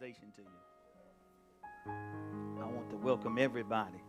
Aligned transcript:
realization 0.00 0.32
to 0.36 0.42
you. 0.42 1.92
I 2.60 2.66
want 2.66 2.90
to 2.90 2.96
welcome 2.96 3.38
everybody 3.38 4.02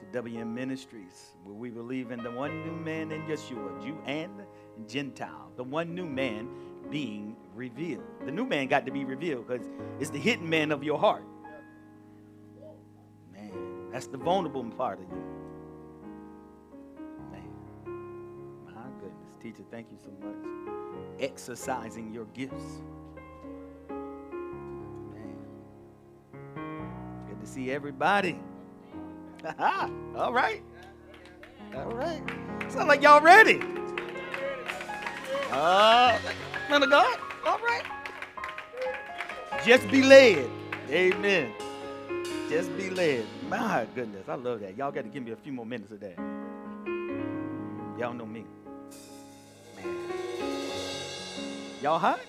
to 0.00 0.20
WM 0.22 0.54
Ministries, 0.54 1.30
where 1.44 1.54
we 1.54 1.70
believe 1.70 2.10
in 2.10 2.22
the 2.22 2.30
one 2.30 2.62
new 2.64 2.72
man 2.72 3.10
in 3.10 3.22
Yeshua, 3.22 3.82
Jew 3.82 3.96
and 4.06 4.42
Gentile, 4.86 5.50
the 5.56 5.64
one 5.64 5.94
new 5.94 6.06
man 6.06 6.48
being 6.90 7.36
revealed. 7.54 8.04
The 8.24 8.32
new 8.32 8.44
man 8.44 8.66
got 8.68 8.86
to 8.86 8.92
be 8.92 9.04
revealed 9.04 9.46
because 9.46 9.66
it's 9.98 10.10
the 10.10 10.18
hidden 10.18 10.48
man 10.48 10.70
of 10.72 10.84
your 10.84 10.98
heart. 10.98 11.24
Man, 13.32 13.90
that's 13.92 14.06
the 14.06 14.18
vulnerable 14.18 14.64
part 14.64 14.98
of 15.00 15.06
you. 15.10 15.22
Man, 17.32 17.48
my 18.66 18.72
goodness. 19.00 19.34
Teacher, 19.40 19.64
thank 19.70 19.88
you 19.90 19.98
so 19.98 20.10
much. 20.24 20.36
Exercising 21.18 22.12
your 22.12 22.26
gifts. 22.26 22.82
See 27.50 27.70
everybody. 27.70 28.38
All 30.16 30.32
right. 30.32 30.62
All 31.74 31.92
right. 31.92 32.22
Sound 32.68 32.88
like 32.88 33.02
y'all 33.02 33.20
ready. 33.20 33.60
Uh, 35.50 36.16
man 36.68 36.82
of 36.82 36.90
God. 36.90 37.18
All 37.44 37.58
right. 37.58 37.82
Just 39.64 39.90
be 39.90 40.02
led. 40.02 40.48
Amen. 40.90 41.52
Just 42.48 42.76
be 42.76 42.88
led. 42.90 43.26
My 43.48 43.86
goodness, 43.94 44.28
I 44.28 44.34
love 44.34 44.60
that. 44.60 44.76
Y'all 44.76 44.92
got 44.92 45.02
to 45.02 45.08
give 45.08 45.24
me 45.24 45.32
a 45.32 45.36
few 45.36 45.52
more 45.52 45.66
minutes 45.66 45.90
of 45.90 46.00
that. 46.00 46.16
Y'all 47.98 48.14
know 48.14 48.26
me. 48.26 48.44
Man. 49.76 49.98
Y'all 51.82 51.98
hot? 51.98 52.20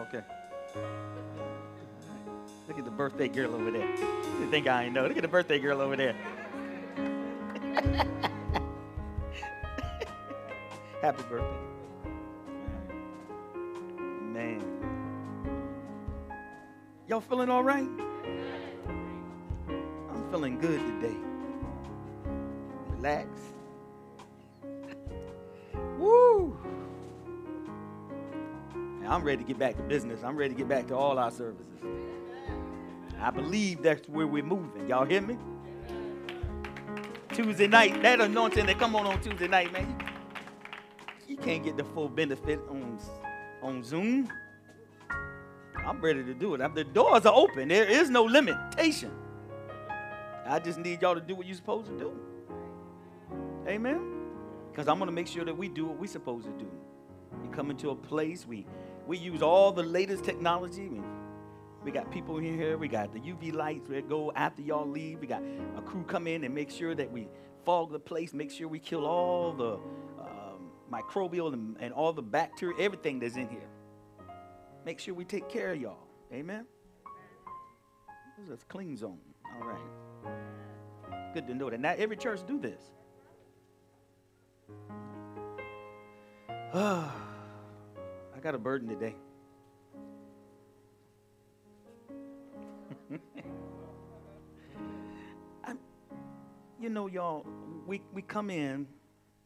Okay. 0.00 0.22
Look 2.66 2.78
at 2.78 2.84
the 2.86 2.90
birthday 2.90 3.28
girl 3.28 3.54
over 3.54 3.70
there. 3.70 3.90
You 4.40 4.48
think 4.50 4.66
I 4.66 4.84
ain't 4.84 4.94
know? 4.94 5.06
Look 5.06 5.18
at 5.18 5.22
the 5.22 5.28
birthday 5.28 5.58
girl 5.58 5.82
over 5.82 5.96
there. 5.96 6.14
Happy 11.02 11.22
birthday. 11.28 11.58
Man. 14.22 14.64
Y'all 17.06 17.20
feeling 17.20 17.50
all 17.50 17.62
right? 17.62 17.86
I'm 19.68 20.30
feeling 20.30 20.58
good 20.58 20.80
today. 20.80 21.16
Relax. 22.96 23.28
Woo! 25.98 26.56
And 28.72 29.06
I'm 29.06 29.22
ready 29.22 29.42
to 29.42 29.44
get 29.46 29.58
back 29.58 29.76
to 29.76 29.82
business. 29.82 30.24
I'm 30.24 30.34
ready 30.34 30.54
to 30.54 30.58
get 30.58 30.66
back 30.66 30.86
to 30.86 30.96
all 30.96 31.18
our 31.18 31.30
services. 31.30 31.66
I 33.24 33.30
believe 33.30 33.82
that's 33.82 34.06
where 34.06 34.26
we're 34.26 34.44
moving. 34.44 34.86
Y'all 34.86 35.06
hear 35.06 35.22
me? 35.22 35.38
Tuesday 37.32 37.66
night, 37.66 38.02
that 38.02 38.20
anointing 38.20 38.66
that 38.66 38.78
come 38.78 38.94
on 38.94 39.06
on 39.06 39.18
Tuesday 39.22 39.48
night, 39.48 39.72
man. 39.72 39.96
You, 41.26 41.38
can't 41.38 41.64
get 41.64 41.78
the 41.78 41.84
full 41.84 42.10
benefit 42.10 42.60
on 42.68 42.98
on 43.62 43.82
Zoom. 43.82 44.30
I'm 45.86 46.02
ready 46.02 46.22
to 46.22 46.34
do 46.34 46.54
it. 46.54 46.74
The 46.74 46.84
doors 46.84 47.24
are 47.24 47.32
open. 47.34 47.68
There 47.68 47.88
is 47.88 48.10
no 48.10 48.24
limitation. 48.24 49.10
I 50.44 50.58
just 50.58 50.78
need 50.78 51.00
y'all 51.00 51.14
to 51.14 51.20
do 51.22 51.34
what 51.34 51.46
you're 51.46 51.56
supposed 51.56 51.86
to 51.86 51.98
do. 51.98 52.12
Amen. 53.66 54.28
Because 54.70 54.86
I'm 54.86 54.98
going 54.98 55.08
to 55.08 55.14
make 55.14 55.28
sure 55.28 55.46
that 55.46 55.56
we 55.56 55.68
do 55.68 55.86
what 55.86 55.98
we're 55.98 56.06
supposed 56.08 56.44
to 56.44 56.52
do. 56.52 56.70
You 57.42 57.48
come 57.48 57.70
into 57.70 57.88
a 57.88 57.96
place, 57.96 58.46
we 58.46 58.66
we 59.06 59.16
use 59.16 59.40
all 59.40 59.72
the 59.72 59.82
latest 59.82 60.24
technology. 60.24 60.90
We 61.84 61.90
got 61.90 62.10
people 62.10 62.38
in 62.38 62.56
here. 62.56 62.78
We 62.78 62.88
got 62.88 63.12
the 63.12 63.20
UV 63.20 63.52
lights 63.52 63.88
that 63.90 64.08
go 64.08 64.32
after 64.34 64.62
y'all 64.62 64.88
leave. 64.88 65.20
We 65.20 65.26
got 65.26 65.42
a 65.76 65.82
crew 65.82 66.02
come 66.04 66.26
in 66.26 66.44
and 66.44 66.54
make 66.54 66.70
sure 66.70 66.94
that 66.94 67.10
we 67.10 67.28
fog 67.64 67.92
the 67.92 67.98
place, 67.98 68.32
make 68.32 68.50
sure 68.50 68.68
we 68.68 68.78
kill 68.78 69.06
all 69.06 69.52
the 69.52 69.74
um, 70.22 70.70
microbial 70.92 71.52
and, 71.52 71.76
and 71.80 71.92
all 71.92 72.12
the 72.12 72.22
bacteria, 72.22 72.76
everything 72.78 73.18
that's 73.18 73.36
in 73.36 73.48
here. 73.48 73.68
Make 74.84 74.98
sure 74.98 75.14
we 75.14 75.24
take 75.24 75.48
care 75.48 75.72
of 75.72 75.80
y'all. 75.80 76.08
Amen. 76.32 76.66
This 78.38 78.46
is 78.48 78.62
a 78.62 78.66
clean 78.66 78.96
zone. 78.96 79.18
All 79.60 79.66
right. 79.66 81.32
Good 81.34 81.46
to 81.46 81.54
know 81.54 81.70
that. 81.70 81.80
Not 81.80 81.98
every 81.98 82.16
church 82.16 82.40
do 82.46 82.58
this. 82.58 82.80
I 86.74 87.10
got 88.42 88.54
a 88.54 88.58
burden 88.58 88.88
today. 88.88 89.14
you 96.80 96.90
know, 96.90 97.06
y'all, 97.06 97.46
we, 97.86 98.02
we 98.12 98.22
come 98.22 98.50
in 98.50 98.86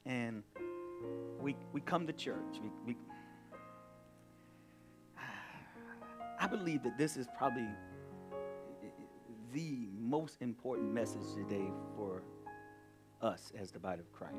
and 0.07 0.43
we, 1.41 1.55
we 1.73 1.81
come 1.81 2.07
to 2.07 2.13
church. 2.13 2.61
We, 2.63 2.71
we, 2.87 2.97
I 6.41 6.47
believe 6.47 6.83
that 6.83 6.99
this 6.99 7.17
is 7.17 7.27
probably 7.37 7.69
the 9.53 9.89
most 9.99 10.43
important 10.43 10.93
message 10.93 11.33
today 11.35 11.71
for 11.97 12.23
us 13.23 13.53
as 13.59 13.71
the 13.71 13.79
body 13.79 14.01
of 14.01 14.13
Christ. 14.13 14.35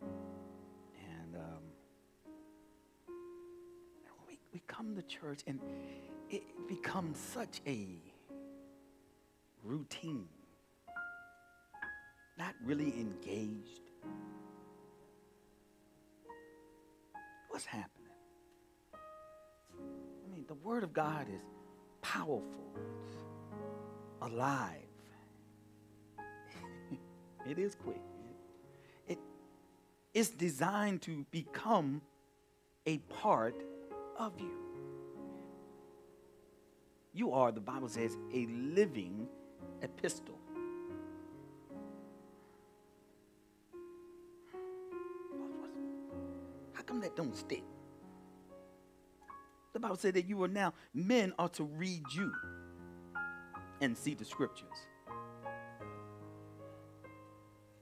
And 0.00 1.36
um, 1.36 1.62
we, 4.28 4.38
we 4.52 4.62
come 4.66 4.94
to 4.96 5.02
church 5.02 5.40
and 5.46 5.60
it 6.32 6.42
becomes 6.66 7.18
such 7.18 7.60
a 7.66 7.86
routine, 9.62 10.26
not 12.38 12.54
really 12.64 12.94
engaged. 12.98 13.82
What's 17.50 17.66
happening? 17.66 17.90
I 18.94 20.32
mean, 20.34 20.46
the 20.48 20.54
Word 20.54 20.84
of 20.84 20.94
God 20.94 21.26
is 21.28 21.42
powerful, 22.00 22.72
it's 23.04 23.16
alive. 24.22 24.78
it 27.46 27.58
is 27.58 27.74
quick. 27.74 28.00
It, 29.06 29.18
it's 30.14 30.30
designed 30.30 31.02
to 31.02 31.26
become 31.30 32.00
a 32.86 32.96
part 32.98 33.54
of 34.18 34.32
you. 34.40 34.71
You 37.14 37.32
are, 37.32 37.52
the 37.52 37.60
Bible 37.60 37.88
says, 37.88 38.16
a 38.32 38.46
living 38.46 39.28
epistle. 39.82 40.38
How 46.72 46.82
come 46.82 47.00
that 47.00 47.14
don't 47.14 47.36
stick? 47.36 47.62
The 49.74 49.80
Bible 49.80 49.96
said 49.96 50.14
that 50.14 50.26
you 50.26 50.42
are 50.42 50.48
now, 50.48 50.72
men 50.94 51.34
are 51.38 51.48
to 51.50 51.64
read 51.64 52.02
you 52.14 52.32
and 53.80 53.96
see 53.96 54.14
the 54.14 54.24
scriptures. 54.24 54.68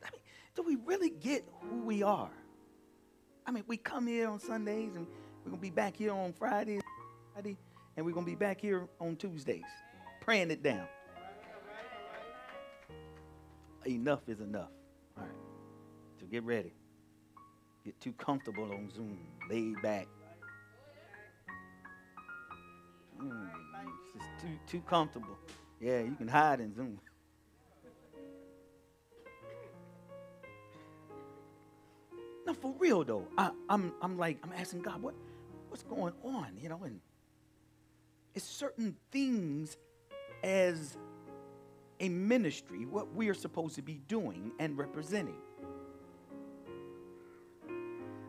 I 0.05 0.11
mean, 0.13 0.21
do 0.57 0.63
we 0.63 0.77
really 0.85 1.11
get 1.11 1.45
who 1.63 1.83
we 1.83 2.03
are? 2.03 2.31
I 3.47 3.53
mean, 3.53 3.65
we 3.67 3.77
come 3.77 4.07
here 4.07 4.29
on 4.29 4.41
Sundays 4.41 4.97
and 4.97 5.07
we're 5.45 5.51
going 5.51 5.59
to 5.59 5.63
be 5.63 5.71
back 5.71 5.97
here 5.97 6.13
on 6.13 6.33
Friday, 6.33 6.81
Friday 7.33 7.57
and 8.01 8.07
we're 8.07 8.15
going 8.15 8.25
to 8.25 8.33
be 8.33 8.35
back 8.35 8.59
here 8.59 8.89
on 8.99 9.15
Tuesdays 9.15 9.63
praying 10.23 10.51
it 10.51 10.63
down. 10.63 10.87
Enough 13.85 14.27
is 14.27 14.41
enough. 14.41 14.71
All 15.19 15.25
right. 15.25 15.33
So 16.19 16.25
get 16.25 16.43
ready. 16.45 16.73
Get 17.85 18.01
too 18.01 18.15
comfortable 18.15 18.65
on 18.73 18.91
Zoom, 18.91 19.19
laid 19.51 19.83
back. 19.83 20.07
Mm, 23.23 23.51
it's 24.07 24.15
just 24.15 24.29
too 24.41 24.59
too 24.67 24.81
comfortable. 24.89 25.37
Yeah, 25.79 26.01
you 26.01 26.15
can 26.17 26.27
hide 26.27 26.61
in 26.61 26.75
Zoom. 26.75 26.99
Now, 32.47 32.55
for 32.55 32.75
real 32.79 33.05
though, 33.05 33.27
I, 33.37 33.51
I'm 33.69 33.93
I'm 34.01 34.17
like 34.17 34.39
I'm 34.43 34.53
asking 34.57 34.81
God, 34.81 35.03
what 35.03 35.15
what's 35.69 35.83
going 35.83 36.15
on? 36.25 36.57
You 36.59 36.71
know, 36.71 36.81
and 36.83 36.99
it's 38.41 38.49
certain 38.49 38.97
things 39.13 39.77
as 40.43 40.97
a 42.01 42.09
ministry, 42.09 42.87
what 42.87 43.15
we 43.15 43.29
are 43.29 43.35
supposed 43.35 43.75
to 43.75 43.83
be 43.83 44.01
doing 44.09 44.51
and 44.59 44.79
representing. 44.79 45.37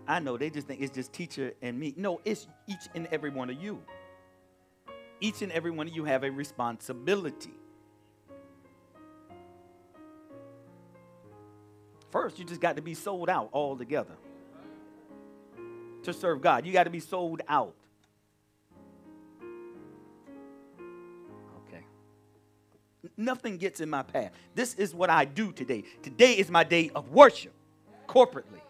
I 0.05 0.19
know 0.19 0.37
they 0.37 0.49
just 0.49 0.67
think 0.67 0.81
it's 0.81 0.93
just 0.93 1.13
teacher 1.13 1.53
and 1.61 1.79
me. 1.79 1.93
No, 1.95 2.19
it's 2.25 2.45
each 2.67 2.89
and 2.93 3.07
every 3.09 3.29
one 3.29 3.49
of 3.49 3.63
you. 3.63 3.81
Each 5.21 5.41
and 5.43 5.51
every 5.53 5.71
one 5.71 5.87
of 5.87 5.95
you 5.95 6.03
have 6.03 6.25
a 6.25 6.29
responsibility. 6.29 7.53
First, 12.11 12.37
you 12.37 12.43
just 12.43 12.59
got 12.59 12.75
to 12.75 12.81
be 12.81 12.95
sold 12.95 13.29
out 13.29 13.49
altogether 13.53 14.17
to 16.03 16.11
serve 16.11 16.41
God. 16.41 16.65
You 16.65 16.73
got 16.73 16.83
to 16.83 16.89
be 16.89 16.99
sold 16.99 17.41
out. 17.47 17.75
Nothing 23.17 23.57
gets 23.57 23.79
in 23.79 23.89
my 23.89 24.03
path. 24.03 24.31
This 24.53 24.75
is 24.75 24.93
what 24.93 25.09
I 25.09 25.25
do 25.25 25.51
today. 25.51 25.83
Today 26.03 26.33
is 26.33 26.51
my 26.51 26.63
day 26.63 26.91
of 26.93 27.09
worship 27.09 27.53
corporately. 28.07 28.61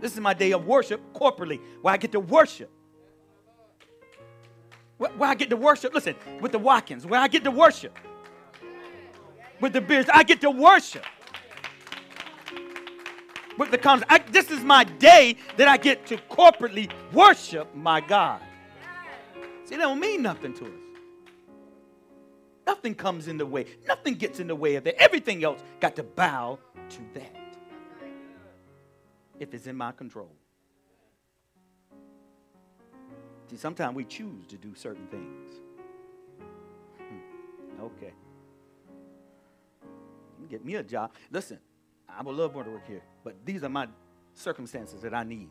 This 0.00 0.12
is 0.12 0.20
my 0.20 0.34
day 0.34 0.52
of 0.52 0.66
worship 0.66 1.00
corporately, 1.14 1.60
where 1.82 1.94
I 1.94 1.96
get 1.96 2.12
to 2.12 2.20
worship. 2.20 2.70
Where 4.98 5.28
I 5.28 5.34
get 5.34 5.50
to 5.50 5.56
worship, 5.56 5.94
listen, 5.94 6.14
with 6.40 6.52
the 6.52 6.58
Watkins, 6.58 7.06
where 7.06 7.20
I 7.20 7.28
get 7.28 7.44
to 7.44 7.50
worship. 7.50 7.96
With 9.60 9.72
the 9.72 9.80
Beards, 9.80 10.10
I 10.12 10.24
get 10.24 10.40
to 10.40 10.50
worship. 10.50 11.04
With 13.56 13.70
the 13.70 13.78
comes, 13.78 14.02
this 14.30 14.50
is 14.50 14.64
my 14.64 14.82
day 14.84 15.36
that 15.56 15.68
I 15.68 15.76
get 15.76 16.06
to 16.06 16.16
corporately 16.16 16.90
worship 17.12 17.72
my 17.74 18.00
God. 18.00 18.40
See, 19.64 19.76
that 19.76 19.82
don't 19.82 20.00
mean 20.00 20.22
nothing 20.22 20.54
to 20.54 20.64
us. 20.64 20.83
Nothing 22.66 22.94
comes 22.94 23.28
in 23.28 23.36
the 23.36 23.46
way. 23.46 23.66
Nothing 23.86 24.14
gets 24.14 24.40
in 24.40 24.46
the 24.46 24.56
way 24.56 24.76
of 24.76 24.84
that. 24.84 25.00
Everything 25.00 25.44
else 25.44 25.62
got 25.80 25.96
to 25.96 26.02
bow 26.02 26.58
to 26.90 26.98
that. 27.14 27.36
If 29.38 29.52
it's 29.52 29.66
in 29.66 29.76
my 29.76 29.92
control. 29.92 30.30
See, 33.50 33.56
sometimes 33.56 33.94
we 33.94 34.04
choose 34.04 34.46
to 34.46 34.56
do 34.56 34.74
certain 34.74 35.06
things. 35.08 35.60
Hmm. 36.98 37.82
Okay. 37.82 38.12
Get 40.48 40.64
me 40.64 40.76
a 40.76 40.82
job. 40.82 41.12
Listen, 41.30 41.58
I 42.08 42.22
would 42.22 42.34
love 42.34 42.54
more 42.54 42.64
to 42.64 42.70
work 42.70 42.86
here, 42.86 43.02
but 43.22 43.34
these 43.44 43.64
are 43.64 43.68
my 43.68 43.88
circumstances 44.34 45.02
that 45.02 45.14
I 45.14 45.24
need. 45.24 45.48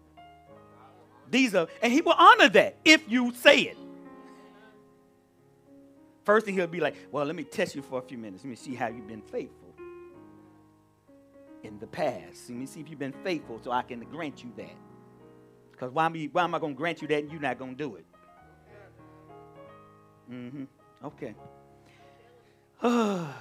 These 1.30 1.56
are, 1.56 1.68
and 1.82 1.92
he 1.92 2.02
will 2.02 2.16
honor 2.18 2.50
that 2.50 2.78
if 2.86 3.10
you 3.10 3.34
say 3.34 3.62
it. 3.62 3.78
First 6.24 6.46
thing 6.46 6.56
he'll 6.56 6.68
be 6.68 6.80
like, 6.80 6.96
well, 7.12 7.26
let 7.26 7.36
me 7.36 7.44
test 7.44 7.76
you 7.76 7.82
for 7.82 8.00
a 8.00 8.02
few 8.02 8.18
minutes. 8.18 8.44
Let 8.44 8.50
me 8.50 8.56
see 8.56 8.76
how 8.76 8.88
you've 8.88 9.08
been 9.08 9.22
faithful 9.22 9.74
in 11.64 11.80
the 11.80 11.88
past. 11.88 12.50
Let 12.50 12.58
me 12.58 12.66
see 12.66 12.80
if 12.80 12.90
you've 12.90 13.00
been 13.00 13.16
faithful 13.24 13.60
so 13.64 13.72
I 13.72 13.82
can 13.82 14.00
grant 14.06 14.44
you 14.44 14.52
that. 14.58 14.76
Because 15.72 15.92
why, 15.92 16.10
why 16.32 16.44
am 16.44 16.56
I 16.56 16.60
going 16.60 16.74
to 16.74 16.78
grant 16.78 17.02
you 17.02 17.08
that 17.10 17.24
and 17.24 17.32
you're 17.32 17.42
not 17.42 17.58
going 17.58 17.76
to 17.76 17.78
do 17.78 17.96
it? 17.96 18.06
Mm-hmm. 20.32 20.64
Okay. 21.06 21.36
okay. 22.84 23.34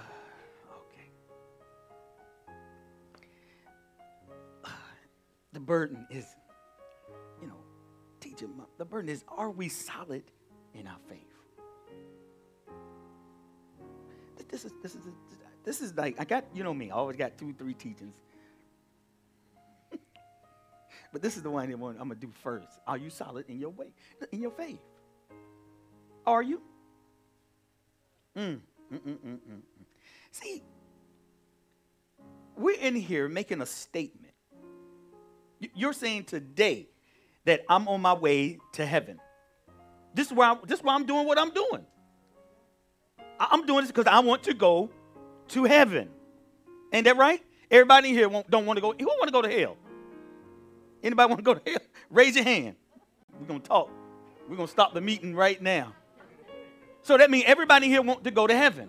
The 5.53 5.61
burden 5.61 6.07
is, 6.11 6.25
you 7.41 7.47
know, 7.47 7.61
teaching. 8.21 8.51
The 8.79 8.85
burden 8.87 9.11
is, 9.11 9.23
are 9.29 9.51
we 9.51 9.69
solid 9.69 10.25
in 10.75 10.87
our 10.87 10.97
faith? 11.09 11.32
This 14.53 14.65
is 14.67 14.73
this 14.83 14.95
is 14.95 15.01
this 15.65 15.81
is 15.81 15.97
like 15.97 16.21
I 16.21 16.25
got 16.25 16.45
you 16.55 16.63
know 16.63 16.75
me. 16.75 16.91
I 16.91 16.95
always 16.95 17.17
got 17.17 17.37
two 17.39 17.55
three 17.55 17.75
teachings. 17.75 18.15
but 21.13 21.23
this 21.23 21.37
is 21.37 21.43
the 21.43 21.51
one 21.51 21.69
that 21.69 21.75
I'm 21.75 21.97
gonna 21.97 22.15
do 22.15 22.31
first. 22.43 22.79
Are 22.87 22.99
you 22.99 23.11
solid 23.11 23.47
in 23.49 23.59
your 23.59 23.71
way 23.71 23.89
in 24.31 24.43
your 24.43 24.53
faith? 24.53 24.79
Are 26.27 26.43
you? 26.43 26.61
Mm, 28.37 28.61
mm, 28.93 28.99
mm, 28.99 29.19
mm, 29.19 29.39
mm. 29.51 29.61
See, 30.31 30.63
we're 32.57 32.79
in 32.79 32.95
here 32.95 33.29
making 33.29 33.61
a 33.61 33.67
statement. 33.67 34.33
You're 35.75 35.93
saying 35.93 36.25
today 36.25 36.89
that 37.45 37.63
I'm 37.69 37.89
on 37.89 38.01
my 38.03 38.15
way 38.15 38.59
to 38.75 38.87
heaven. 38.87 39.19
This 40.15 40.27
is 40.29 40.33
why, 40.33 40.57
this 40.67 40.81
is 40.81 40.85
why 40.85 40.95
I'm 40.95 41.07
doing 41.07 41.27
what 41.27 41.39
I'm 41.39 41.51
doing. 41.51 41.87
I'm 43.51 43.67
doing 43.67 43.83
this 43.83 43.91
because 43.91 44.07
I 44.07 44.21
want 44.21 44.45
to 44.45 44.55
go 44.55 44.91
to 45.49 45.65
heaven. 45.65 46.09
Ain't 46.93 47.05
that 47.05 47.17
right? 47.17 47.43
Everybody 47.71 48.11
here 48.11 48.29
don't 48.49 48.67
want 48.67 48.77
to 48.77 48.81
go. 48.81 48.95
Who 48.99 49.07
want 49.07 49.27
to 49.27 49.33
go 49.33 49.43
to 49.43 49.51
hell? 49.51 49.77
Anybody 51.03 51.29
want 51.29 51.39
to 51.39 51.45
go 51.45 51.55
to 51.55 51.71
hell? 51.71 51.81
Raise 52.11 52.35
your 52.37 52.45
hand. 52.45 52.77
We're 53.41 53.47
going 53.47 53.61
to 53.61 53.69
talk. 53.69 53.91
We're 54.49 54.57
going 54.57 54.69
to 54.69 54.73
stop 54.73 54.95
the 54.95 55.01
meeting 55.01 55.35
right 55.35 55.61
now. 55.61 55.95
So 57.03 57.17
that 57.17 57.31
means 57.31 57.45
everybody 57.47 57.89
here 57.89 58.03
want 58.03 58.25
to 58.25 58.31
go 58.31 58.47
to 58.47 58.55
heaven. 58.55 58.89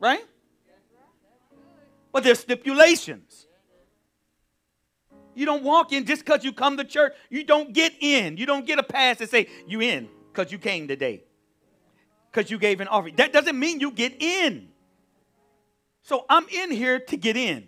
Right? 0.00 0.24
But 2.12 2.24
there's 2.24 2.40
stipulations. 2.40 3.46
You 5.34 5.46
don't 5.46 5.62
walk 5.62 5.92
in 5.92 6.04
just 6.04 6.24
because 6.24 6.44
you 6.44 6.52
come 6.52 6.76
to 6.78 6.84
church. 6.84 7.14
You 7.30 7.44
don't 7.44 7.72
get 7.72 7.92
in. 8.00 8.36
You 8.36 8.46
don't 8.46 8.66
get 8.66 8.78
a 8.78 8.82
pass 8.82 9.20
and 9.20 9.28
say, 9.28 9.48
you 9.66 9.80
in 9.80 10.08
because 10.32 10.50
you 10.50 10.58
came 10.58 10.88
today 10.88 11.22
because 12.36 12.50
you 12.50 12.58
gave 12.58 12.82
an 12.82 12.88
offering. 12.88 13.16
That 13.16 13.32
doesn't 13.32 13.58
mean 13.58 13.80
you 13.80 13.90
get 13.90 14.22
in. 14.22 14.68
So 16.02 16.26
I'm 16.28 16.46
in 16.48 16.70
here 16.70 17.00
to 17.00 17.16
get 17.16 17.34
in. 17.34 17.66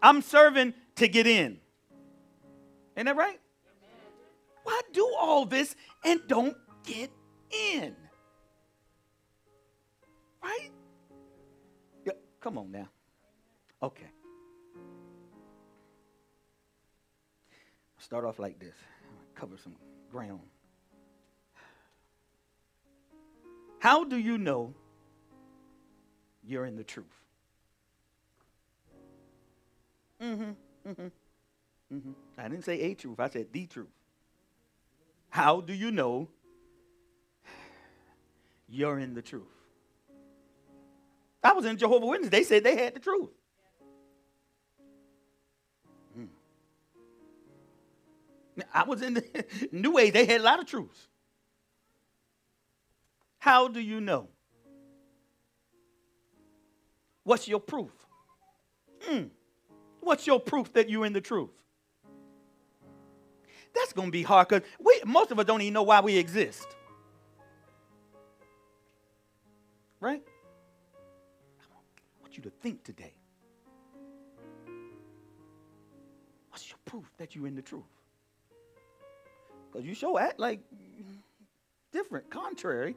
I'm 0.00 0.22
serving 0.22 0.74
to 0.94 1.08
get 1.08 1.26
in. 1.26 1.58
Ain't 2.96 3.06
that 3.06 3.16
right? 3.16 3.40
Why 4.62 4.80
do 4.92 5.16
all 5.18 5.46
this 5.46 5.74
and 6.04 6.20
don't 6.28 6.56
get 6.84 7.10
in? 7.50 7.96
Right? 10.40 10.70
Yeah, 12.04 12.12
come 12.40 12.56
on 12.56 12.70
now. 12.70 12.88
Okay. 13.82 14.06
Start 17.98 18.24
off 18.24 18.38
like 18.38 18.60
this. 18.60 18.74
Cover 19.34 19.56
some 19.60 19.74
ground. 20.12 20.40
How 23.86 24.02
do 24.02 24.16
you 24.16 24.36
know 24.36 24.74
you're 26.44 26.66
in 26.66 26.74
the 26.74 26.82
truth? 26.82 27.06
Mm-hmm. 30.20 30.88
Mm-hmm. 30.88 31.06
Mm-hmm. 31.94 32.10
I 32.36 32.48
didn't 32.48 32.64
say 32.64 32.80
a 32.80 32.94
truth, 32.94 33.20
I 33.20 33.28
said 33.28 33.46
the 33.52 33.64
truth. 33.66 33.86
How 35.28 35.60
do 35.60 35.72
you 35.72 35.92
know 35.92 36.26
you're 38.68 38.98
in 38.98 39.14
the 39.14 39.22
truth? 39.22 39.44
I 41.44 41.52
was 41.52 41.64
in 41.64 41.76
Jehovah 41.76 42.06
Witness. 42.06 42.30
They 42.30 42.42
said 42.42 42.64
they 42.64 42.74
had 42.74 42.96
the 42.96 42.98
truth. 42.98 43.30
Mm. 46.18 46.26
I 48.74 48.82
was 48.82 49.00
in 49.00 49.14
the 49.14 49.44
New 49.70 49.96
Age. 49.96 50.12
They 50.12 50.26
had 50.26 50.40
a 50.40 50.44
lot 50.44 50.58
of 50.58 50.66
truths. 50.66 51.06
How 53.46 53.68
do 53.68 53.78
you 53.78 54.00
know? 54.00 54.26
What's 57.22 57.46
your 57.46 57.60
proof? 57.60 57.92
Mm. 59.08 59.30
What's 60.00 60.26
your 60.26 60.40
proof 60.40 60.72
that 60.72 60.90
you're 60.90 61.06
in 61.06 61.12
the 61.12 61.20
truth? 61.20 61.52
That's 63.72 63.92
going 63.92 64.08
to 64.08 64.12
be 64.12 64.24
hard 64.24 64.48
because 64.48 64.68
most 65.04 65.30
of 65.30 65.38
us 65.38 65.44
don't 65.44 65.62
even 65.62 65.74
know 65.74 65.84
why 65.84 66.00
we 66.00 66.16
exist. 66.16 66.66
Right? 70.00 70.24
I 71.60 72.20
want 72.20 72.36
you 72.36 72.42
to 72.42 72.50
think 72.50 72.82
today. 72.82 73.14
What's 76.50 76.68
your 76.68 76.78
proof 76.84 77.08
that 77.18 77.36
you're 77.36 77.46
in 77.46 77.54
the 77.54 77.62
truth? 77.62 77.84
Because 79.70 79.86
you 79.86 79.94
sure 79.94 80.18
act 80.18 80.40
like 80.40 80.58
different, 81.92 82.28
contrary 82.28 82.96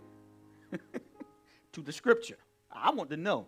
to 1.74 1.82
the 1.82 1.92
scripture. 1.92 2.38
I 2.72 2.92
want 2.92 3.10
to 3.10 3.18
know. 3.18 3.48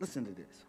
Listen 0.00 0.24
to 0.24 0.32
this. 0.32 0.64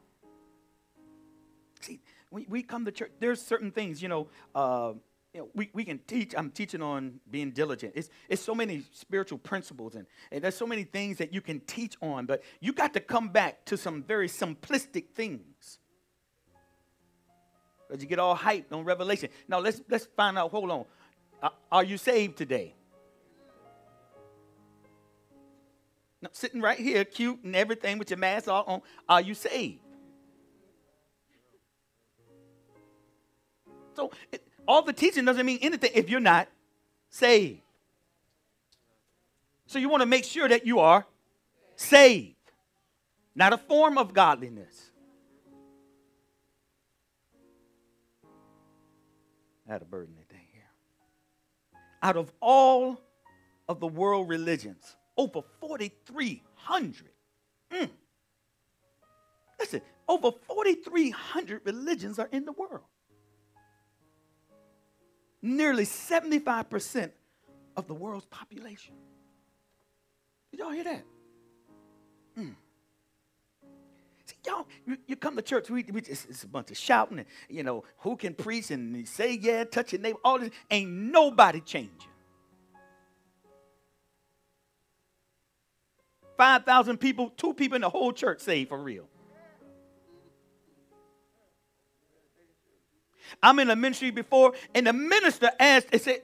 See, 1.81 1.99
when 2.29 2.45
we 2.49 2.63
come 2.63 2.85
to 2.85 2.91
church, 2.91 3.11
there's 3.19 3.41
certain 3.41 3.71
things, 3.71 4.01
you 4.01 4.07
know, 4.07 4.27
uh, 4.55 4.93
you 5.33 5.41
know, 5.41 5.49
we, 5.55 5.69
we 5.73 5.83
can 5.83 5.99
teach. 6.05 6.35
I'm 6.37 6.51
teaching 6.51 6.81
on 6.83 7.19
being 7.29 7.51
diligent. 7.51 7.93
It's, 7.95 8.09
it's 8.29 8.41
so 8.41 8.53
many 8.53 8.83
spiritual 8.91 9.39
principles, 9.39 9.95
and, 9.95 10.05
and 10.31 10.43
there's 10.43 10.55
so 10.55 10.67
many 10.67 10.83
things 10.83 11.17
that 11.17 11.33
you 11.33 11.41
can 11.41 11.59
teach 11.61 11.95
on, 12.01 12.27
but 12.27 12.43
you 12.59 12.71
got 12.71 12.93
to 12.93 12.99
come 12.99 13.29
back 13.29 13.65
to 13.65 13.75
some 13.75 14.03
very 14.03 14.27
simplistic 14.27 15.09
things. 15.15 15.79
Because 17.87 18.03
you 18.03 18.07
get 18.07 18.19
all 18.19 18.37
hyped 18.37 18.71
on 18.71 18.83
revelation. 18.85 19.29
Now, 19.47 19.59
let's, 19.59 19.81
let's 19.89 20.07
find 20.15 20.37
out, 20.37 20.51
hold 20.51 20.69
on. 20.69 20.85
Are 21.71 21.83
you 21.83 21.97
saved 21.97 22.37
today? 22.37 22.73
No, 26.21 26.29
sitting 26.31 26.61
right 26.61 26.79
here, 26.79 27.03
cute 27.03 27.43
and 27.43 27.55
everything 27.55 27.97
with 27.97 28.09
your 28.09 28.17
mask 28.17 28.47
all 28.47 28.63
on. 28.65 28.81
Are 29.09 29.19
you 29.19 29.33
saved? 29.33 29.79
So 33.95 34.11
it, 34.31 34.47
all 34.67 34.81
the 34.83 34.93
teaching 34.93 35.25
doesn't 35.25 35.45
mean 35.45 35.59
anything 35.61 35.91
if 35.93 36.09
you're 36.09 36.21
not 36.21 36.47
saved. 37.09 37.59
So 39.67 39.79
you 39.79 39.89
want 39.89 40.01
to 40.01 40.07
make 40.07 40.23
sure 40.23 40.47
that 40.47 40.65
you 40.65 40.79
are 40.79 41.05
saved, 41.75 42.35
not 43.35 43.51
a 43.51 43.57
form 43.57 43.97
of 43.97 44.13
godliness. 44.13 44.91
I 49.67 49.73
had 49.73 49.81
a 49.81 49.85
burden. 49.85 50.22
Out 52.03 52.17
of 52.17 52.31
all 52.41 53.01
of 53.69 53.79
the 53.79 53.87
world 53.87 54.27
religions, 54.27 54.97
over 55.17 55.41
4,300. 55.61 57.09
Mm. 57.71 57.89
Listen, 59.59 59.81
over 60.07 60.31
4,300 60.31 61.61
religions 61.63 62.19
are 62.19 62.27
in 62.31 62.43
the 62.43 62.51
world. 62.51 62.83
Nearly 65.41 65.85
75% 65.85 67.11
of 67.77 67.87
the 67.87 67.93
world's 67.93 68.25
population. 68.25 68.95
Did 70.51 70.59
y'all 70.59 70.71
hear 70.71 70.83
that? 70.83 71.03
Mm. 72.37 72.55
Y'all, 74.45 74.67
you, 74.85 74.97
you, 75.07 75.15
come 75.15 75.35
to 75.35 75.41
church, 75.41 75.69
we, 75.69 75.83
we 75.83 76.01
just, 76.01 76.29
it's 76.29 76.43
a 76.43 76.47
bunch 76.47 76.69
of 76.69 76.77
shouting, 76.77 77.19
and, 77.19 77.27
you 77.49 77.63
know, 77.63 77.83
who 77.99 78.17
can 78.17 78.33
preach 78.33 78.71
and 78.71 79.07
say, 79.07 79.37
yeah, 79.41 79.63
touch 79.63 79.93
your 79.93 80.01
neighbor, 80.01 80.19
all 80.23 80.39
this. 80.39 80.49
Ain't 80.69 80.89
nobody 80.89 81.61
changing. 81.61 82.09
5,000 86.37 86.97
people, 86.97 87.29
two 87.37 87.53
people 87.53 87.75
in 87.75 87.81
the 87.81 87.89
whole 87.89 88.11
church 88.11 88.41
saved 88.41 88.69
for 88.69 88.77
real. 88.77 89.07
I'm 93.41 93.59
in 93.59 93.69
a 93.69 93.75
ministry 93.75 94.11
before, 94.11 94.53
and 94.75 94.87
the 94.87 94.93
minister 94.93 95.51
asked, 95.59 95.87
and 95.91 96.01
said, 96.01 96.21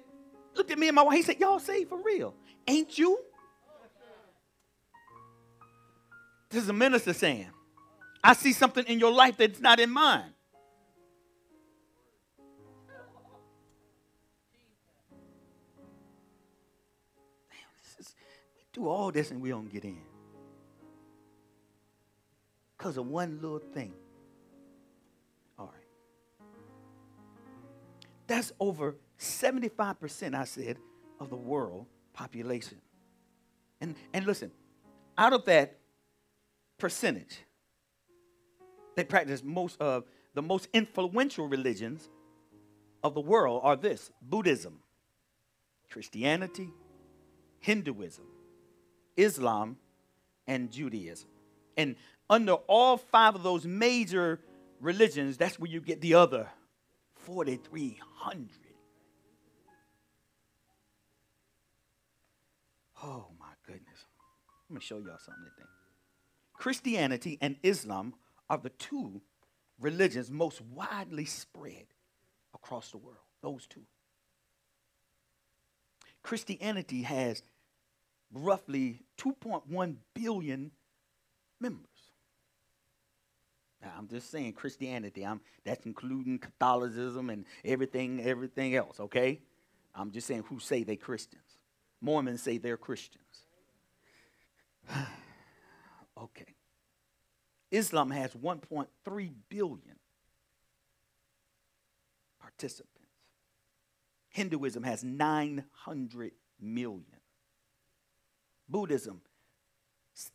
looked 0.56 0.72
at 0.72 0.78
me 0.78 0.88
and 0.88 0.96
my 0.96 1.04
wife, 1.04 1.16
he 1.16 1.22
said, 1.22 1.40
Y'all 1.40 1.60
saved 1.60 1.90
for 1.90 2.02
real. 2.02 2.34
Ain't 2.68 2.98
you? 2.98 3.20
This 6.50 6.64
is 6.64 6.70
a 6.70 6.74
minister 6.74 7.14
saying, 7.14 7.48
I 8.24 8.34
see 8.34 8.54
something 8.54 8.86
in 8.86 9.00
your 9.00 9.12
life 9.12 9.38
that's 9.38 9.60
not 9.60 9.80
in 9.80 9.90
mine. 9.90 10.34
Damn, 17.50 18.00
is, 18.00 18.16
we 18.56 18.64
do 18.74 18.88
all 18.88 19.12
this 19.12 19.32
and 19.32 19.42
we 19.42 19.50
don't 19.50 19.72
get 19.72 19.86
in. 19.86 20.02
Because 22.78 22.98
of 22.98 23.08
one 23.08 23.40
little 23.42 23.60
thing. 23.60 23.94
All 25.58 25.68
right. 25.68 26.48
That's 28.28 28.52
over 28.60 28.96
75%, 29.18 30.36
I 30.36 30.44
said, 30.44 30.78
of 31.20 31.30
the 31.30 31.36
world 31.36 31.88
population. 32.14 32.80
And, 33.82 33.96
and 34.14 34.26
listen, 34.26 34.52
out 35.18 35.34
of 35.34 35.46
that 35.46 35.78
percentage, 36.78 37.40
they 39.00 39.06
practice 39.06 39.42
most 39.44 39.80
of 39.80 40.04
the 40.34 40.42
most 40.42 40.68
influential 40.74 41.48
religions 41.48 42.10
of 43.02 43.14
the 43.14 43.22
world 43.22 43.62
are 43.64 43.78
this 43.78 44.12
Buddhism, 44.22 44.80
Christianity, 45.90 46.70
Hinduism, 47.60 48.26
Islam, 49.16 49.78
and 50.48 50.70
Judaism. 50.70 51.30
And 51.78 51.96
under 52.30 52.54
all 52.54 52.98
five 52.98 53.36
of 53.36 53.44
those 53.44 53.66
major 53.66 54.42
religions, 54.82 55.38
that's 55.38 55.58
where 55.58 55.72
you 55.72 55.80
get 55.80 56.02
the 56.02 56.16
other 56.16 56.50
4,300. 57.16 58.50
Oh 63.02 63.28
my 63.40 63.46
goodness. 63.66 64.06
Let 64.70 64.76
me 64.76 64.82
show 64.82 64.98
y'all 64.98 65.18
something 65.18 65.46
today. 65.56 65.70
Christianity 66.54 67.38
and 67.40 67.56
Islam 67.64 68.14
are 68.50 68.58
the 68.58 68.70
two 68.70 69.22
religions 69.80 70.32
most 70.32 70.62
widely 70.62 71.26
spread 71.26 71.86
across 72.54 72.92
the 72.92 72.98
world. 72.98 73.18
Those 73.42 73.66
two. 73.68 73.84
Christianity 76.24 77.04
has 77.04 77.42
roughly 78.34 79.04
2.1 79.18 79.96
billion 80.14 80.72
members. 81.60 81.86
Now, 83.82 83.94
I'm 83.98 84.08
just 84.08 84.30
saying 84.30 84.54
Christianity. 84.54 85.26
I'm 85.26 85.40
that's 85.64 85.86
including 85.86 86.38
Catholicism 86.40 87.30
and 87.30 87.46
everything, 87.64 88.22
everything 88.22 88.76
else. 88.76 89.00
Okay, 89.00 89.40
I'm 89.96 90.12
just 90.12 90.28
saying 90.28 90.44
who 90.50 90.60
say 90.60 90.84
they 90.84 90.98
Christians. 90.98 91.44
Mormons 92.02 92.42
say 92.42 92.58
they're 92.58 92.78
Christians. 92.78 93.24
okay. 96.18 96.56
Islam 97.72 98.10
has 98.12 98.34
1.3 98.34 99.32
billion 99.50 99.96
participants. 102.40 102.96
Hinduism 104.30 104.84
has 104.84 105.04
900 105.04 106.32
million. 106.60 107.06
Buddhism, 108.68 109.22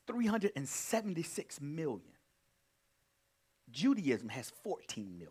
376 0.07 1.61
million. 1.61 2.01
Judaism 3.71 4.29
has 4.29 4.53
14 4.63 5.19
million. 5.19 5.31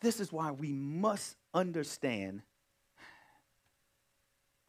This 0.00 0.20
is 0.20 0.32
why 0.32 0.52
we 0.52 0.72
must 0.72 1.36
understand 1.52 2.42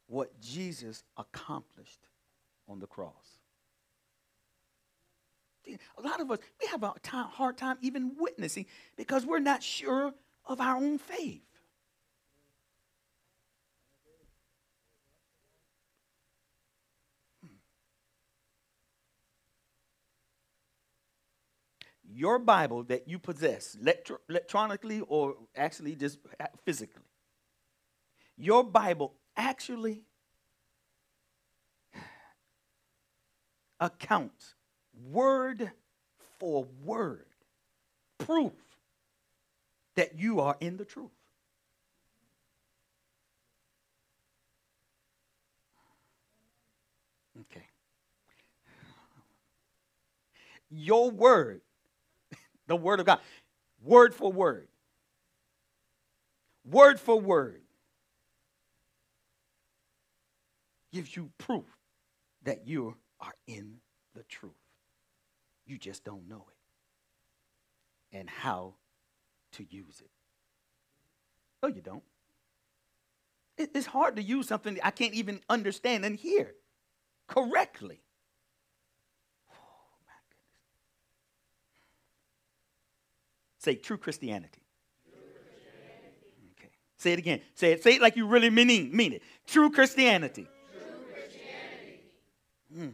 what 0.10 0.42
Jesus 0.42 1.04
accomplished 1.18 2.00
on 2.68 2.80
the 2.80 2.88
cross. 2.88 3.38
A 5.98 6.02
lot 6.02 6.20
of 6.20 6.32
us, 6.32 6.40
we 6.60 6.68
have 6.68 6.82
a 6.82 6.94
time, 7.04 7.28
hard 7.28 7.58
time 7.58 7.78
even 7.82 8.14
witnessing 8.18 8.66
because 8.98 9.24
we're 9.24 9.38
not 9.38 9.62
sure 9.62 10.14
of 10.48 10.60
our 10.60 10.78
own 10.78 10.98
faith. 10.98 11.44
Hmm. 17.44 17.54
Your 22.12 22.40
Bible 22.40 22.82
that 22.86 23.08
you 23.08 23.20
possess, 23.20 23.76
electro- 23.80 24.22
electronically 24.28 25.02
or 25.02 25.36
actually 25.56 25.96
just 25.96 26.18
physically, 26.66 27.04
your 28.38 28.64
Bible 28.64 29.14
actually 29.38 30.04
accounts 33.80 34.56
word 35.10 35.72
for 36.38 36.68
word 36.84 37.26
proof 38.18 38.54
that 39.96 40.18
you 40.18 40.40
are 40.40 40.56
in 40.60 40.78
the 40.78 40.86
truth. 40.86 41.10
Okay. 47.52 47.66
Your 50.70 51.10
word, 51.10 51.62
the 52.68 52.76
word 52.76 53.00
of 53.00 53.06
God, 53.06 53.20
word 53.84 54.14
for 54.14 54.32
word, 54.32 54.68
word 56.70 57.00
for 57.00 57.20
word, 57.20 57.62
gives 60.92 61.16
you 61.16 61.32
proof 61.38 61.66
that 62.44 62.68
you 62.68 62.96
are 63.20 63.34
in 63.48 63.78
the 64.16 64.24
truth. 64.24 64.54
You 65.66 65.78
just 65.78 66.04
don't 66.04 66.28
know 66.28 66.46
it 66.50 68.18
and 68.18 68.30
how 68.30 68.74
to 69.54 69.66
use 69.70 70.02
it. 70.02 70.10
No, 71.62 71.70
you 71.70 71.82
don't. 71.82 72.04
it's 73.58 73.86
hard 73.86 74.16
to 74.16 74.24
use 74.24 74.48
something 74.48 74.80
I 74.84 74.92
can't 74.92 75.14
even 75.14 75.42
understand 75.50 76.06
and 76.06 76.16
hear 76.16 76.54
correctly. 77.28 78.02
Oh, 79.52 79.98
my 80.08 80.14
goodness. 80.30 80.48
Say 83.60 83.76
true 83.76 83.98
Christianity. 83.98 84.62
Okay. 86.58 86.70
Say 86.96 87.14
it 87.14 87.20
again. 87.20 87.42
Say 87.54 87.74
it. 87.74 87.84
Say 87.84 87.96
it 87.96 88.02
like 88.02 88.16
you 88.16 88.26
really 88.26 88.50
mean, 88.50 88.96
mean 88.96 89.14
it. 89.14 89.22
True 89.46 89.70
Christianity. 89.70 90.48
Hmm. 92.74 92.88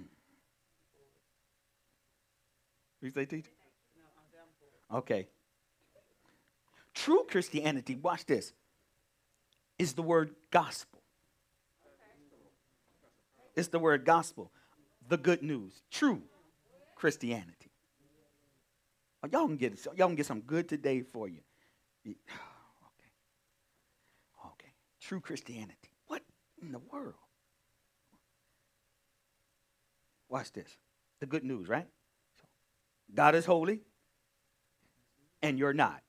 You 3.02 3.12
say, 3.12 3.26
teacher? 3.26 3.52
Okay. 4.94 5.28
True 6.94 7.26
Christianity, 7.30 7.96
watch 7.96 8.26
this, 8.26 8.54
is 9.78 9.94
the 9.94 10.02
word 10.02 10.34
gospel. 10.50 11.02
It's 13.56 13.68
the 13.70 13.80
word 13.80 14.06
gospel, 14.06 14.52
the 15.08 15.18
good 15.18 15.44
news, 15.44 15.82
true 15.92 16.22
Christianity. 16.96 17.70
Oh, 19.24 19.30
y'all 19.32 19.48
can 19.48 19.58
get 19.58 19.86
y'all 19.86 20.08
can 20.08 20.16
get 20.16 20.26
some 20.26 20.42
good 20.42 20.68
today 20.68 21.02
for 21.02 21.28
you. 21.28 21.42
Okay. 22.06 23.10
Okay. 24.54 24.72
True 25.00 25.20
Christianity. 25.20 25.90
What 26.08 26.22
in 26.62 26.72
the 26.72 26.80
world? 26.80 27.25
Watch 30.30 30.52
this. 30.52 30.70
The 31.20 31.26
good 31.26 31.44
news, 31.44 31.68
right? 31.68 31.88
God 33.14 33.36
is 33.36 33.46
holy 33.46 33.82
and 35.42 35.60
you're 35.60 35.74
not. 35.74 36.02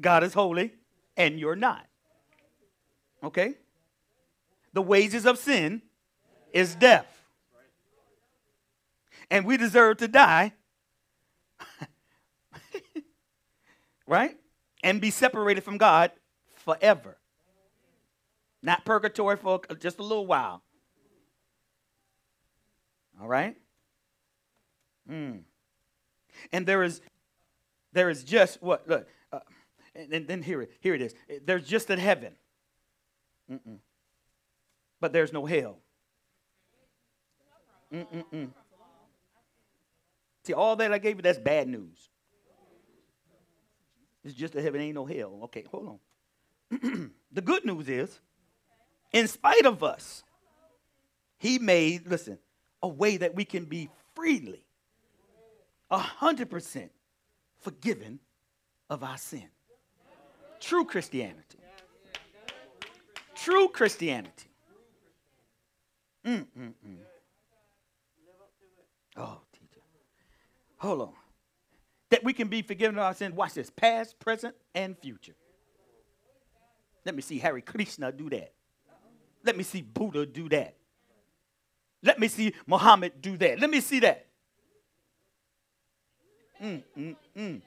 God 0.00 0.22
is 0.24 0.32
holy 0.34 0.72
and 1.16 1.38
you're 1.38 1.56
not. 1.56 1.86
Okay? 3.22 3.54
The 4.72 4.82
wages 4.82 5.26
of 5.26 5.38
sin 5.38 5.82
is 6.52 6.74
death. 6.74 7.06
And 9.30 9.44
we 9.44 9.56
deserve 9.56 9.98
to 9.98 10.08
die. 10.08 10.52
right? 14.06 14.36
And 14.82 15.00
be 15.00 15.10
separated 15.10 15.64
from 15.64 15.78
God 15.78 16.12
forever. 16.56 17.17
Not 18.62 18.84
purgatory 18.84 19.36
for 19.36 19.60
just 19.78 19.98
a 19.98 20.02
little 20.02 20.26
while. 20.26 20.62
All 23.20 23.28
right? 23.28 23.56
Mm. 25.10 25.40
And 26.52 26.66
there 26.66 26.82
is 26.82 27.00
there 27.92 28.10
is 28.10 28.22
just 28.22 28.62
what 28.62 28.88
look 28.88 29.08
uh, 29.32 29.40
and 29.94 30.26
then 30.26 30.42
here 30.42 30.62
it 30.62 30.72
here 30.80 30.94
it 30.94 31.02
is. 31.02 31.14
There's 31.44 31.66
just 31.66 31.90
a 31.90 31.96
heaven. 31.96 32.34
Mm-mm. 33.50 33.78
But 35.00 35.12
there's 35.12 35.32
no 35.32 35.46
hell. 35.46 35.78
Mm-mm-mm. 37.92 38.50
See, 40.44 40.52
all 40.52 40.76
that 40.76 40.92
I 40.92 40.98
gave 40.98 41.16
you, 41.16 41.22
that's 41.22 41.38
bad 41.38 41.68
news. 41.68 42.10
It's 44.24 44.34
just 44.34 44.54
a 44.56 44.62
heaven, 44.62 44.80
ain't 44.80 44.94
no 44.94 45.06
hell. 45.06 45.40
Okay, 45.44 45.64
hold 45.70 46.00
on. 46.70 47.12
the 47.32 47.40
good 47.40 47.64
news 47.64 47.88
is, 47.88 48.20
in 49.12 49.26
spite 49.28 49.66
of 49.66 49.82
us, 49.82 50.22
he 51.38 51.58
made, 51.58 52.06
listen, 52.06 52.38
a 52.82 52.88
way 52.88 53.16
that 53.16 53.34
we 53.34 53.44
can 53.44 53.64
be 53.64 53.88
freely, 54.14 54.64
a 55.90 55.98
hundred 55.98 56.50
percent 56.50 56.90
forgiven 57.60 58.20
of 58.90 59.02
our 59.02 59.16
sin. 59.16 59.48
True 60.60 60.84
Christianity. 60.84 61.58
True 63.34 63.68
Christianity. 63.68 64.48
Mm-mm-mm. 66.24 66.74
Oh, 69.16 69.40
teacher. 69.52 69.80
Hold 70.78 71.02
on. 71.02 71.12
That 72.10 72.24
we 72.24 72.32
can 72.32 72.48
be 72.48 72.62
forgiven 72.62 72.98
of 72.98 73.04
our 73.04 73.14
sins. 73.14 73.34
Watch 73.34 73.54
this. 73.54 73.70
Past, 73.70 74.18
present, 74.18 74.54
and 74.74 74.98
future. 74.98 75.34
Let 77.04 77.14
me 77.14 77.22
see 77.22 77.38
Hare 77.38 77.60
Krishna 77.60 78.12
do 78.12 78.28
that. 78.30 78.52
Let 79.48 79.56
me 79.56 79.64
see 79.64 79.80
Buddha 79.80 80.26
do 80.26 80.46
that. 80.50 80.74
Let 82.02 82.20
me 82.20 82.28
see 82.28 82.52
Muhammad 82.66 83.12
do 83.22 83.34
that. 83.38 83.58
Let 83.58 83.70
me 83.70 83.80
see 83.80 84.00
that. 84.00 84.26
Mm, 86.62 86.82
mm, 86.94 87.16
mm, 87.34 87.62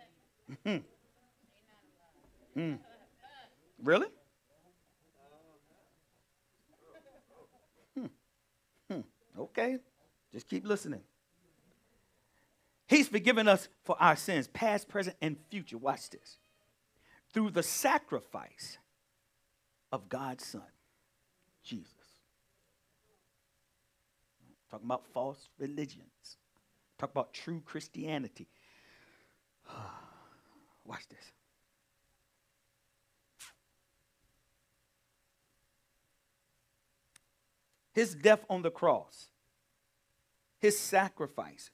mm, 0.63 0.83
mm. 2.55 2.79
Really? 3.83 4.07
Hmm. 7.97 8.05
Hmm. 8.87 8.99
Okay. 9.39 9.77
Just 10.31 10.47
keep 10.47 10.63
listening. 10.67 11.01
He's 12.85 13.07
forgiven 13.07 13.47
us 13.47 13.69
for 13.83 13.95
our 13.99 14.15
sins, 14.15 14.47
past, 14.47 14.87
present, 14.87 15.15
and 15.19 15.35
future. 15.49 15.79
Watch 15.79 16.11
this. 16.11 16.37
Through 17.33 17.49
the 17.49 17.63
sacrifice 17.63 18.77
of 19.91 20.09
God's 20.09 20.45
Son, 20.45 20.61
Jesus. 21.63 21.91
Talking 24.69 24.85
about 24.85 25.05
false 25.13 25.49
religions. 25.59 26.37
Talk 26.97 27.11
about 27.11 27.33
true 27.33 27.61
Christianity. 27.65 28.47
Watch 30.85 31.07
this. 31.09 31.31
His 37.93 38.15
death 38.15 38.45
on 38.49 38.61
the 38.61 38.71
cross, 38.71 39.27
his 40.59 40.79
sacrifice 40.79 41.71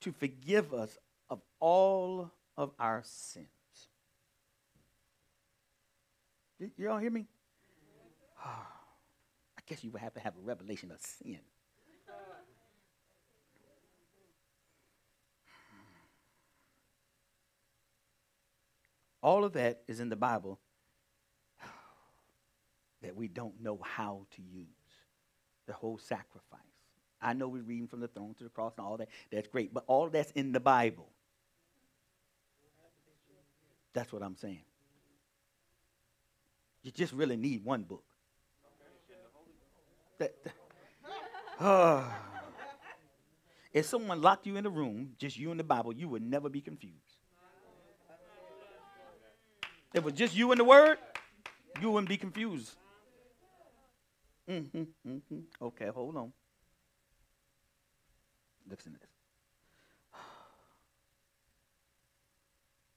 to 0.00 0.12
forgive 0.12 0.72
us 0.72 0.96
of 1.28 1.40
all 1.60 2.30
of 2.56 2.72
our 2.78 3.02
sins. 3.04 3.59
You 6.76 6.90
all 6.90 6.98
hear 6.98 7.10
me? 7.10 7.26
Ah, 8.38 8.66
I 9.58 9.62
guess 9.66 9.82
you 9.82 9.90
would 9.90 10.02
have 10.02 10.14
to 10.14 10.20
have 10.20 10.34
a 10.36 10.40
revelation 10.40 10.90
of 10.90 11.00
sin. 11.00 11.38
All 19.22 19.44
of 19.44 19.52
that 19.52 19.82
is 19.86 20.00
in 20.00 20.08
the 20.08 20.16
Bible 20.16 20.58
that 23.02 23.14
we 23.14 23.28
don't 23.28 23.60
know 23.60 23.78
how 23.82 24.26
to 24.36 24.42
use. 24.42 24.66
The 25.66 25.72
whole 25.74 25.98
sacrifice. 25.98 26.60
I 27.22 27.34
know 27.34 27.48
we're 27.48 27.62
reading 27.62 27.86
from 27.86 28.00
the 28.00 28.08
throne 28.08 28.34
to 28.38 28.44
the 28.44 28.50
cross 28.50 28.72
and 28.78 28.86
all 28.86 28.96
that. 28.96 29.08
That's 29.30 29.48
great. 29.48 29.72
But 29.72 29.84
all 29.86 30.08
that's 30.08 30.30
in 30.32 30.52
the 30.52 30.60
Bible. 30.60 31.08
That's 33.92 34.12
what 34.12 34.22
I'm 34.22 34.36
saying. 34.36 34.62
You 36.82 36.90
just 36.90 37.12
really 37.12 37.36
need 37.36 37.64
one 37.64 37.82
book. 37.82 38.04
That, 40.18 40.34
that, 40.44 40.52
uh, 41.64 42.04
if 43.72 43.86
someone 43.86 44.22
locked 44.22 44.46
you 44.46 44.56
in 44.56 44.66
a 44.66 44.70
room, 44.70 45.12
just 45.18 45.38
you 45.38 45.50
and 45.50 45.60
the 45.60 45.64
Bible, 45.64 45.92
you 45.92 46.08
would 46.08 46.22
never 46.22 46.48
be 46.48 46.60
confused. 46.60 46.96
If 49.92 49.98
it 49.98 50.04
was 50.04 50.14
just 50.14 50.34
you 50.34 50.52
and 50.52 50.60
the 50.60 50.64
Word, 50.64 50.98
you 51.80 51.90
wouldn't 51.90 52.08
be 52.08 52.16
confused. 52.16 52.76
Mm-hmm, 54.48 54.82
mm-hmm. 55.06 55.38
Okay, 55.62 55.88
hold 55.88 56.16
on. 56.16 56.32
Listen 58.68 58.92
to 58.92 58.98
this. 58.98 59.08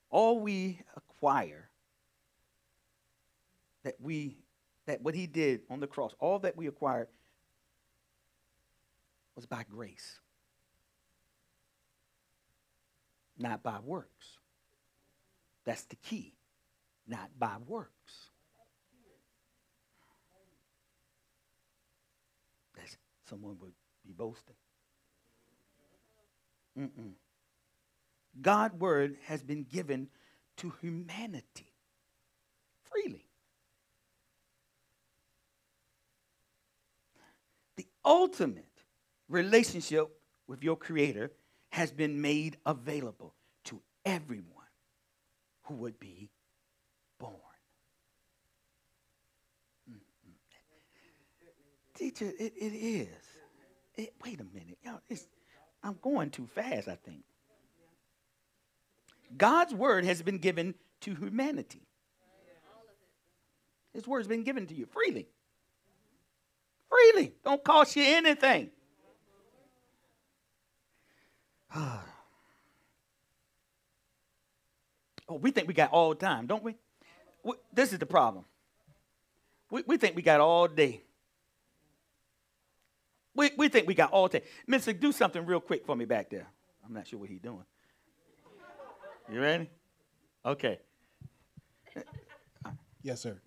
All 0.10 0.39
we 0.39 0.80
acquire 0.96 1.69
that 3.84 3.96
we 4.00 4.38
that 4.86 5.02
what 5.02 5.15
he 5.15 5.28
did 5.28 5.62
on 5.69 5.80
the 5.80 5.88
cross, 5.88 6.13
all 6.19 6.39
that 6.39 6.58
we 6.58 6.67
acquired 6.67 7.08
was 9.36 9.46
by 9.46 9.63
grace. 9.69 10.19
Not 13.38 13.63
by 13.63 13.80
works. 13.84 14.38
That's 15.65 15.84
the 15.86 15.96
key. 15.96 16.34
Not 17.08 17.30
by 17.39 17.56
works. 17.65 18.30
someone 23.34 23.58
would 23.60 23.74
be 24.06 24.13
boasting. 24.13 24.56
Mm-mm. 26.78 27.13
God's 28.41 28.76
word 28.76 29.15
has 29.26 29.43
been 29.43 29.63
given 29.63 30.08
to 30.58 30.74
humanity 30.82 31.72
freely. 32.84 33.26
The 37.76 37.86
ultimate 38.06 38.66
relationship 39.30 40.10
with 40.48 40.63
your 40.63 40.76
Creator 40.76 41.32
has 41.70 41.92
been 41.92 42.22
made 42.22 42.58
available 42.66 43.34
to 43.66 43.82
everyone 44.06 44.48
who 45.63 45.76
would 45.76 46.00
be 46.00 46.30
born. 47.20 47.34
Mm-hmm. 49.89 50.32
Teacher, 51.96 52.32
it, 52.38 52.54
it 52.56 52.74
is. 52.74 53.08
It, 53.96 54.13
wait 54.24 54.39
a 54.39 54.46
minute. 54.54 54.78
Y'all, 54.84 55.00
I'm 55.84 55.98
going 56.02 56.30
too 56.30 56.48
fast, 56.48 56.88
I 56.88 56.96
think. 56.96 57.24
God's 59.36 59.74
word 59.74 60.06
has 60.06 60.22
been 60.22 60.38
given 60.38 60.76
to 61.02 61.16
humanity. 61.16 61.88
His 63.94 64.08
word's 64.08 64.28
been 64.28 64.44
given 64.44 64.68
to 64.68 64.74
you 64.76 64.86
freely. 64.86 65.28
Freely. 66.93 67.34
Don't 67.43 67.63
cost 67.63 67.95
you 67.95 68.03
anything. 68.06 68.69
oh, 71.75 72.03
we 75.39 75.49
think 75.51 75.67
we 75.67 75.73
got 75.73 75.91
all 75.91 76.13
time, 76.13 76.45
don't 76.45 76.63
we? 76.63 76.75
This 77.73 77.93
is 77.93 77.99
the 77.99 78.06
problem. 78.06 78.45
We, 79.71 79.84
we 79.88 79.97
think 79.97 80.15
we 80.15 80.21
got 80.21 80.39
all 80.39 80.67
day. 80.67 81.01
We, 83.36 83.49
we 83.58 83.69
think 83.69 83.88
we 83.88 83.95
got 83.95 84.12
all 84.12 84.27
day. 84.27 84.43
Mister, 84.67 84.93
do 84.93 85.12
something 85.12 85.43
real 85.45 85.60
quick 85.60 85.88
for 85.88 85.95
me 85.95 86.06
back 86.06 86.29
there. 86.29 86.45
I'm 86.86 86.93
not 86.93 87.08
sure 87.08 87.19
what 87.19 87.29
he's 87.29 87.39
doing. 87.39 87.65
You 89.32 89.41
ready? 89.41 89.69
Okay. 90.45 90.79
Yes, 93.01 93.21
sir. 93.21 93.39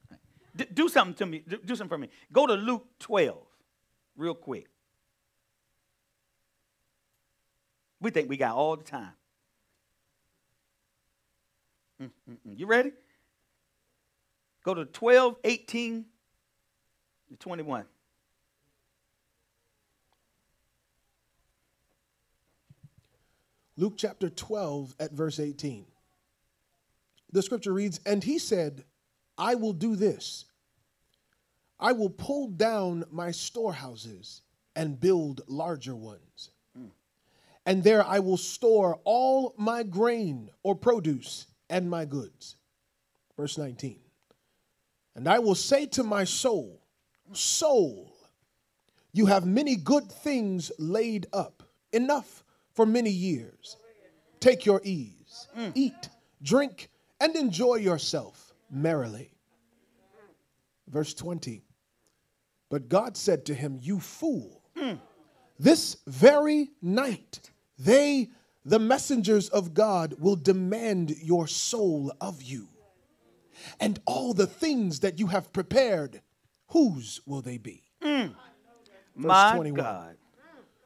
Do 0.75 0.89
something 0.89 1.15
to 1.15 1.27
me. 1.27 1.43
Do, 1.47 1.59
do 1.59 1.77
something 1.77 1.95
for 1.95 1.99
me. 1.99 2.09
Go 2.33 2.47
to 2.47 2.55
Luke 2.55 2.87
12 3.01 3.37
real 4.17 4.35
quick. 4.35 4.69
We 8.01 8.11
think 8.11 8.29
we 8.29 8.37
got 8.37 8.55
all 8.55 8.77
the 8.77 8.85
time. 8.85 9.13
Mm-mm-mm. 12.01 12.59
You 12.59 12.67
ready? 12.67 12.93
Go 14.65 14.75
to 14.75 14.85
12, 14.85 15.37
18 15.45 16.05
to 17.31 17.37
21. 17.37 17.85
Luke 23.79 23.95
chapter 23.97 24.31
12 24.31 24.95
at 24.99 25.13
verse 25.13 25.39
18. 25.39 25.87
The 27.33 27.43
scripture 27.43 27.73
reads, 27.73 28.01
And 28.07 28.25
he 28.25 28.39
said, 28.39 28.85
I 29.39 29.55
will 29.55 29.73
do 29.73 29.97
this. 29.97 30.45
I 31.79 31.93
will 31.93 32.11
pull 32.11 32.49
down 32.49 33.05
my 33.11 33.31
storehouses 33.31 34.43
and 34.75 34.99
build 34.99 35.43
larger 35.47 35.95
ones. 35.95 36.51
And 37.67 37.83
there 37.83 38.05
I 38.07 38.21
will 38.21 38.37
store 38.37 39.01
all 39.05 39.53
my 39.59 39.83
grain 39.83 40.51
or 40.63 40.77
produce 40.77 41.47
and 41.69 41.91
my 41.91 42.05
goods. 42.05 42.55
Verse 43.37 43.59
19. 43.59 43.99
And 45.17 45.29
I 45.29 45.41
will 45.41 45.57
say 45.57 45.87
to 45.87 46.05
my 46.05 46.25
soul, 46.25 46.81
Soul, 47.33 48.13
you 49.13 49.27
have 49.27 49.45
many 49.45 49.75
good 49.75 50.11
things 50.13 50.71
laid 50.79 51.27
up, 51.33 51.65
enough 51.93 52.45
for 52.73 52.87
many 52.87 53.11
years. 53.11 53.77
Take 54.39 54.65
your 54.65 54.81
ease, 54.85 55.49
eat, 55.75 56.09
drink, 56.41 56.89
and 57.21 57.35
enjoy 57.35 57.77
yourself 57.77 58.46
merrily. 58.71 59.33
Verse 60.89 61.15
20. 61.15 61.63
But 62.71 62.89
God 62.89 63.17
said 63.17 63.47
to 63.47 63.55
him, 63.55 63.79
You 63.81 64.01
fool, 64.01 64.63
this 65.59 65.97
very 66.07 66.71
night 66.83 67.51
they, 67.79 68.31
the 68.65 68.79
messengers 68.79 69.49
of 69.49 69.75
God, 69.75 70.15
will 70.19 70.37
demand 70.37 71.11
your 71.23 71.47
soul 71.47 72.13
of 72.21 72.43
you. 72.43 72.69
And 73.81 73.99
all 74.07 74.35
the 74.35 74.47
things 74.47 75.01
that 75.01 75.19
you 75.19 75.29
have 75.29 75.53
prepared, 75.53 76.21
whose 76.69 77.21
will 77.27 77.41
they 77.41 77.59
be? 77.59 77.85
My 79.15 79.55
21. 79.55 79.83
God. 79.83 80.17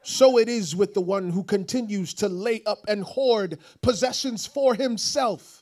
So 0.03 0.37
it 0.37 0.49
is 0.49 0.75
with 0.75 0.93
the 0.93 1.01
one 1.01 1.29
who 1.29 1.43
continues 1.43 2.13
to 2.15 2.29
lay 2.29 2.63
up 2.65 2.79
and 2.87 3.03
hoard 3.03 3.59
possessions 3.81 4.47
for 4.47 4.73
himself 4.73 5.60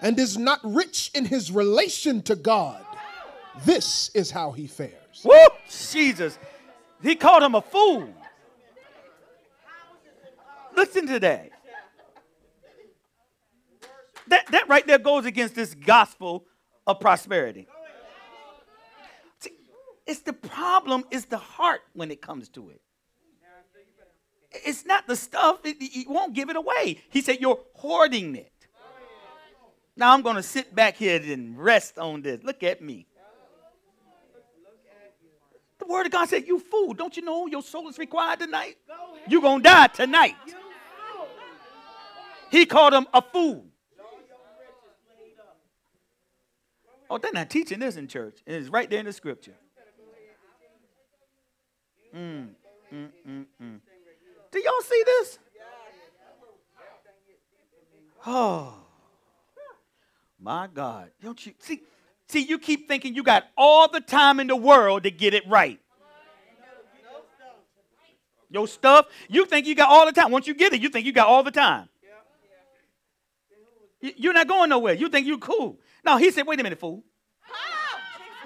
and 0.00 0.18
is 0.18 0.36
not 0.36 0.60
rich 0.62 1.10
in 1.14 1.24
his 1.24 1.50
relation 1.50 2.22
to 2.22 2.36
God. 2.36 2.84
This 3.64 4.10
is 4.14 4.30
how 4.30 4.52
he 4.52 4.66
fares. 4.66 5.22
Woo! 5.24 5.34
Jesus. 5.68 6.38
He 7.02 7.16
called 7.16 7.42
him 7.42 7.54
a 7.54 7.62
fool. 7.62 8.08
Listen 10.76 11.06
to 11.08 11.18
that. 11.20 11.50
That, 14.28 14.46
that 14.48 14.68
right 14.68 14.86
there 14.86 14.98
goes 14.98 15.24
against 15.24 15.54
this 15.54 15.74
gospel 15.74 16.44
of 16.86 17.00
prosperity. 17.00 17.66
See, 19.40 19.52
it's 20.06 20.20
the 20.20 20.34
problem 20.34 21.04
is 21.10 21.24
the 21.24 21.38
heart 21.38 21.80
when 21.94 22.10
it 22.10 22.20
comes 22.20 22.48
to 22.50 22.70
it. 22.70 22.80
It's 24.50 24.86
not 24.86 25.06
the 25.06 25.16
stuff, 25.16 25.60
it 25.64 26.08
won't 26.08 26.34
give 26.34 26.48
it 26.48 26.56
away. 26.56 27.02
He 27.10 27.20
said, 27.20 27.38
You're 27.40 27.60
hoarding 27.74 28.34
it. 28.36 28.52
Now 29.98 30.14
I'm 30.14 30.22
going 30.22 30.36
to 30.36 30.44
sit 30.44 30.72
back 30.72 30.96
here 30.96 31.20
and 31.20 31.58
rest 31.58 31.98
on 31.98 32.22
this. 32.22 32.40
Look 32.44 32.62
at 32.62 32.80
me. 32.80 33.04
The 35.80 35.86
word 35.86 36.06
of 36.06 36.12
God 36.12 36.28
said, 36.28 36.46
You 36.46 36.60
fool, 36.60 36.94
don't 36.94 37.16
you 37.16 37.24
know 37.24 37.48
your 37.48 37.62
soul 37.62 37.88
is 37.88 37.98
required 37.98 38.38
tonight? 38.38 38.76
You're 39.28 39.42
going 39.42 39.58
to 39.58 39.68
die 39.68 39.88
tonight. 39.88 40.36
He 42.48 42.64
called 42.64 42.94
him 42.94 43.08
a 43.12 43.20
fool. 43.20 43.64
Oh, 47.10 47.18
they're 47.18 47.32
not 47.32 47.50
teaching 47.50 47.80
this 47.80 47.96
in 47.96 48.06
church. 48.06 48.38
It's 48.46 48.68
right 48.68 48.88
there 48.88 49.00
in 49.00 49.06
the 49.06 49.12
scripture. 49.12 49.54
Mm, 52.14 52.50
mm, 52.94 53.08
mm, 53.28 53.46
mm. 53.60 53.80
Do 54.52 54.58
y'all 54.60 54.82
see 54.82 55.02
this? 55.04 55.38
Oh, 58.26 58.77
my 60.48 60.66
God. 60.66 61.10
Don't 61.22 61.44
you 61.44 61.52
see? 61.58 61.82
See, 62.26 62.40
you 62.40 62.58
keep 62.58 62.88
thinking 62.88 63.14
you 63.14 63.22
got 63.22 63.44
all 63.56 63.86
the 63.86 64.00
time 64.00 64.40
in 64.40 64.46
the 64.46 64.56
world 64.56 65.02
to 65.02 65.10
get 65.10 65.34
it 65.34 65.46
right. 65.46 65.78
Your 68.50 68.66
stuff, 68.66 69.06
you 69.28 69.44
think 69.44 69.66
you 69.66 69.74
got 69.74 69.90
all 69.90 70.06
the 70.06 70.12
time. 70.12 70.30
Once 70.30 70.46
you 70.46 70.54
get 70.54 70.72
it, 70.72 70.80
you 70.80 70.88
think 70.88 71.04
you 71.04 71.12
got 71.12 71.26
all 71.26 71.42
the 71.42 71.50
time. 71.50 71.90
You're 74.00 74.32
not 74.32 74.48
going 74.48 74.70
nowhere. 74.70 74.94
You 74.94 75.10
think 75.10 75.26
you're 75.26 75.36
cool. 75.36 75.78
No, 76.02 76.16
he 76.16 76.30
said, 76.30 76.46
wait 76.46 76.58
a 76.58 76.62
minute, 76.62 76.80
fool. 76.80 77.02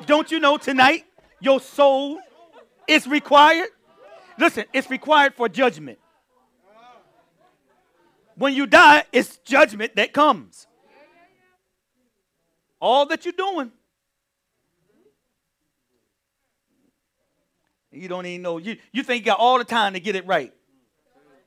Don't 0.06 0.28
you 0.32 0.40
know 0.40 0.56
tonight 0.56 1.04
your 1.40 1.60
soul 1.60 2.18
is 2.88 3.06
required? 3.06 3.68
Listen, 4.38 4.64
it's 4.72 4.90
required 4.90 5.34
for 5.34 5.48
judgment. 5.48 6.00
When 8.34 8.54
you 8.54 8.66
die, 8.66 9.04
it's 9.12 9.36
judgment 9.38 9.94
that 9.94 10.12
comes. 10.12 10.66
All 12.82 13.06
that 13.06 13.24
you're 13.24 13.32
doing. 13.32 13.70
You 17.92 18.08
don't 18.08 18.26
even 18.26 18.42
know. 18.42 18.58
You, 18.58 18.76
you 18.90 19.04
think 19.04 19.24
you 19.24 19.26
got 19.26 19.38
all 19.38 19.58
the 19.58 19.64
time 19.64 19.92
to 19.92 20.00
get 20.00 20.16
it 20.16 20.26
right. 20.26 20.52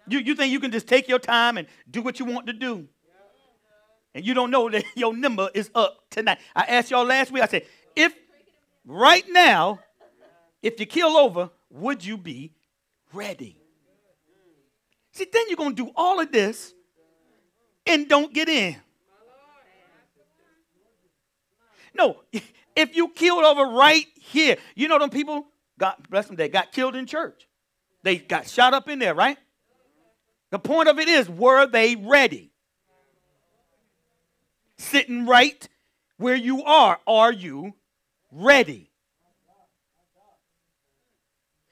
You, 0.08 0.19
you 0.19 0.34
think 0.34 0.54
you 0.54 0.62
can 0.62 0.71
just 0.71 0.88
take 0.88 1.10
your 1.10 1.19
time 1.19 1.58
and 1.58 1.67
do 1.91 2.02
what 2.02 2.19
you 2.19 2.26
want 2.26 2.48
to 2.48 2.54
do. 2.54 2.88
And 4.13 4.26
you 4.26 4.34
don't 4.34 4.50
know 4.50 4.69
that 4.69 4.86
your 4.95 5.13
number 5.13 5.50
is 5.54 5.69
up 5.76 6.06
tonight. 6.10 6.38
I 6.56 6.62
asked 6.62 6.89
y'all 6.89 7.04
last 7.04 7.34
week, 7.34 7.43
I 7.43 7.48
said, 7.48 7.65
if 7.98 8.15
right 8.86 9.26
now, 9.28 9.80
if 10.62 10.80
you 10.80 10.86
kill 10.86 11.17
over, 11.17 11.50
would 11.69 12.06
you 12.06 12.15
be 12.15 12.54
ready? 13.12 13.58
See, 15.12 15.28
then 15.32 15.43
you're 15.50 15.58
going 15.58 15.76
to 15.76 15.86
do 15.86 15.91
all 15.98 16.21
of 16.21 16.32
this 16.32 16.74
and 17.86 18.08
don't 18.08 18.34
get 18.34 18.48
in. 18.48 18.78
No, 21.96 22.22
if 22.76 22.96
you 22.96 23.10
killed 23.10 23.44
over 23.44 23.64
right 23.64 24.06
here, 24.20 24.58
you 24.76 24.88
know 24.88 25.00
them 25.00 25.10
people, 25.10 25.48
God 25.80 25.96
bless 26.10 26.28
them, 26.28 26.36
they 26.36 26.50
got 26.50 26.72
killed 26.72 26.96
in 26.96 27.06
church. 27.06 27.48
They 28.04 28.18
got 28.18 28.48
shot 28.48 28.74
up 28.74 28.88
in 28.88 29.00
there, 29.00 29.16
right? 29.16 29.38
The 30.52 30.60
point 30.60 30.90
of 30.90 31.00
it 31.00 31.08
is, 31.08 31.28
were 31.28 31.66
they 31.66 31.96
ready? 31.96 32.52
Sitting 34.78 35.26
right 35.26 35.68
where 36.18 36.36
you 36.36 36.64
are, 36.64 37.00
are 37.08 37.32
you 37.32 37.74
ready? 38.32 38.92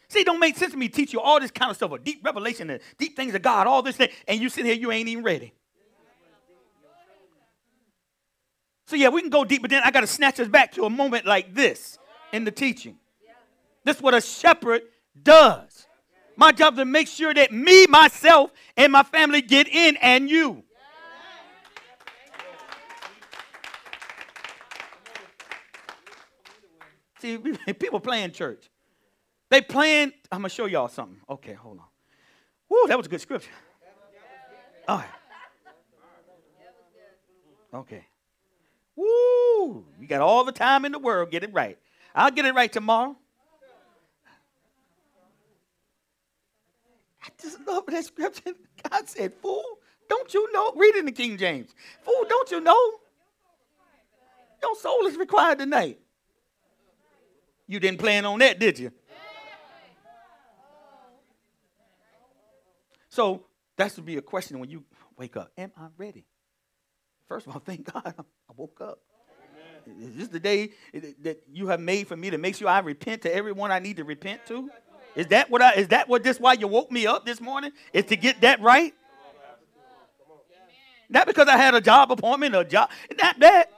See, 0.10 0.20
it 0.20 0.26
don't 0.26 0.40
make 0.40 0.58
sense 0.58 0.74
to 0.74 0.78
me 0.78 0.90
teach 0.90 1.12
you 1.12 1.20
all 1.20 1.40
this 1.40 1.52
kind 1.52 1.72
of 1.72 1.78
stuff, 1.78 1.92
a 1.92 1.98
deep 1.98 2.24
revelation 2.24 2.70
and 2.70 2.80
deep 2.98 3.16
things 3.16 3.34
of 3.34 3.42
God, 3.42 3.68
all 3.68 3.82
this 3.82 3.98
thing, 3.98 4.10
and 4.28 4.40
you 4.40 4.50
sit 4.50 4.66
here, 4.66 4.76
you 4.76 4.92
ain't 4.92 5.10
even 5.10 5.24
ready. 5.24 5.54
So 8.94 8.98
yeah, 8.98 9.10
we 9.10 9.22
can 9.22 9.32
go 9.32 9.44
deep, 9.44 9.64
but 9.64 9.72
then 9.72 9.82
I 9.84 9.90
got 9.90 10.02
to 10.02 10.08
snatch 10.08 10.40
us 10.40 10.48
back 10.48 10.74
to 10.74 10.84
a 10.84 10.90
moment 10.90 11.26
like 11.26 11.56
this 11.56 11.98
in 12.32 12.44
the 12.44 12.52
teaching. 12.52 12.96
This 13.84 13.98
is 13.98 14.04
what 14.04 14.14
a 14.14 14.22
shepherd 14.22 14.84
does. 15.20 15.88
My 16.36 16.52
job 16.52 16.76
is 16.76 16.78
to 16.82 16.86
make 16.86 17.08
sure 17.08 17.34
that 17.34 17.52
me, 17.52 17.88
myself, 17.88 18.52
and 18.78 18.92
my 18.92 19.02
family 19.02 19.42
get 19.42 19.68
in, 19.68 19.98
and 19.98 20.30
you. 20.30 20.64
See, 27.18 27.40
people 27.80 28.00
playing 28.00 28.30
church. 28.34 28.70
They 29.50 29.62
playing. 29.62 30.12
I'm 30.32 30.42
gonna 30.42 30.50
show 30.50 30.68
y'all 30.68 30.88
something. 30.88 31.18
Okay, 31.28 31.54
hold 31.54 31.80
on. 31.80 31.86
Woo, 32.70 32.86
that 32.90 32.98
was 32.98 33.08
a 33.08 33.10
good 33.10 33.22
scripture. 33.22 33.50
All 34.88 34.98
right. 34.98 35.08
Okay. 37.74 38.06
Woo! 38.96 39.86
You 40.00 40.08
got 40.08 40.22
all 40.22 40.44
the 40.44 40.52
time 40.52 40.86
in 40.86 40.92
the 40.92 41.00
world. 41.00 41.32
Get 41.32 41.44
it 41.44 41.54
right. 41.54 41.78
I'll 42.14 42.32
get 42.32 42.46
it 42.46 42.54
right 42.54 42.72
tomorrow. 42.72 43.16
I 47.24 47.28
just 47.42 47.66
love 47.66 47.86
that 47.88 48.06
scripture. 48.06 48.52
God 48.90 49.10
said, 49.10 49.34
Fool, 49.42 49.64
don't 50.10 50.34
you 50.34 50.52
know? 50.52 50.74
Read 50.76 50.96
in 50.96 51.06
the 51.06 51.12
King 51.12 51.38
James. 51.38 51.74
Fool, 52.04 52.26
don't 52.28 52.52
you 52.52 52.62
know? 52.62 52.92
Your 54.62 54.76
soul 54.76 55.06
is 55.08 55.18
required 55.18 55.60
tonight. 55.60 56.00
You 57.68 57.80
didn't 57.80 58.00
plan 58.00 58.26
on 58.26 58.40
that, 58.40 58.60
did 58.60 58.78
you? 58.78 58.92
So 63.10 63.46
that 63.78 63.92
should 63.92 64.06
be 64.06 64.18
a 64.18 64.22
question 64.22 64.60
when 64.60 64.70
you 64.70 64.84
wake 65.18 65.38
up. 65.38 65.52
Am 65.58 65.72
I 65.78 65.88
ready? 65.98 66.26
First 67.28 67.48
of 67.48 67.54
all, 67.54 67.60
thank 67.66 67.92
God 67.92 68.14
I 68.18 68.54
woke 68.56 68.82
up. 68.82 69.00
Is 69.86 70.16
this 70.16 70.28
the 70.30 70.40
day 70.40 70.72
that 71.24 71.44
you 71.52 71.68
have 71.68 71.82
made 71.82 72.08
for 72.08 72.16
me 72.16 72.30
to 72.30 72.38
make 72.38 72.56
sure 72.56 72.70
I 72.70 72.80
repent 72.80 73.24
to 73.24 73.34
everyone 73.34 73.70
I 73.72 73.80
need 73.80 73.98
to 73.98 74.06
repent 74.06 74.46
to? 74.48 74.70
Is 75.16 75.28
that 75.28 75.50
what 75.50 75.62
I 75.62 75.74
is 75.74 75.90
that 75.90 76.08
what 76.08 76.24
this 76.24 76.40
why 76.40 76.54
you 76.54 76.68
woke 76.68 76.90
me 76.92 77.06
up 77.06 77.26
this 77.26 77.42
morning? 77.42 77.72
Is 77.92 78.06
to 78.06 78.16
get 78.16 78.42
that 78.42 78.62
right? 78.62 78.94
Not 81.10 81.28
because 81.28 81.48
I 81.48 81.58
had 81.58 81.76
a 81.76 81.82
job 81.82 82.12
appointment 82.12 82.56
or 82.56 82.64
job. 82.64 82.90
Not 83.22 83.40
that. 83.40 83.72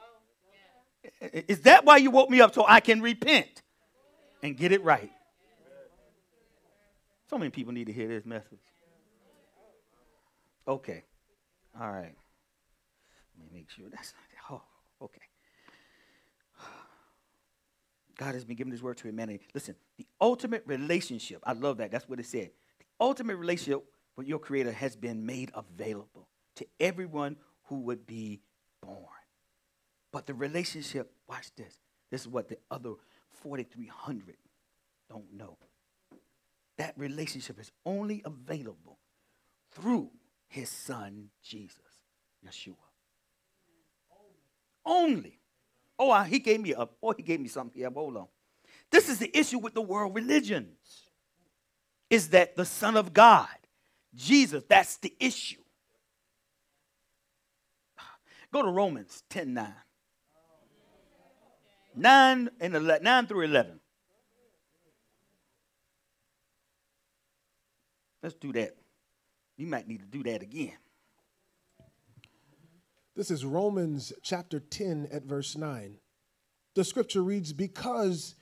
Is 1.22 1.62
that 1.62 1.86
why 1.86 1.98
you 1.98 2.12
woke 2.12 2.30
me 2.30 2.40
up 2.40 2.54
so 2.54 2.66
I 2.68 2.80
can 2.80 3.02
repent 3.02 3.62
and 4.44 4.56
get 4.56 4.72
it 4.72 4.84
right? 4.84 5.12
So 7.30 7.38
many 7.38 7.50
people 7.50 7.74
need 7.74 7.88
to 7.88 7.94
hear 7.94 8.08
this 8.08 8.26
message. 8.26 8.60
Okay. 10.68 11.04
All 11.80 11.92
right. 11.92 12.16
Let 13.56 13.60
me 13.60 13.62
make 13.62 13.70
sure 13.70 13.86
that's 13.90 14.14
not. 14.50 14.62
Oh, 15.00 15.06
okay. 15.06 15.22
God 18.18 18.34
has 18.34 18.44
been 18.44 18.58
giving 18.58 18.72
this 18.72 18.82
word 18.82 18.98
to 18.98 19.08
humanity. 19.08 19.40
Listen, 19.54 19.76
the 19.98 20.06
ultimate 20.20 20.64
relationship, 20.66 21.42
I 21.46 21.54
love 21.54 21.78
that. 21.78 21.90
That's 21.90 22.10
what 22.10 22.20
it 22.20 22.26
said. 22.26 22.52
The 22.80 22.86
ultimate 23.00 23.38
relationship 23.38 23.86
with 24.18 24.28
your 24.28 24.40
Creator 24.40 24.74
has 24.74 24.98
been 24.98 25.26
made 25.26 25.52
available 25.54 26.28
to 26.56 26.68
everyone 26.82 27.38
who 27.64 27.80
would 27.82 28.06
be 28.06 28.42
born. 28.82 29.06
But 30.12 30.26
the 30.26 30.34
relationship, 30.34 31.14
watch 31.30 31.56
this. 31.56 31.80
This 32.12 32.22
is 32.22 32.28
what 32.28 32.50
the 32.50 32.58
other 32.70 32.96
4,300 33.42 34.36
don't 35.10 35.34
know. 35.34 35.58
That 36.78 36.94
relationship 36.98 37.58
is 37.58 37.72
only 37.86 38.22
available 38.26 39.00
through 39.72 40.10
his 40.50 40.70
son, 40.70 41.30
Jesus, 41.42 41.80
Yeshua. 42.46 42.76
Only. 44.86 45.40
Oh, 45.98 46.12
uh, 46.12 46.24
he 46.24 46.40
gave 46.40 46.62
me 46.62 46.74
a, 46.74 46.88
oh, 47.02 47.14
he 47.16 47.24
gave 47.24 47.40
me 47.40 47.48
something 47.48 47.80
here. 47.80 47.90
Hold 47.90 48.18
on. 48.18 48.28
This 48.92 49.10
is 49.10 49.20
the 49.20 49.36
issue 49.38 49.58
with 49.58 49.74
the 49.74 49.82
world 49.82 50.14
religions. 50.14 51.10
Is 52.10 52.30
that 52.30 52.56
the 52.56 52.66
Son 52.66 52.96
of 52.96 53.14
God, 53.14 53.48
Jesus, 54.14 54.64
that's 54.70 54.98
the 54.98 55.14
issue. 55.20 55.62
Go 58.52 58.62
to 58.62 58.70
Romans 58.70 59.24
10 59.30 59.54
9. 59.54 59.74
9 61.96 62.50
and 62.60 62.76
11, 62.76 63.04
9 63.04 63.28
through 63.28 63.42
11. 63.42 63.80
Let's 68.22 68.36
do 68.36 68.52
that. 68.54 68.76
You 69.58 69.68
might 69.68 69.88
need 69.88 70.00
to 70.00 70.06
do 70.06 70.24
that 70.24 70.42
again. 70.42 70.78
This 73.16 73.32
is 73.32 73.46
Romans 73.46 74.12
chapter 74.24 74.60
10 74.60 75.08
at 75.10 75.24
verse 75.24 75.56
9. 75.56 76.00
The 76.74 76.84
scripture 76.84 77.24
reads, 77.24 77.54
Because 77.54 78.36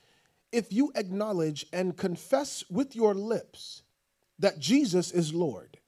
if 0.50 0.72
you 0.72 0.90
acknowledge 0.96 1.64
and 1.72 1.96
confess 1.96 2.64
with 2.68 2.96
your 2.96 3.14
lips 3.14 3.84
that 4.40 4.58
Jesus 4.58 5.12
is 5.12 5.32
Lord, 5.32 5.78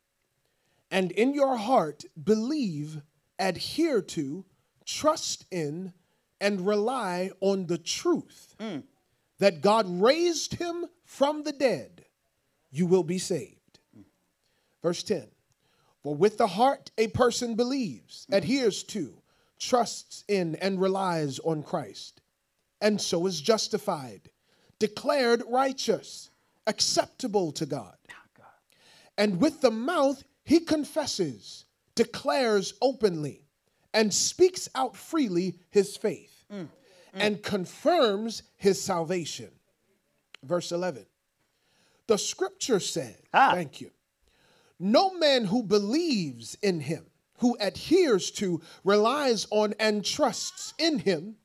and 0.88 1.10
in 1.10 1.34
your 1.34 1.56
heart 1.56 2.04
believe, 2.22 3.02
adhere 3.40 4.02
to, 4.02 4.44
trust 4.84 5.46
in, 5.50 5.92
and 6.40 6.64
rely 6.64 7.30
on 7.40 7.66
the 7.66 7.78
truth 7.78 8.54
mm. 8.60 8.84
that 9.40 9.62
God 9.62 9.86
raised 10.00 10.54
him 10.54 10.86
from 11.04 11.42
the 11.42 11.52
dead, 11.52 12.04
you 12.70 12.86
will 12.86 13.02
be 13.02 13.18
saved. 13.18 13.80
Mm. 13.98 14.04
Verse 14.80 15.02
10 15.02 15.26
for 16.06 16.14
with 16.14 16.38
the 16.38 16.46
heart 16.46 16.92
a 16.98 17.08
person 17.08 17.56
believes, 17.56 18.28
adheres 18.30 18.84
to, 18.84 19.12
trusts 19.58 20.22
in, 20.28 20.54
and 20.54 20.80
relies 20.80 21.40
on 21.40 21.64
Christ, 21.64 22.20
and 22.80 23.00
so 23.00 23.26
is 23.26 23.40
justified, 23.40 24.30
declared 24.78 25.42
righteous, 25.48 26.30
acceptable 26.68 27.50
to 27.50 27.66
God. 27.66 27.96
And 29.18 29.40
with 29.40 29.60
the 29.62 29.72
mouth 29.72 30.22
he 30.44 30.60
confesses, 30.60 31.64
declares 31.96 32.74
openly, 32.80 33.42
and 33.92 34.14
speaks 34.14 34.68
out 34.76 34.94
freely 34.94 35.58
his 35.70 35.96
faith, 35.96 36.44
mm. 36.52 36.60
Mm. 36.60 36.68
and 37.14 37.42
confirms 37.42 38.44
his 38.58 38.80
salvation. 38.80 39.50
Verse 40.44 40.70
11. 40.70 41.04
The 42.06 42.16
scripture 42.16 42.78
said, 42.78 43.16
ah. 43.34 43.50
Thank 43.54 43.80
you. 43.80 43.90
No 44.78 45.14
man 45.14 45.44
who 45.44 45.62
believes 45.62 46.56
in 46.62 46.80
him, 46.80 47.06
who 47.38 47.56
adheres 47.60 48.30
to, 48.32 48.60
relies 48.84 49.46
on, 49.50 49.74
and 49.80 50.04
trusts 50.04 50.74
in 50.78 50.98
him 50.98 51.36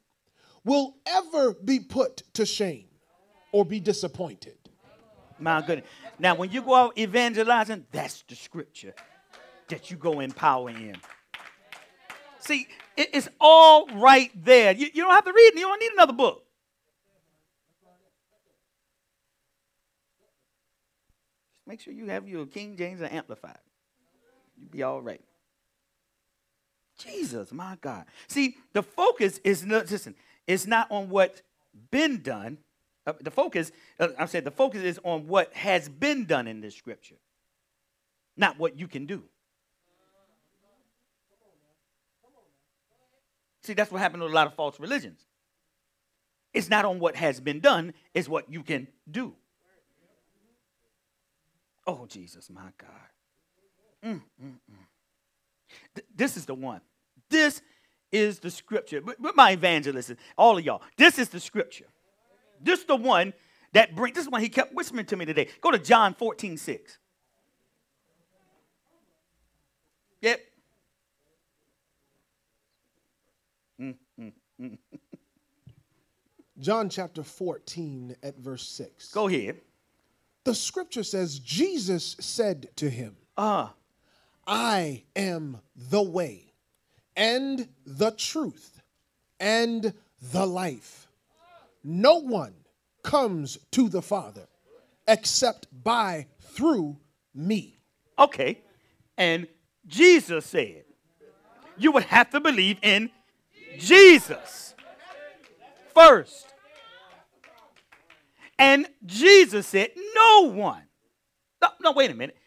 will 0.63 0.95
ever 1.05 1.53
be 1.53 1.79
put 1.79 2.23
to 2.33 2.45
shame 2.45 2.87
or 3.51 3.65
be 3.65 3.79
disappointed. 3.79 4.57
My 5.39 5.61
goodness. 5.61 5.87
Now, 6.19 6.35
when 6.35 6.51
you 6.51 6.61
go 6.61 6.75
out 6.75 6.97
evangelizing, 6.97 7.85
that's 7.91 8.23
the 8.27 8.35
scripture 8.35 8.93
that 9.69 9.89
you 9.89 9.97
go 9.97 10.19
in 10.19 10.31
power 10.31 10.69
in. 10.69 10.97
See, 12.39 12.67
it's 12.95 13.29
all 13.39 13.87
right 13.87 14.31
there. 14.35 14.73
You, 14.73 14.87
you 14.93 15.03
don't 15.03 15.13
have 15.13 15.25
to 15.25 15.33
read, 15.33 15.53
it, 15.53 15.55
you 15.55 15.61
don't 15.61 15.79
need 15.79 15.91
another 15.93 16.13
book. 16.13 16.43
Make 21.71 21.79
sure 21.79 21.93
you 21.93 22.07
have 22.07 22.27
your 22.27 22.45
King 22.45 22.75
James 22.75 22.99
and 22.99 23.09
Amplified. 23.13 23.57
You'll 24.59 24.71
be 24.71 24.83
all 24.83 25.01
right. 25.01 25.21
Jesus, 26.97 27.53
my 27.53 27.77
God. 27.79 28.03
See, 28.27 28.57
the 28.73 28.83
focus 28.83 29.39
is 29.45 29.65
not, 29.65 29.89
listen, 29.89 30.15
it's 30.45 30.67
not 30.67 30.91
on 30.91 31.07
what's 31.07 31.41
been 31.89 32.21
done. 32.21 32.57
Uh, 33.07 33.13
the 33.21 33.31
focus, 33.31 33.71
uh, 34.01 34.09
I 34.19 34.25
said, 34.25 34.43
the 34.43 34.51
focus 34.51 34.81
is 34.83 34.99
on 35.05 35.29
what 35.29 35.53
has 35.53 35.87
been 35.87 36.25
done 36.25 36.45
in 36.45 36.59
this 36.59 36.75
scripture, 36.75 37.15
not 38.35 38.59
what 38.59 38.77
you 38.77 38.89
can 38.89 39.05
do. 39.05 39.23
See, 43.63 43.75
that's 43.75 43.89
what 43.89 44.01
happened 44.01 44.23
to 44.23 44.27
a 44.27 44.27
lot 44.27 44.47
of 44.47 44.55
false 44.55 44.77
religions. 44.77 45.21
It's 46.53 46.69
not 46.69 46.83
on 46.83 46.99
what 46.99 47.15
has 47.15 47.39
been 47.39 47.61
done, 47.61 47.93
it's 48.13 48.27
what 48.27 48.51
you 48.51 48.61
can 48.61 48.89
do. 49.09 49.35
Oh, 51.87 52.05
Jesus, 52.07 52.49
my 52.49 52.69
God. 52.77 52.89
Mm, 54.03 54.21
mm, 54.43 54.51
mm. 54.71 54.75
Th- 55.95 56.07
this 56.15 56.37
is 56.37 56.45
the 56.45 56.55
one. 56.55 56.81
This 57.29 57.61
is 58.11 58.39
the 58.39 58.51
scripture. 58.51 59.01
With 59.01 59.35
my 59.35 59.51
evangelists, 59.51 60.13
all 60.37 60.57
of 60.57 60.65
y'all, 60.65 60.81
this 60.97 61.17
is 61.17 61.29
the 61.29 61.39
scripture. 61.39 61.87
This 62.61 62.79
is 62.79 62.85
the 62.85 62.95
one 62.95 63.33
that 63.73 63.95
brings, 63.95 64.15
this 64.15 64.25
is 64.25 64.31
one 64.31 64.41
he 64.41 64.49
kept 64.49 64.73
whispering 64.73 65.05
to 65.05 65.15
me 65.15 65.25
today. 65.25 65.47
Go 65.61 65.71
to 65.71 65.79
John 65.79 66.13
14, 66.13 66.57
6. 66.57 66.97
Yep. 70.21 70.39
Mm, 73.81 73.95
mm, 74.19 74.31
mm. 74.61 74.77
John 76.59 76.89
chapter 76.89 77.23
14 77.23 78.15
at 78.21 78.37
verse 78.37 78.67
6. 78.67 79.11
Go 79.11 79.27
ahead. 79.27 79.61
The 80.43 80.55
scripture 80.55 81.03
says, 81.03 81.39
Jesus 81.39 82.15
said 82.19 82.69
to 82.77 82.89
him, 82.89 83.15
Ah, 83.37 83.69
uh. 83.69 83.73
I 84.47 85.03
am 85.15 85.59
the 85.75 86.01
way 86.01 86.53
and 87.15 87.67
the 87.85 88.11
truth 88.11 88.81
and 89.39 89.93
the 90.31 90.45
life. 90.45 91.07
No 91.83 92.15
one 92.15 92.53
comes 93.03 93.57
to 93.71 93.87
the 93.87 94.01
Father 94.01 94.47
except 95.07 95.67
by 95.83 96.27
through 96.39 96.97
me. 97.33 97.79
Okay. 98.17 98.61
And 99.17 99.47
Jesus 99.87 100.45
said, 100.45 100.83
you 101.77 101.91
would 101.91 102.03
have 102.03 102.29
to 102.31 102.39
believe 102.39 102.77
in 102.81 103.09
Jesus 103.77 104.75
first. 105.93 106.50
And 108.61 108.85
Jesus 109.03 109.65
said, 109.65 109.89
No 110.13 110.51
one. 110.53 110.83
No, 111.63 111.69
no, 111.81 111.91
wait 111.93 112.11
a 112.11 112.13
minute. 112.13 112.37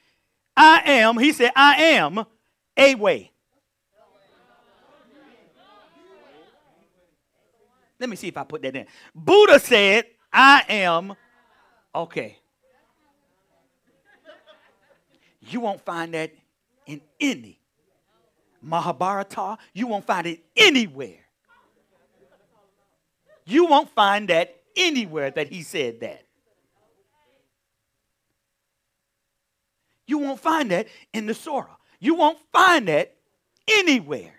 I 0.56 0.80
am, 0.84 1.18
he 1.18 1.32
said, 1.32 1.50
I 1.56 1.74
am 1.74 2.24
a 2.76 2.94
way. 2.94 3.32
Let 7.98 8.08
me 8.08 8.14
see 8.14 8.28
if 8.28 8.36
I 8.36 8.44
put 8.44 8.62
that 8.62 8.76
in. 8.76 8.86
Buddha 9.12 9.58
said, 9.58 10.04
I 10.32 10.62
am 10.68 11.14
okay. 11.92 12.38
You 15.40 15.62
won't 15.62 15.84
find 15.84 16.14
that 16.14 16.32
in 16.86 17.00
any 17.18 17.58
Mahabharata. 18.62 19.58
You 19.72 19.88
won't 19.88 20.06
find 20.06 20.28
it 20.28 20.44
anywhere. 20.56 21.26
You 23.44 23.66
won't 23.66 23.90
find 23.90 24.28
that 24.28 24.60
anywhere 24.76 25.30
that 25.30 25.48
he 25.48 25.62
said 25.62 26.00
that. 26.00 26.24
You 30.06 30.18
won't 30.18 30.40
find 30.40 30.70
that 30.70 30.88
in 31.12 31.26
the 31.26 31.34
Surah. 31.34 31.76
You 31.98 32.14
won't 32.14 32.38
find 32.52 32.88
that 32.88 33.14
anywhere. 33.66 34.34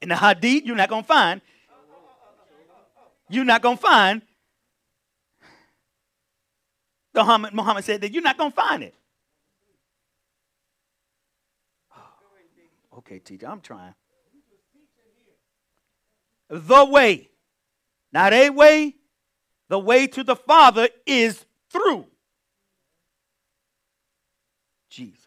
In 0.00 0.08
the 0.08 0.16
Hadith, 0.16 0.64
you're 0.64 0.76
not 0.76 0.88
going 0.88 1.02
to 1.02 1.06
find. 1.06 1.40
you're 3.28 3.44
not 3.44 3.62
going 3.62 3.76
to 3.76 3.82
find. 3.82 4.22
The 7.14 7.20
Muhammad, 7.20 7.54
Muhammad 7.54 7.84
said 7.84 8.00
that 8.00 8.12
you're 8.12 8.22
not 8.22 8.36
going 8.36 8.50
to 8.50 8.56
find 8.56 8.82
it. 8.82 8.94
Oh, 11.96 12.98
okay, 12.98 13.18
teacher, 13.20 13.46
I'm 13.46 13.60
trying. 13.60 13.94
The 16.48 16.84
way, 16.84 17.30
not 18.12 18.32
a 18.32 18.50
way, 18.50 18.96
the 19.68 19.78
way 19.78 20.06
to 20.08 20.22
the 20.22 20.36
Father 20.36 20.88
is 21.06 21.44
through 21.70 22.06
Jesus. 24.90 25.18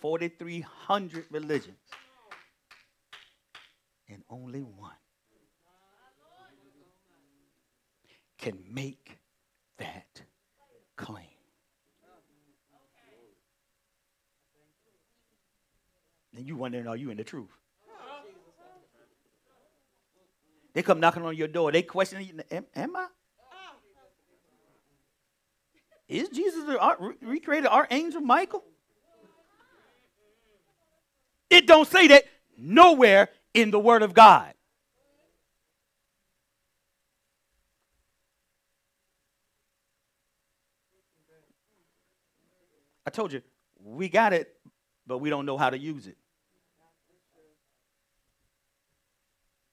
4,300 0.00 1.24
religions, 1.30 1.76
and 4.08 4.22
only 4.30 4.60
one 4.62 4.92
can 8.38 8.56
make 8.70 9.18
that 9.78 10.22
claim. 10.96 11.26
And 16.36 16.46
you 16.46 16.54
wondering, 16.56 16.86
are 16.86 16.96
you 16.96 17.10
in 17.10 17.16
the 17.16 17.24
truth? 17.24 17.57
They 20.78 20.82
come 20.82 21.00
knocking 21.00 21.24
on 21.24 21.36
your 21.36 21.48
door. 21.48 21.72
They 21.72 21.82
question 21.82 22.22
you, 22.22 22.40
am, 22.52 22.64
am 22.76 22.94
I? 22.94 23.08
Is 26.08 26.28
Jesus 26.28 26.62
the 26.66 27.16
recreated 27.20 27.66
archangel 27.66 28.20
Michael? 28.20 28.62
It 31.50 31.66
don't 31.66 31.88
say 31.88 32.06
that 32.06 32.26
nowhere 32.56 33.28
in 33.54 33.72
the 33.72 33.80
Word 33.80 34.04
of 34.04 34.14
God. 34.14 34.54
I 43.04 43.10
told 43.10 43.32
you, 43.32 43.42
we 43.82 44.08
got 44.08 44.32
it, 44.32 44.54
but 45.08 45.18
we 45.18 45.28
don't 45.28 45.44
know 45.44 45.58
how 45.58 45.70
to 45.70 45.76
use 45.76 46.06
it. 46.06 46.16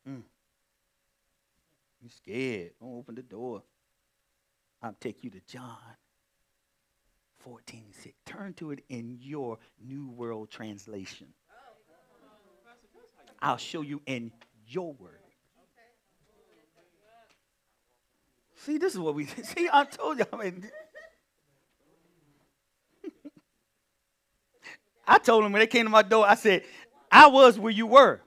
Mm. 0.10 0.24
You 2.06 2.12
scared. 2.12 2.74
Don't 2.80 3.00
open 3.00 3.16
the 3.16 3.24
door. 3.24 3.64
I'll 4.80 4.96
take 5.00 5.24
you 5.24 5.32
to 5.32 5.40
John 5.48 5.76
14 7.40 7.86
6. 8.00 8.16
Turn 8.28 8.54
to 8.54 8.70
it 8.70 8.84
in 8.90 9.18
your 9.20 9.58
New 9.84 10.12
World 10.12 10.52
Translation. 10.52 11.30
I'll 13.42 13.58
show 13.58 13.82
you 13.82 14.04
in 14.06 14.32
your 14.68 14.94
word. 14.94 15.18
See, 18.58 18.78
this 18.78 18.94
is 18.94 19.00
what 19.00 19.16
we 19.16 19.26
see. 19.44 19.68
I 19.74 19.86
told 19.86 20.20
you. 20.20 20.26
I 20.32 20.36
mean, 20.36 20.70
I 25.08 25.18
told 25.18 25.44
them 25.44 25.54
when 25.54 25.60
they 25.60 25.66
came 25.66 25.86
to 25.86 25.90
my 25.90 26.04
door, 26.04 26.28
I 26.28 26.36
said, 26.36 26.62
I 27.12 27.26
was 27.26 27.58
where 27.58 27.72
you 27.72 27.88
were. 27.88 28.22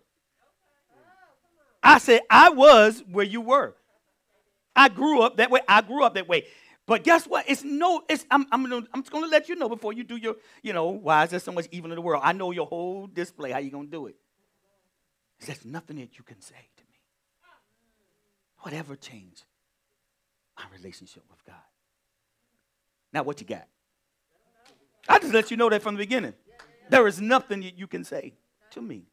I 1.88 1.96
said, 1.96 2.20
I 2.28 2.50
was 2.50 3.02
where 3.10 3.24
you 3.24 3.40
were. 3.40 3.74
I 4.76 4.90
grew 4.90 5.22
up 5.22 5.38
that 5.38 5.50
way. 5.50 5.60
I 5.66 5.80
grew 5.80 6.04
up 6.04 6.16
that 6.16 6.28
way. 6.28 6.44
But 6.84 7.02
guess 7.02 7.26
what? 7.26 7.48
It's 7.48 7.64
no, 7.64 8.02
it's 8.10 8.26
I'm 8.30 8.44
I'm 8.52 8.62
gonna, 8.62 8.86
I'm 8.92 9.00
just 9.00 9.10
gonna 9.10 9.26
let 9.26 9.48
you 9.48 9.56
know 9.56 9.70
before 9.70 9.94
you 9.94 10.04
do 10.04 10.16
your, 10.16 10.36
you 10.62 10.74
know, 10.74 10.88
why 10.88 11.24
is 11.24 11.30
there 11.30 11.40
so 11.40 11.50
much 11.50 11.66
evil 11.70 11.90
in 11.90 11.96
the 11.96 12.02
world? 12.02 12.20
I 12.22 12.34
know 12.34 12.50
your 12.50 12.66
whole 12.66 13.06
display, 13.06 13.52
how 13.52 13.58
you 13.58 13.70
gonna 13.70 13.88
do 13.88 14.06
it. 14.06 14.16
There's 15.40 15.64
nothing 15.64 15.96
that 15.96 16.18
you 16.18 16.24
can 16.24 16.42
say 16.42 16.68
to 16.76 16.82
me. 16.82 17.00
Whatever 18.58 18.94
change 18.94 19.44
my 20.58 20.64
relationship 20.76 21.22
with 21.30 21.42
God. 21.46 21.56
Now 23.14 23.22
what 23.22 23.40
you 23.40 23.46
got? 23.46 23.66
I 25.08 25.18
just 25.18 25.32
let 25.32 25.50
you 25.50 25.56
know 25.56 25.70
that 25.70 25.80
from 25.80 25.94
the 25.94 26.00
beginning. 26.00 26.34
There 26.90 27.06
is 27.06 27.18
nothing 27.18 27.60
that 27.62 27.78
you 27.78 27.86
can 27.86 28.04
say 28.04 28.34
to 28.72 28.82
me. 28.82 29.06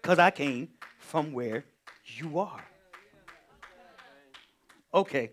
Because 0.00 0.18
I 0.18 0.30
came 0.30 0.68
from 0.98 1.32
where 1.32 1.64
you 2.06 2.38
are. 2.38 2.64
Okay. 4.92 5.32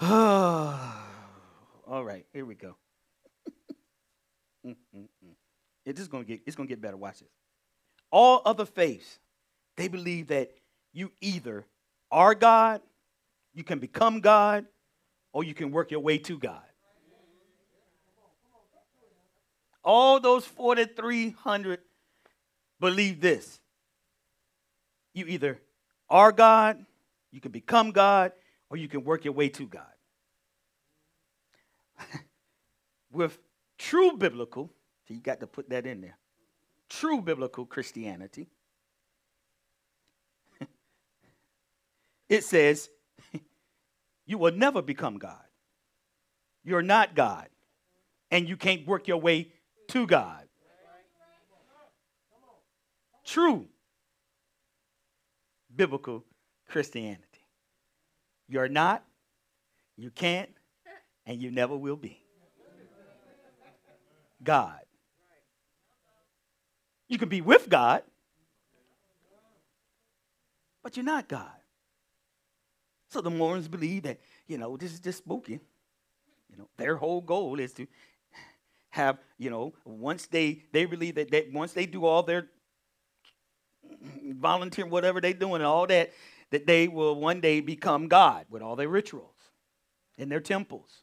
All 0.00 2.04
right, 2.04 2.26
here 2.32 2.44
we 2.44 2.54
go. 2.54 2.76
Mm, 4.66 4.74
mm, 4.94 5.02
mm. 5.24 5.34
it's 5.86 6.00
just 6.00 6.10
gonna 6.10 6.24
get 6.24 6.40
it's 6.44 6.56
gonna 6.56 6.68
get 6.68 6.80
better. 6.80 6.96
Watch 6.96 7.20
this. 7.20 7.28
All 8.10 8.42
other 8.44 8.66
faiths, 8.66 9.20
they 9.76 9.86
believe 9.86 10.26
that 10.26 10.50
you 10.92 11.12
either 11.20 11.64
are 12.10 12.34
God, 12.34 12.82
you 13.54 13.62
can 13.62 13.78
become 13.78 14.20
God, 14.20 14.66
or 15.32 15.44
you 15.44 15.54
can 15.54 15.70
work 15.70 15.92
your 15.92 16.00
way 16.00 16.18
to 16.18 16.38
God. 16.38 16.60
All 19.84 20.18
those 20.18 20.44
4,300 20.44 21.78
believe 22.80 23.20
this. 23.20 23.60
You 25.14 25.26
either 25.26 25.60
are 26.08 26.32
God, 26.32 26.84
you 27.30 27.40
can 27.40 27.52
become 27.52 27.90
God, 27.90 28.32
or 28.70 28.76
you 28.76 28.88
can 28.88 29.04
work 29.04 29.24
your 29.24 29.34
way 29.34 29.48
to 29.50 29.66
God. 29.66 29.82
With 33.12 33.38
true 33.78 34.16
biblical, 34.16 34.70
so 35.06 35.14
you 35.14 35.20
got 35.20 35.40
to 35.40 35.46
put 35.46 35.70
that 35.70 35.86
in 35.86 36.00
there. 36.00 36.18
True 36.88 37.20
biblical 37.20 37.66
Christianity. 37.66 38.48
it 42.28 42.44
says 42.44 42.88
you 44.26 44.38
will 44.38 44.52
never 44.52 44.82
become 44.82 45.18
God. 45.18 45.42
You're 46.64 46.82
not 46.82 47.14
God. 47.14 47.48
And 48.30 48.48
you 48.48 48.56
can't 48.56 48.86
work 48.86 49.08
your 49.08 49.16
way 49.18 49.48
to 49.88 50.06
God. 50.06 50.47
True 53.28 53.68
biblical 55.76 56.24
Christianity. 56.66 57.22
You're 58.48 58.70
not, 58.70 59.04
you 59.98 60.10
can't, 60.10 60.48
and 61.26 61.38
you 61.38 61.50
never 61.50 61.76
will 61.76 61.96
be. 61.96 62.22
God. 64.42 64.80
You 67.06 67.18
can 67.18 67.28
be 67.28 67.42
with 67.42 67.68
God, 67.68 68.02
but 70.82 70.96
you're 70.96 71.04
not 71.04 71.28
God. 71.28 71.50
So 73.10 73.20
the 73.20 73.30
Mormons 73.30 73.68
believe 73.68 74.04
that, 74.04 74.20
you 74.46 74.56
know, 74.56 74.78
this 74.78 74.94
is 74.94 75.00
just 75.00 75.18
spooky. 75.18 75.60
You 76.50 76.56
know, 76.56 76.68
their 76.78 76.96
whole 76.96 77.20
goal 77.20 77.60
is 77.60 77.74
to 77.74 77.86
have, 78.88 79.18
you 79.36 79.50
know, 79.50 79.74
once 79.84 80.26
they 80.26 80.62
they 80.72 80.86
believe 80.86 81.16
that, 81.16 81.30
that 81.30 81.52
once 81.52 81.74
they 81.74 81.84
do 81.84 82.06
all 82.06 82.22
their 82.22 82.46
volunteer, 84.32 84.86
whatever 84.86 85.20
they're 85.20 85.32
doing, 85.32 85.56
and 85.56 85.64
all 85.64 85.86
that, 85.86 86.12
that 86.50 86.66
they 86.66 86.88
will 86.88 87.14
one 87.14 87.40
day 87.40 87.60
become 87.60 88.08
God 88.08 88.46
with 88.50 88.62
all 88.62 88.76
their 88.76 88.88
rituals 88.88 89.36
in 90.16 90.28
their 90.28 90.40
temples. 90.40 91.02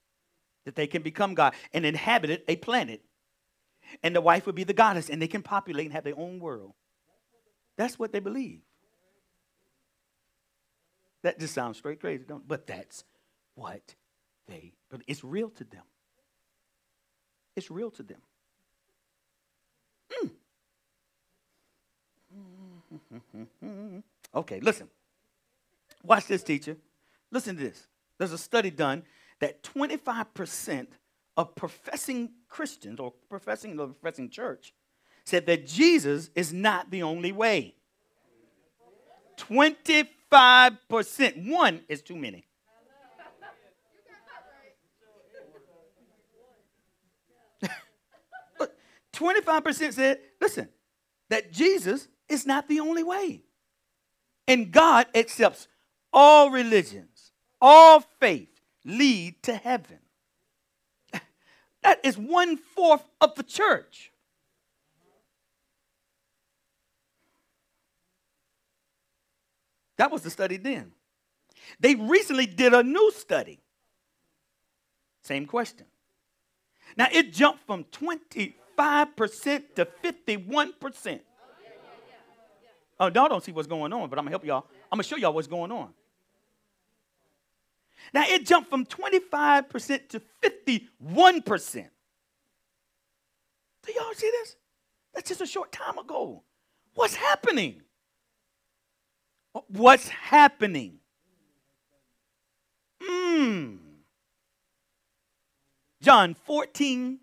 That 0.65 0.75
they 0.75 0.87
can 0.87 1.03
become 1.03 1.35
God 1.35 1.53
and 1.73 1.85
inhabit 1.85 2.43
a 2.47 2.55
planet. 2.55 3.03
And 4.01 4.15
the 4.15 4.21
wife 4.21 4.47
would 4.47 4.55
be 4.55 4.63
the 4.63 4.73
goddess, 4.73 5.09
and 5.09 5.21
they 5.21 5.27
can 5.27 5.43
populate 5.43 5.85
and 5.85 5.93
have 5.93 6.03
their 6.03 6.17
own 6.17 6.39
world. 6.39 6.73
That's 7.77 7.99
what 7.99 8.11
they 8.11 8.19
believe. 8.19 8.61
That 11.21 11.39
just 11.39 11.53
sounds 11.53 11.77
straight 11.77 11.99
crazy, 11.99 12.23
don't 12.27 12.47
But 12.47 12.67
that's 12.67 13.03
what 13.55 13.95
they 14.47 14.73
but 14.89 15.01
it's 15.07 15.23
real 15.23 15.49
to 15.49 15.63
them. 15.63 15.83
It's 17.55 17.71
real 17.71 17.89
to 17.91 18.03
them. 18.03 18.21
Mm. 20.11 20.31
okay, 24.35 24.59
listen. 24.59 24.89
Watch 26.03 26.27
this, 26.27 26.43
teacher. 26.43 26.77
Listen 27.31 27.57
to 27.57 27.63
this. 27.63 27.87
There's 28.17 28.31
a 28.31 28.37
study 28.37 28.69
done 28.69 29.03
that 29.39 29.63
25% 29.63 30.87
of 31.37 31.55
professing 31.55 32.31
Christians 32.47 32.99
or 32.99 33.13
professing 33.29 33.75
the 33.75 33.87
professing 33.87 34.29
church 34.29 34.73
said 35.25 35.45
that 35.47 35.67
Jesus 35.67 36.29
is 36.35 36.53
not 36.53 36.91
the 36.91 37.03
only 37.03 37.31
way. 37.31 37.75
25%. 39.37 41.49
One 41.49 41.81
is 41.89 42.01
too 42.01 42.15
many. 42.15 42.45
25% 49.13 49.93
said, 49.93 50.19
listen, 50.39 50.69
that 51.29 51.51
Jesus 51.51 52.07
is 52.29 52.45
not 52.45 52.67
the 52.67 52.79
only 52.79 53.03
way. 53.03 53.41
And 54.47 54.71
God 54.71 55.07
accepts 55.15 55.67
all 56.13 56.49
religions, 56.49 57.31
all 57.61 58.01
faith 58.19 58.49
lead 58.83 59.41
to 59.43 59.55
heaven. 59.55 59.99
That 61.83 61.99
is 62.03 62.17
one 62.17 62.57
fourth 62.57 63.03
of 63.21 63.35
the 63.35 63.43
church. 63.43 64.11
That 69.97 70.11
was 70.11 70.23
the 70.23 70.29
study 70.29 70.57
then. 70.57 70.91
They 71.79 71.95
recently 71.95 72.45
did 72.47 72.73
a 72.73 72.83
new 72.83 73.11
study. 73.11 73.59
Same 75.21 75.45
question. 75.45 75.85
Now 76.97 77.07
it 77.11 77.33
jumped 77.33 77.65
from 77.65 77.85
25% 77.85 78.53
to 79.75 79.87
51%. 80.03 81.19
Oh, 82.99 83.11
y'all 83.13 83.27
don't 83.27 83.43
see 83.43 83.51
what's 83.51 83.67
going 83.67 83.91
on, 83.91 84.09
but 84.09 84.17
I'm 84.17 84.25
gonna 84.25 84.31
help 84.31 84.45
y'all. 84.45 84.65
I'm 84.91 84.97
gonna 84.97 85.03
show 85.03 85.17
y'all 85.17 85.33
what's 85.33 85.47
going 85.47 85.71
on. 85.71 85.93
Now 88.13 88.23
it 88.27 88.45
jumped 88.45 88.69
from 88.69 88.85
25% 88.85 90.09
to 90.09 90.21
51%. 90.41 91.89
Do 93.85 93.93
y'all 93.93 94.13
see 94.13 94.31
this? 94.31 94.55
That's 95.13 95.29
just 95.29 95.41
a 95.41 95.45
short 95.45 95.71
time 95.71 95.97
ago. 95.97 96.43
What's 96.93 97.15
happening? 97.15 97.81
What's 99.67 100.09
happening? 100.09 100.99
Hmm. 103.01 103.75
John 106.01 106.33
14, 106.33 107.19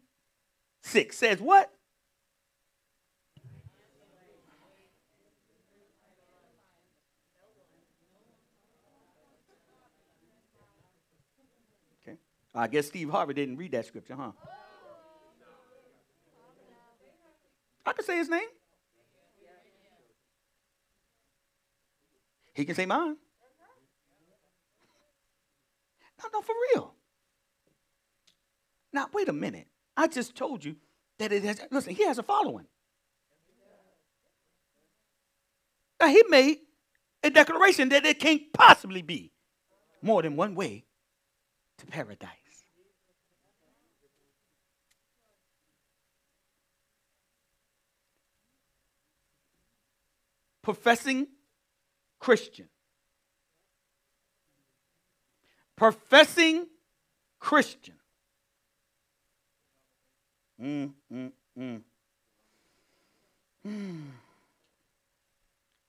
6 0.83 1.17
says 1.17 1.41
what? 1.41 1.71
Okay. 12.03 12.17
I 12.55 12.67
guess 12.67 12.89
Steve 12.89 13.11
Harvey 13.11 13.35
didn't 13.35 13.57
read 13.57 13.73
that 13.73 13.87
scripture, 13.87 14.15
huh? 14.15 14.33
I 17.85 17.93
can 17.93 18.05
say 18.05 18.17
his 18.19 18.29
name. 18.29 18.49
He 22.55 22.65
can 22.65 22.75
say 22.75 22.87
mine. 22.87 23.17
No, 26.23 26.29
no, 26.33 26.43
for 26.43 26.55
real. 26.75 26.95
Now, 28.93 29.09
wait 29.13 29.29
a 29.29 29.33
minute. 29.33 29.67
I 29.97 30.07
just 30.07 30.37
told 30.37 30.65
you 30.65 30.77
that 31.19 31.33
it 31.33 31.43
has, 31.45 31.61
listen, 31.71 31.95
he 31.95 32.05
has 32.05 32.19
a 32.19 32.23
following. 32.23 32.67
Now, 36.01 36.09
he 36.09 36.23
made 36.29 36.59
a 37.23 37.31
declaration 37.31 37.89
that 37.91 38.05
it 38.05 38.19
can't 38.21 38.53
possibly 38.53 39.03
be 39.03 39.33
more 40.03 40.23
than 40.23 40.37
one 40.37 40.55
way 40.55 40.85
to 41.79 41.87
paradise. 41.87 42.42
Professing 50.63 51.27
Christian. 52.19 52.69
Professing 55.77 56.67
Christian. 57.41 57.95
Mm, 60.61 60.93
mm, 61.13 61.33
mm. 61.59 61.81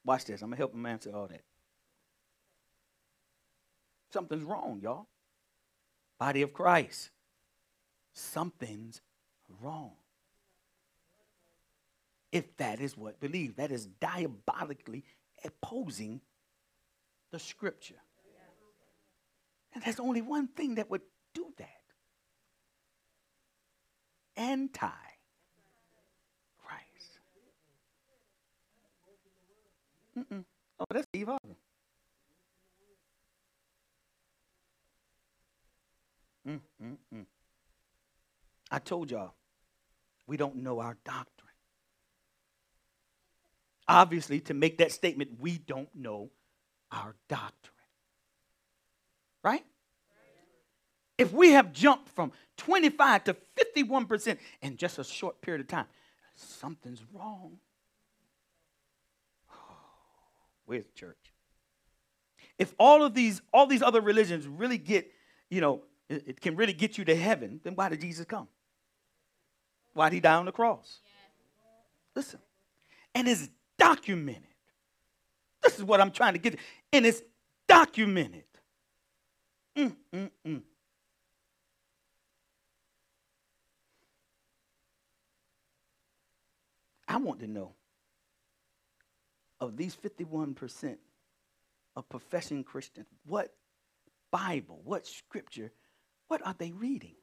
Watch 0.06 0.26
this. 0.26 0.42
I'm 0.42 0.50
going 0.50 0.58
to 0.58 0.58
help 0.58 0.74
him 0.74 0.86
answer 0.86 1.12
all 1.14 1.28
that. 1.28 1.44
Something's 4.12 4.44
wrong, 4.44 4.80
y'all. 4.82 5.08
Body 6.20 6.42
of 6.42 6.54
Christ. 6.54 7.10
Something's 8.14 9.02
wrong. 9.62 9.92
If 12.34 12.58
that 12.58 12.82
is 12.82 12.98
what 12.98 13.20
believe, 13.20 13.58
that 13.58 13.72
is 13.72 13.86
diabolically 13.86 15.04
opposing 15.46 16.20
the 17.32 17.38
scripture. 17.38 18.02
And 19.76 19.84
there's 19.84 20.00
only 20.00 20.24
one 20.24 20.48
thing 20.48 20.76
that 20.76 20.90
would 20.90 21.04
do 21.36 21.54
that 21.60 21.70
anti 24.36 24.88
Christ. 26.58 27.20
Oh, 30.80 30.86
that's 30.90 31.06
Steve 31.10 31.28
Harvey. 31.28 31.56
Mm-mm-mm. 36.48 37.26
I 38.72 38.80
told 38.80 39.12
y'all, 39.12 39.36
we 40.26 40.36
don't 40.36 40.56
know 40.56 40.80
our 40.80 40.98
doctrine. 41.06 41.43
Obviously, 43.88 44.40
to 44.42 44.54
make 44.54 44.78
that 44.78 44.92
statement, 44.92 45.32
we 45.40 45.58
don't 45.58 45.94
know 45.94 46.30
our 46.92 47.16
doctrine. 47.28 47.74
Right? 49.44 49.66
If 51.18 51.34
we 51.34 51.52
have 51.52 51.74
jumped 51.74 52.10
from 52.10 52.32
25 52.58 53.26
to 53.26 53.36
51% 53.76 54.38
in 54.62 54.78
just 54.78 55.00
a 55.00 55.04
short 55.04 55.42
period 55.42 55.62
of 55.62 55.68
time, 55.68 55.86
something's 56.36 57.04
wrong. 57.14 57.58
where's 60.66 60.86
the 60.86 60.94
church? 60.94 61.18
If 62.58 62.74
all 62.78 63.04
of 63.04 63.14
these, 63.14 63.42
all 63.52 63.68
these 63.68 63.82
other 63.82 64.02
religions 64.02 64.48
really 64.48 64.78
get, 64.78 65.12
you 65.50 65.62
know, 65.62 65.84
it, 66.10 66.24
it 66.28 66.42
can 66.42 66.56
really 66.56 66.74
get 66.74 66.98
you 66.98 67.06
to 67.06 67.16
heaven, 67.16 67.60
then 67.64 67.76
why 67.76 67.90
did 67.90 68.02
Jesus 68.02 68.26
come? 68.26 68.48
Why 69.94 70.10
did 70.10 70.16
he 70.16 70.22
die 70.22 70.36
on 70.36 70.46
the 70.46 70.52
cross? 70.52 71.00
Listen, 72.16 72.40
and 73.14 73.28
it's 73.28 73.50
documented. 73.84 74.44
This 75.62 75.78
is 75.78 75.84
what 75.84 76.00
I'm 76.00 76.12
trying 76.12 76.34
to 76.34 76.40
get, 76.40 76.58
and 76.92 77.06
it's 77.06 77.22
documented. 77.68 78.44
Mm, 79.78 79.96
mm, 80.14 80.30
mm. 80.48 80.62
I 87.08 87.18
want 87.18 87.42
to 87.42 87.48
know 87.48 87.74
of 89.60 89.76
these 89.78 89.96
51% 89.96 90.98
of 91.96 92.10
professing 92.10 92.64
Christians, 92.64 93.08
what 93.26 93.54
Bible, 94.32 94.82
what 94.84 95.06
scripture, 95.06 95.72
what 96.28 96.46
are 96.46 96.56
they 96.58 96.72
reading? 96.72 97.16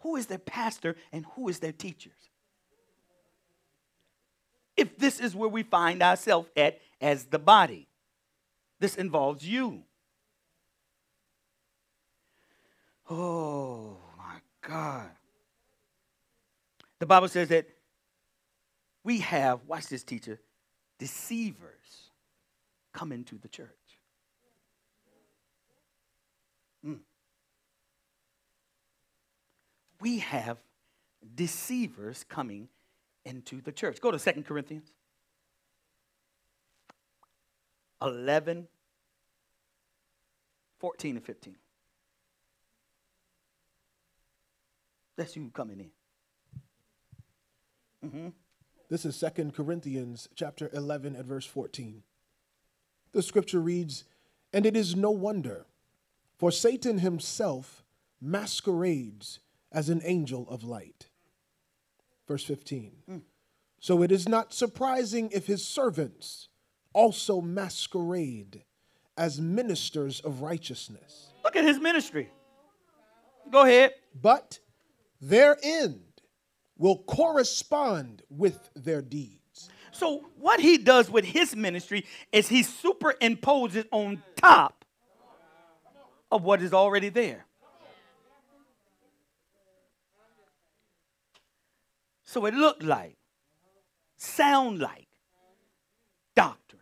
Who 0.00 0.16
is 0.16 0.26
their 0.26 0.38
pastor 0.38 0.96
and 1.10 1.24
who 1.34 1.48
is 1.48 1.58
their 1.58 1.72
teachers? 1.72 2.12
If 4.82 4.98
this 4.98 5.20
is 5.20 5.36
where 5.36 5.48
we 5.48 5.62
find 5.62 6.02
ourselves 6.02 6.48
at 6.56 6.80
as 7.00 7.26
the 7.26 7.38
body, 7.38 7.86
this 8.80 8.96
involves 8.96 9.46
you. 9.46 9.84
Oh 13.08 13.96
my 14.18 14.40
God. 14.60 15.08
The 16.98 17.06
Bible 17.06 17.28
says 17.28 17.46
that 17.50 17.68
we 19.04 19.20
have, 19.20 19.60
watch 19.68 19.86
this, 19.86 20.02
teacher, 20.02 20.40
deceivers 20.98 22.10
come 22.92 23.12
into 23.12 23.38
the 23.38 23.48
church. 23.48 23.68
Mm. 26.84 26.98
We 30.00 30.18
have 30.18 30.58
deceivers 31.36 32.24
coming 32.28 32.68
into 33.24 33.60
the 33.60 33.72
church. 33.72 34.00
Go 34.00 34.10
to 34.10 34.18
Second 34.18 34.44
Corinthians 34.46 34.92
11, 38.00 38.66
14 40.78 41.16
and 41.16 41.24
15. 41.24 41.56
That's 45.16 45.36
you 45.36 45.50
coming 45.54 45.80
in. 48.02 48.08
Mm-hmm. 48.08 48.28
This 48.90 49.04
is 49.04 49.14
Second 49.14 49.54
Corinthians 49.54 50.28
chapter 50.34 50.68
11 50.72 51.14
at 51.16 51.24
verse 51.24 51.46
14. 51.46 52.02
The 53.12 53.22
scripture 53.22 53.60
reads, 53.60 54.04
And 54.52 54.66
it 54.66 54.76
is 54.76 54.96
no 54.96 55.10
wonder, 55.10 55.66
for 56.36 56.50
Satan 56.50 56.98
himself 56.98 57.84
masquerades 58.20 59.38
as 59.70 59.88
an 59.88 60.00
angel 60.04 60.48
of 60.50 60.64
light. 60.64 61.08
Verse 62.32 62.44
15. 62.44 62.92
Mm. 63.10 63.20
So 63.78 64.02
it 64.02 64.10
is 64.10 64.26
not 64.26 64.54
surprising 64.54 65.28
if 65.32 65.46
his 65.46 65.62
servants 65.62 66.48
also 66.94 67.42
masquerade 67.42 68.62
as 69.18 69.38
ministers 69.38 70.18
of 70.20 70.40
righteousness. 70.40 71.34
Look 71.44 71.56
at 71.56 71.64
his 71.64 71.78
ministry. 71.78 72.30
Go 73.50 73.66
ahead. 73.66 73.90
But 74.18 74.60
their 75.20 75.58
end 75.62 76.00
will 76.78 77.02
correspond 77.02 78.22
with 78.30 78.70
their 78.74 79.02
deeds. 79.02 79.68
So, 79.90 80.24
what 80.38 80.58
he 80.58 80.78
does 80.78 81.10
with 81.10 81.26
his 81.26 81.54
ministry 81.54 82.06
is 82.32 82.48
he 82.48 82.62
superimposes 82.62 83.84
on 83.90 84.22
top 84.36 84.86
of 86.30 86.44
what 86.44 86.62
is 86.62 86.72
already 86.72 87.10
there. 87.10 87.44
So 92.32 92.46
it 92.46 92.54
looked 92.54 92.82
like, 92.82 93.16
sound 94.16 94.78
like 94.78 95.08
doctrine. 96.34 96.80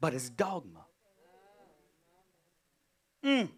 but 0.00 0.14
it's 0.14 0.30
dogma. 0.30 0.84
Mm, 3.24 3.48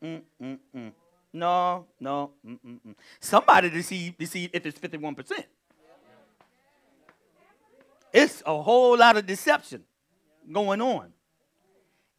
mm, 0.00 0.22
mm, 0.40 0.58
mm. 0.76 0.92
No, 1.32 1.86
no. 1.98 2.30
Mm, 2.46 2.58
mm, 2.64 2.78
mm. 2.86 2.94
Somebody 3.18 3.70
deceive, 3.70 4.16
deceive 4.16 4.50
if 4.52 4.64
it's 4.64 4.78
51%. 4.78 5.44
It's 8.12 8.42
a 8.46 8.62
whole 8.62 8.96
lot 8.96 9.16
of 9.16 9.26
deception 9.26 9.82
going 10.52 10.80
on 10.80 11.12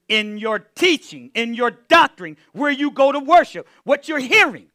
in 0.10 0.38
your 0.38 0.60
teaching, 0.60 1.32
in 1.34 1.54
your 1.54 1.72
doctrine, 1.72 2.36
where 2.52 2.72
you 2.72 2.92
go 2.92 3.12
to 3.14 3.20
worship, 3.20 3.68
what 3.86 4.10
you're 4.10 4.20
hearing. 4.20 4.69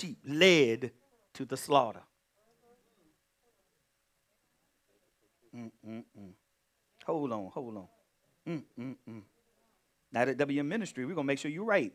Sheep 0.00 0.18
led 0.26 0.92
to 1.34 1.44
the 1.44 1.56
slaughter. 1.56 2.00
Mm-mm-mm. 5.54 6.32
Hold 7.04 7.32
on, 7.32 7.50
hold 7.52 7.76
on. 7.76 7.88
Mm-mm-mm. 8.48 9.22
Now 10.12 10.22
at 10.22 10.38
WM 10.38 10.68
Ministry, 10.68 11.04
we're 11.04 11.14
going 11.14 11.26
to 11.26 11.26
make 11.26 11.38
sure 11.38 11.50
you're 11.50 11.64
right. 11.64 11.92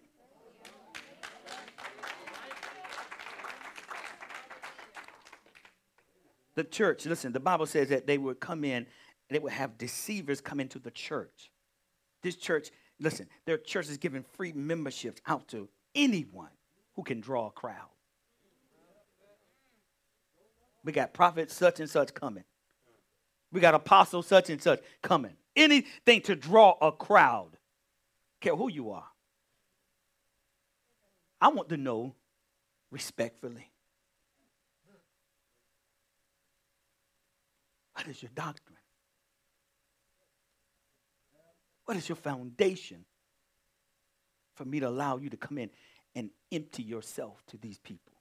the 6.53 6.64
church, 6.64 7.06
listen, 7.06 7.34
the 7.34 7.39
Bible 7.39 7.66
says 7.66 7.89
that 7.89 8.06
they 8.06 8.18
would 8.20 8.39
come 8.39 8.64
in, 8.64 8.86
they 9.30 9.39
would 9.39 9.51
have 9.51 9.78
deceivers 9.78 10.41
come 10.41 10.60
into 10.60 10.78
the 10.80 10.91
church. 10.91 11.51
This 12.22 12.36
church, 12.36 12.70
listen, 12.99 13.28
their 13.45 13.58
church 13.58 13.89
is 13.89 13.97
giving 13.97 14.24
free 14.24 14.51
memberships 14.53 15.22
out 15.26 15.47
to 15.49 15.70
anyone 15.95 16.51
who 16.93 17.03
can 17.03 17.20
draw 17.20 17.47
a 17.47 17.51
crowd. 17.51 17.89
We 20.86 20.91
got 20.91 21.13
prophets 21.13 21.55
such 21.55 21.79
and 21.79 21.89
such 21.89 22.13
coming. 22.13 22.43
We 23.51 23.59
got 23.59 23.73
apostles 23.73 24.27
such 24.27 24.51
and 24.51 24.61
such 24.61 24.81
coming. 25.01 25.36
Anything 25.55 26.21
to 26.21 26.36
draw 26.36 26.77
a 26.79 26.91
crowd. 26.91 27.57
Care 28.39 28.55
who 28.55 28.69
you 28.69 28.91
are. 28.91 29.07
I 31.41 31.47
want 31.47 31.69
to 31.69 31.77
know 31.77 32.13
respectfully. 32.91 33.71
What 37.93 38.07
is 38.07 38.21
your 38.21 38.31
doctrine? 38.36 38.77
What 41.86 41.97
is 41.97 42.07
your 42.07 42.15
foundation 42.15 43.05
for 44.55 44.65
me 44.65 44.79
to 44.81 44.88
allow 44.88 45.17
you 45.17 45.29
to 45.29 45.38
come 45.38 45.57
in 45.57 45.69
and 46.13 46.29
empty 46.51 46.83
yourself 46.83 47.43
to 47.47 47.57
these 47.57 47.79
people? 47.79 48.14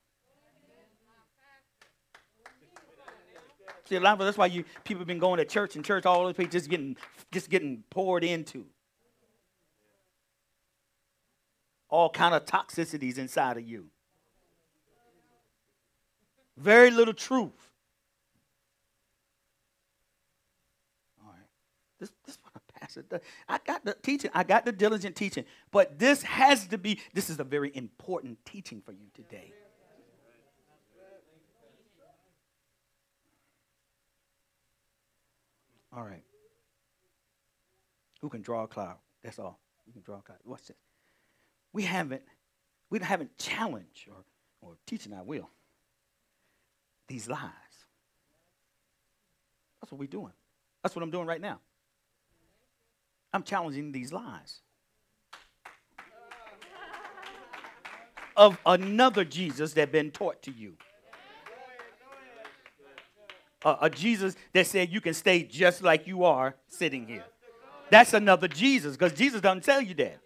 See, 3.87 3.97
a 3.97 4.01
lot 4.01 4.18
of 4.18 4.24
that's 4.24 4.39
why 4.39 4.47
you 4.47 4.64
people 4.85 5.01
have 5.01 5.07
been 5.07 5.18
going 5.18 5.39
to 5.39 5.45
church 5.45 5.76
and 5.76 5.85
church 5.85 6.07
all 6.07 6.20
over 6.20 6.28
the 6.28 6.35
place, 6.35 6.49
just 6.49 6.70
getting 6.70 6.97
just 7.30 7.51
getting 7.51 7.85
poured 7.91 8.24
into. 8.24 8.64
All 11.91 12.09
kind 12.09 12.35
of 12.35 12.45
toxicities 12.45 13.18
inside 13.18 13.57
of 13.57 13.68
you. 13.68 13.87
Very 16.57 16.91
little 16.91 17.14
truth. 17.14 17.70
All 21.22 21.30
right. 21.30 21.47
This, 22.01 22.11
this 22.24 22.39
what 22.43 22.55
a 22.57 22.80
pastor 22.80 23.03
does. 23.03 23.20
I 23.49 23.59
got 23.64 23.85
the 23.85 23.95
teaching. 24.03 24.30
I 24.35 24.45
got 24.45 24.64
the 24.64 24.72
diligent 24.72 25.14
teaching. 25.14 25.45
But 25.70 25.99
this 25.99 26.22
has 26.22 26.66
to 26.68 26.78
be, 26.78 27.01
this 27.12 27.28
is 27.28 27.39
a 27.39 27.45
very 27.45 27.70
important 27.74 28.39
teaching 28.45 28.80
for 28.85 28.93
you 28.93 29.07
today. 29.14 29.53
All 35.97 36.03
right. 36.03 36.24
Who 38.20 38.28
can 38.28 38.42
draw 38.42 38.64
a 38.64 38.66
cloud? 38.66 38.97
That's 39.22 39.38
all. 39.38 39.61
You 39.86 39.92
can 39.92 40.03
draw 40.03 40.18
a 40.18 40.22
cloud. 40.22 40.38
What's 40.45 40.68
this? 40.68 40.76
We 41.72 41.82
haven't, 41.82 42.22
we 42.90 42.99
haven't 42.99 43.36
challenged 43.38 44.09
or, 44.09 44.24
or 44.61 44.76
teaching 44.86 45.12
I 45.12 45.22
will 45.22 45.51
these 47.07 47.28
lies. 47.28 47.40
That's 49.80 49.92
what 49.92 49.99
we're 49.99 50.07
doing. 50.07 50.32
That's 50.82 50.97
what 50.97 51.03
I'm 51.03 51.11
doing 51.11 51.26
right 51.26 51.40
now. 51.40 51.61
I'm 53.32 53.42
challenging 53.42 53.92
these 53.92 54.12
lies. 54.12 54.61
Of 58.36 58.59
another 58.64 59.24
Jesus 59.24 59.74
that 59.74 59.92
been 59.92 60.11
taught 60.11 60.42
to 60.42 60.51
you. 60.51 60.76
Uh, 63.64 63.76
a 63.80 63.90
Jesus 63.90 64.36
that 64.52 64.66
said 64.66 64.90
you 64.90 65.00
can 65.00 65.14
stay 65.14 65.42
just 65.42 65.82
like 65.82 66.06
you 66.06 66.24
are 66.24 66.54
sitting 66.68 67.06
here. 67.06 67.24
That's 67.90 68.12
another 68.12 68.48
Jesus 68.48 68.96
because 68.96 69.12
Jesus 69.12 69.40
doesn't 69.40 69.64
tell 69.64 69.80
you 69.80 69.94
that. 69.94 70.18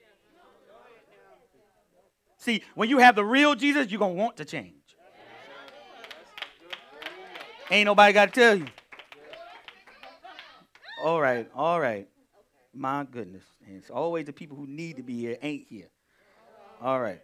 See, 2.39 2.63
when 2.75 2.89
you 2.89 2.99
have 2.99 3.15
the 3.17 3.25
real 3.25 3.55
Jesus, 3.55 3.91
you're 3.91 3.99
going 3.99 4.17
to 4.17 4.23
want 4.23 4.37
to 4.39 4.45
change. 4.45 4.75
Ain't 7.71 7.87
nobody 7.87 8.13
got 8.13 8.33
to 8.33 8.41
tell 8.41 8.57
you. 8.57 8.67
All 11.03 11.21
right, 11.21 11.49
all 11.55 11.81
right. 11.81 12.09
My 12.75 13.05
goodness. 13.05 13.45
And 13.67 13.77
it's 13.77 13.91
always 13.91 14.25
the 14.27 14.33
people 14.33 14.57
who 14.57 14.67
need 14.67 14.97
to 14.97 15.03
be 15.03 15.19
here 15.19 15.37
ain't 15.43 15.67
here. 15.69 15.91
All 16.81 17.01
right. 17.01 17.21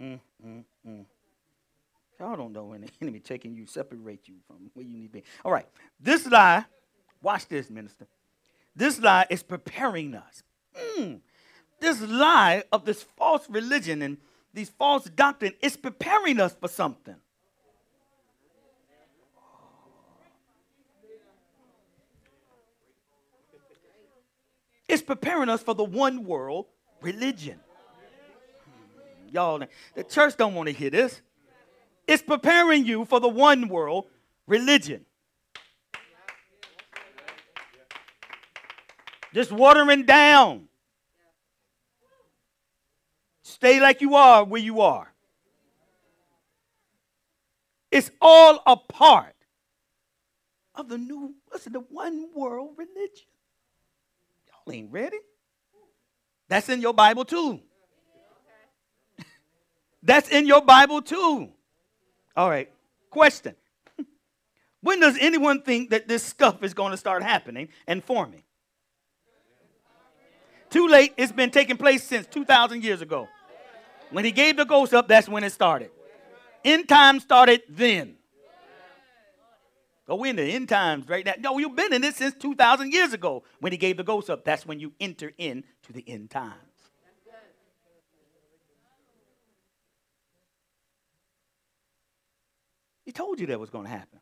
Mm, 0.00 0.20
mm, 0.44 0.64
mm. 0.86 1.04
Y'all 2.22 2.36
don't 2.36 2.52
know 2.52 2.66
when 2.66 2.82
the 2.82 2.88
enemy 3.02 3.18
taking 3.18 3.56
you, 3.56 3.66
separate 3.66 4.28
you 4.28 4.36
from 4.46 4.70
where 4.74 4.86
you 4.86 4.92
need 4.92 5.08
to 5.08 5.12
be. 5.12 5.24
All 5.44 5.50
right. 5.50 5.66
This 5.98 6.24
lie, 6.24 6.64
watch 7.20 7.48
this, 7.48 7.68
minister. 7.68 8.06
This 8.76 9.00
lie 9.00 9.26
is 9.28 9.42
preparing 9.42 10.14
us. 10.14 10.44
Mm. 10.96 11.18
This 11.80 12.00
lie 12.00 12.62
of 12.70 12.84
this 12.84 13.02
false 13.02 13.50
religion 13.50 14.02
and 14.02 14.18
these 14.54 14.68
false 14.68 15.06
doctrine 15.06 15.54
is 15.60 15.76
preparing 15.76 16.38
us 16.38 16.54
for 16.54 16.68
something. 16.68 17.16
It's 24.88 25.02
preparing 25.02 25.48
us 25.48 25.60
for 25.60 25.74
the 25.74 25.82
one 25.82 26.22
world 26.22 26.66
religion. 27.00 27.58
Y'all, 29.28 29.60
the 29.96 30.04
church 30.04 30.36
don't 30.36 30.54
want 30.54 30.68
to 30.68 30.72
hear 30.72 30.90
this. 30.90 31.20
It's 32.06 32.22
preparing 32.22 32.84
you 32.84 33.04
for 33.04 33.20
the 33.20 33.28
one 33.28 33.68
world 33.68 34.06
religion. 34.46 35.06
Just 39.32 39.50
watering 39.50 40.04
down. 40.04 40.68
Stay 43.42 43.80
like 43.80 44.00
you 44.00 44.14
are 44.14 44.44
where 44.44 44.60
you 44.60 44.80
are. 44.80 45.12
It's 47.90 48.10
all 48.20 48.62
a 48.66 48.76
part 48.76 49.34
of 50.74 50.88
the 50.88 50.98
new, 50.98 51.34
listen, 51.52 51.72
the 51.72 51.80
one 51.80 52.28
world 52.34 52.70
religion 52.76 53.26
Y'all 54.66 54.74
ain't 54.74 54.92
ready. 54.92 55.18
That's 56.48 56.68
in 56.68 56.80
your 56.80 56.94
Bible 56.94 57.24
too. 57.24 57.60
That's 60.02 60.28
in 60.28 60.46
your 60.46 60.62
Bible 60.62 61.02
too. 61.02 61.50
All 62.36 62.48
right. 62.48 62.70
Question. 63.10 63.54
When 64.80 64.98
does 64.98 65.16
anyone 65.20 65.62
think 65.62 65.90
that 65.90 66.08
this 66.08 66.24
stuff 66.24 66.62
is 66.64 66.74
going 66.74 66.90
to 66.90 66.96
start 66.96 67.22
happening 67.22 67.68
and 67.86 68.02
forming? 68.02 68.42
Too 70.70 70.88
late. 70.88 71.14
It's 71.16 71.30
been 71.30 71.50
taking 71.50 71.76
place 71.76 72.02
since 72.02 72.26
2,000 72.26 72.82
years 72.82 73.00
ago. 73.00 73.28
When 74.10 74.24
he 74.24 74.32
gave 74.32 74.56
the 74.56 74.64
ghost 74.64 74.92
up, 74.92 75.06
that's 75.06 75.28
when 75.28 75.44
it 75.44 75.50
started. 75.50 75.90
End 76.64 76.88
time 76.88 77.20
started 77.20 77.62
then. 77.68 78.16
Oh, 80.08 80.16
we're 80.16 80.30
in 80.30 80.36
the 80.36 80.42
end 80.42 80.68
times 80.68 81.08
right 81.08 81.24
now. 81.24 81.34
No, 81.38 81.58
you've 81.58 81.76
been 81.76 81.92
in 81.92 82.02
this 82.02 82.16
since 82.16 82.34
2,000 82.34 82.92
years 82.92 83.12
ago 83.12 83.44
when 83.60 83.70
he 83.72 83.78
gave 83.78 83.96
the 83.96 84.04
ghost 84.04 84.30
up. 84.30 84.44
That's 84.44 84.66
when 84.66 84.80
you 84.80 84.92
enter 84.98 85.32
into 85.38 85.92
the 85.92 86.04
end 86.08 86.30
times. 86.30 86.71
Told 93.14 93.40
you 93.40 93.46
that 93.48 93.60
was 93.60 93.70
going 93.70 93.84
to 93.84 93.90
happen. 93.90 94.20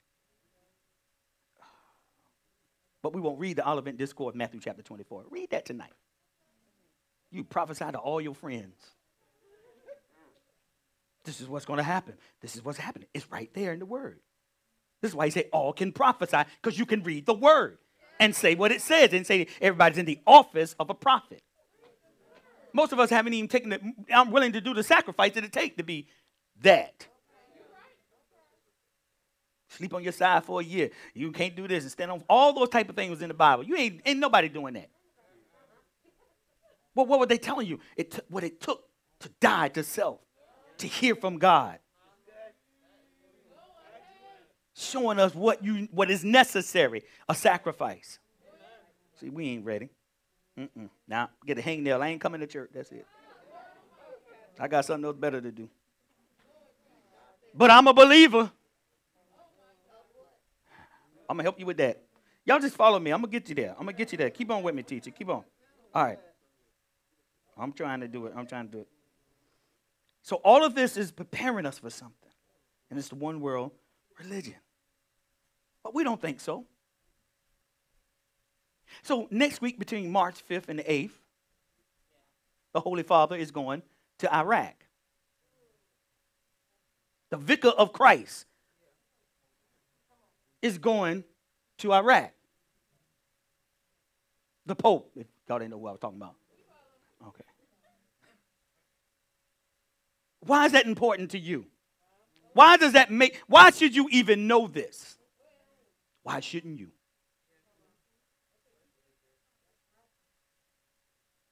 But 3.03 3.14
we 3.14 3.20
won't 3.20 3.38
read 3.38 3.57
the 3.57 3.68
Olivet 3.68 3.97
Discourse, 3.97 4.34
Matthew 4.34 4.61
chapter 4.61 4.82
24. 4.82 5.24
Read 5.30 5.51
that 5.51 5.64
tonight. 5.64 5.93
You 7.30 7.45
prophesy 7.45 7.84
to 7.91 7.99
all 7.99 8.20
your 8.20 8.34
friends. 8.34 8.76
This 11.24 11.41
is 11.41 11.49
what's 11.49 11.64
going 11.64 11.78
to 11.78 11.82
happen. 11.82 12.14
This 12.41 12.57
is 12.57 12.64
what's 12.64 12.78
happening. 12.78 13.09
It's 13.14 13.30
right 13.30 13.51
there 13.55 13.72
in 13.72 13.78
the 13.78 13.86
Word. 13.86 14.20
This 15.01 15.12
is 15.12 15.14
why 15.14 15.26
he 15.26 15.30
say 15.30 15.49
all 15.53 15.72
can 15.72 15.93
prophesy, 15.93 16.43
because 16.62 16.78
you 16.78 16.86
can 16.86 17.03
read 17.03 17.26
the 17.26 17.34
word 17.34 17.78
and 18.18 18.34
say 18.34 18.55
what 18.55 18.70
it 18.70 18.82
says 18.82 19.12
and 19.12 19.26
say 19.26 19.47
everybody's 19.61 19.99
in 19.99 20.05
the 20.05 20.20
office 20.26 20.74
of 20.78 20.91
a 20.91 20.95
prophet. 20.95 21.43
Most 22.72 22.93
of 22.93 23.01
us 23.01 23.11
haven't 23.11 23.32
even 23.32 23.49
taken 23.49 23.70
the, 23.70 23.80
I'm 24.14 24.30
willing 24.30 24.53
to 24.53 24.61
do 24.61 24.74
the 24.74 24.82
sacrifice 24.82 25.32
that 25.32 25.45
it 25.45 25.53
takes 25.53 25.76
to 25.76 25.82
be 25.82 26.07
that. 26.62 27.07
Sleep 29.71 29.95
on 29.95 30.03
your 30.03 30.12
side 30.12 30.45
for 30.45 30.61
a 30.61 30.64
year. 30.64 30.91
You 31.14 31.31
can't 31.31 31.55
do 31.55 31.68
this 31.68 31.85
and 31.85 31.93
stand 31.93 32.11
on 32.11 32.25
all 32.29 32.53
those 32.53 32.68
type 32.68 32.89
of 32.89 32.97
things 32.97 33.23
in 33.23 33.29
the 33.29 33.35
Bible. 33.35 33.64
You 33.64 33.77
ain't 33.77 34.01
ain't 34.05 34.18
nobody 34.18 34.49
doing 34.49 34.75
that. 34.75 34.91
Well, 36.95 37.07
what 37.07 37.21
were 37.21 37.27
they 37.27 37.39
telling 37.39 37.68
you? 37.68 37.79
It 37.97 38.11
t- 38.11 38.21
what 38.29 38.43
it 38.43 38.61
took 38.61 38.83
to 39.21 39.31
die 39.41 39.68
to 39.68 39.85
self, 39.85 40.18
to 40.79 40.89
hear 40.89 41.14
from 41.14 41.39
God. 41.39 41.79
Showing 44.75 45.21
us 45.21 45.35
what 45.35 45.62
you 45.62 45.89
what 45.93 46.11
is 46.11 46.25
necessary, 46.25 47.05
a 47.29 47.35
sacrifice. 47.35 48.18
See, 49.21 49.31
we 49.31 49.51
ain't 49.51 49.64
ready. 49.64 49.91
Mm-mm. 50.59 50.89
Now, 51.07 51.31
get 51.47 51.59
a 51.59 51.62
hangnail. 51.62 52.01
I 52.01 52.09
ain't 52.09 52.21
coming 52.21 52.41
to 52.41 52.47
church. 52.47 52.71
That's 52.75 52.91
it. 52.91 53.07
I 54.59 54.66
got 54.66 54.85
something 54.85 55.05
else 55.05 55.16
better 55.16 55.41
to 55.41 55.53
do. 55.53 55.68
But 57.55 57.71
I'm 57.71 57.87
a 57.87 57.95
believer. 57.95 58.51
I'm 61.31 61.37
gonna 61.37 61.45
help 61.45 61.61
you 61.61 61.66
with 61.66 61.76
that. 61.76 62.03
Y'all 62.45 62.59
just 62.59 62.74
follow 62.74 62.99
me. 62.99 63.12
I'm 63.12 63.20
gonna 63.20 63.31
get 63.31 63.49
you 63.49 63.55
there. 63.55 63.70
I'm 63.78 63.87
gonna 63.87 63.93
get 63.93 64.11
you 64.11 64.18
there. 64.18 64.31
Keep 64.31 64.51
on 64.51 64.64
with 64.64 64.74
me, 64.74 64.83
teacher. 64.83 65.12
Keep 65.12 65.28
on. 65.28 65.45
All 65.95 66.05
right. 66.05 66.18
I'm 67.57 67.72
trying 67.72 68.01
to 68.01 68.09
do 68.09 68.26
it. 68.26 68.33
I'm 68.37 68.49
trying 68.49 68.66
to 68.66 68.72
do 68.72 68.81
it. 68.81 68.89
So 70.22 70.37
all 70.37 70.64
of 70.64 70.74
this 70.74 70.97
is 70.97 71.12
preparing 71.12 71.66
us 71.66 71.78
for 71.78 71.89
something. 71.89 72.31
And 72.91 72.99
it's 72.99 73.11
the 73.11 73.14
one 73.14 73.41
world 73.41 73.70
religion. 74.18 74.57
But 75.85 75.95
we 75.95 76.03
don't 76.03 76.20
think 76.20 76.41
so. 76.41 76.64
So 79.03 79.28
next 79.31 79.61
week, 79.61 79.78
between 79.78 80.11
March 80.11 80.43
5th 80.49 80.68
and 80.68 80.81
the 80.81 80.85
8th, 80.85 81.12
the 82.72 82.81
Holy 82.81 83.05
Father 83.05 83.37
is 83.37 83.53
going 83.53 83.83
to 84.18 84.35
Iraq. 84.35 84.74
The 87.31 87.37
vicar 87.37 87.68
of 87.68 87.93
Christ 87.93 88.47
is 90.62 90.78
going 90.78 91.24
to 91.78 91.92
Iraq. 91.92 92.32
The 94.66 94.74
Pope, 94.76 95.11
if 95.16 95.26
y'all 95.48 95.58
didn't 95.58 95.72
know 95.72 95.80
who 95.80 95.86
I 95.86 95.92
was 95.92 96.00
talking 96.00 96.18
about. 96.18 96.34
Okay. 97.26 97.44
Why 100.40 100.66
is 100.66 100.72
that 100.72 100.86
important 100.86 101.30
to 101.32 101.38
you? 101.38 101.66
Why 102.52 102.76
does 102.76 102.92
that 102.92 103.11
make, 103.11 103.40
why 103.46 103.70
should 103.70 103.94
you 103.94 104.08
even 104.11 104.46
know 104.46 104.66
this? 104.66 105.18
Why 106.22 106.40
shouldn't 106.40 106.78
you? 106.78 106.88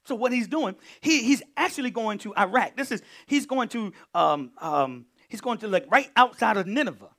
So 0.05 0.15
what 0.15 0.33
he's 0.33 0.49
doing, 0.49 0.75
he, 1.03 1.23
he's 1.23 1.43
actually 1.55 1.91
going 1.91 2.17
to 2.21 2.35
Iraq. 2.35 2.77
This 2.77 2.91
is 2.91 3.03
he's 3.27 3.45
going 3.45 3.69
to 3.69 3.93
um, 4.15 4.53
um, 4.59 5.05
he's 5.29 5.43
going 5.43 5.59
to 5.59 5.69
like 5.69 5.85
right 5.91 6.11
outside 6.17 6.57
of 6.57 6.67
Nineveh, 6.67 7.11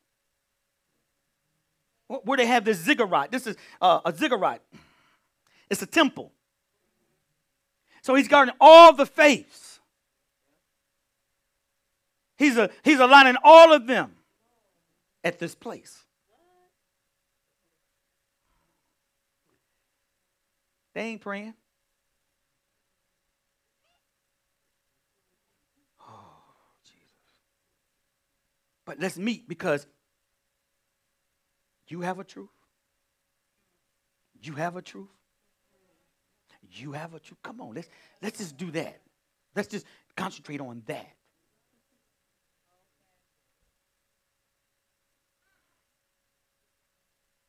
where 2.09 2.37
they 2.37 2.47
have 2.47 2.65
this 2.65 2.79
ziggurat. 2.79 3.31
This 3.31 3.45
is 3.45 3.55
uh, 3.79 4.01
a 4.03 4.11
ziggurat. 4.11 4.61
It's 5.69 5.81
a 5.81 5.85
temple. 5.85 6.31
So 8.01 8.15
he's 8.15 8.27
guarding 8.27 8.55
all 8.59 8.93
the 8.93 9.05
faiths. 9.05 9.79
He's 12.37 12.57
a, 12.57 12.69
he's 12.83 12.99
aligning 12.99 13.35
all 13.43 13.73
of 13.73 13.85
them 13.85 14.15
at 15.23 15.37
this 15.37 15.53
place. 15.53 16.05
They 20.95 21.01
ain't 21.01 21.21
praying. 21.21 21.53
Oh, 26.01 26.13
Jesus. 26.83 27.03
But 28.85 28.99
let's 28.99 29.17
meet 29.17 29.47
because 29.47 29.85
you 31.89 32.01
have 32.01 32.19
a 32.19 32.23
truth. 32.23 32.49
You 34.41 34.53
have 34.53 34.77
a 34.77 34.81
truth. 34.81 35.09
You 36.71 36.93
have 36.93 37.13
a 37.13 37.19
truth. 37.19 37.39
Come 37.43 37.61
on, 37.61 37.73
let's 37.73 37.89
let's 38.21 38.37
just 38.37 38.57
do 38.57 38.71
that. 38.71 39.01
Let's 39.55 39.67
just 39.67 39.85
concentrate 40.15 40.61
on 40.61 40.83
that. 40.85 41.07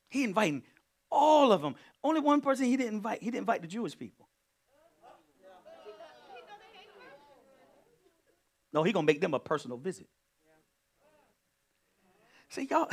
He 0.08 0.24
inviting 0.24 0.64
all 1.10 1.52
of 1.52 1.62
them. 1.62 1.76
Only 2.02 2.20
one 2.20 2.40
person 2.40 2.66
he 2.66 2.76
didn't 2.76 2.94
invite. 2.94 3.22
He 3.22 3.26
didn't 3.26 3.42
invite 3.42 3.62
the 3.62 3.68
Jewish 3.68 3.96
people. 3.96 4.26
No, 8.72 8.82
he 8.82 8.92
gonna 8.92 9.06
make 9.06 9.20
them 9.20 9.34
a 9.34 9.38
personal 9.38 9.76
visit. 9.76 10.08
See, 12.48 12.66
y'all, 12.70 12.88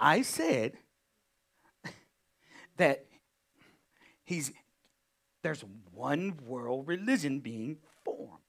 I 0.00 0.22
said 0.22 0.78
that 2.78 3.04
he's 4.24 4.52
there's 5.42 5.64
one 5.92 6.38
world 6.44 6.88
religion 6.88 7.40
being 7.40 7.76
formed 8.04 8.40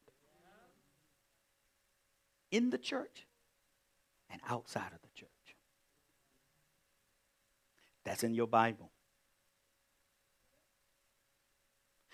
in 2.52 2.70
the 2.70 2.78
church 2.78 3.28
and 4.30 4.42
outside 4.50 4.92
of 4.94 5.02
the 5.02 5.10
church. 5.14 5.30
That's 8.04 8.24
in 8.24 8.34
your 8.34 8.48
Bible. 8.48 8.92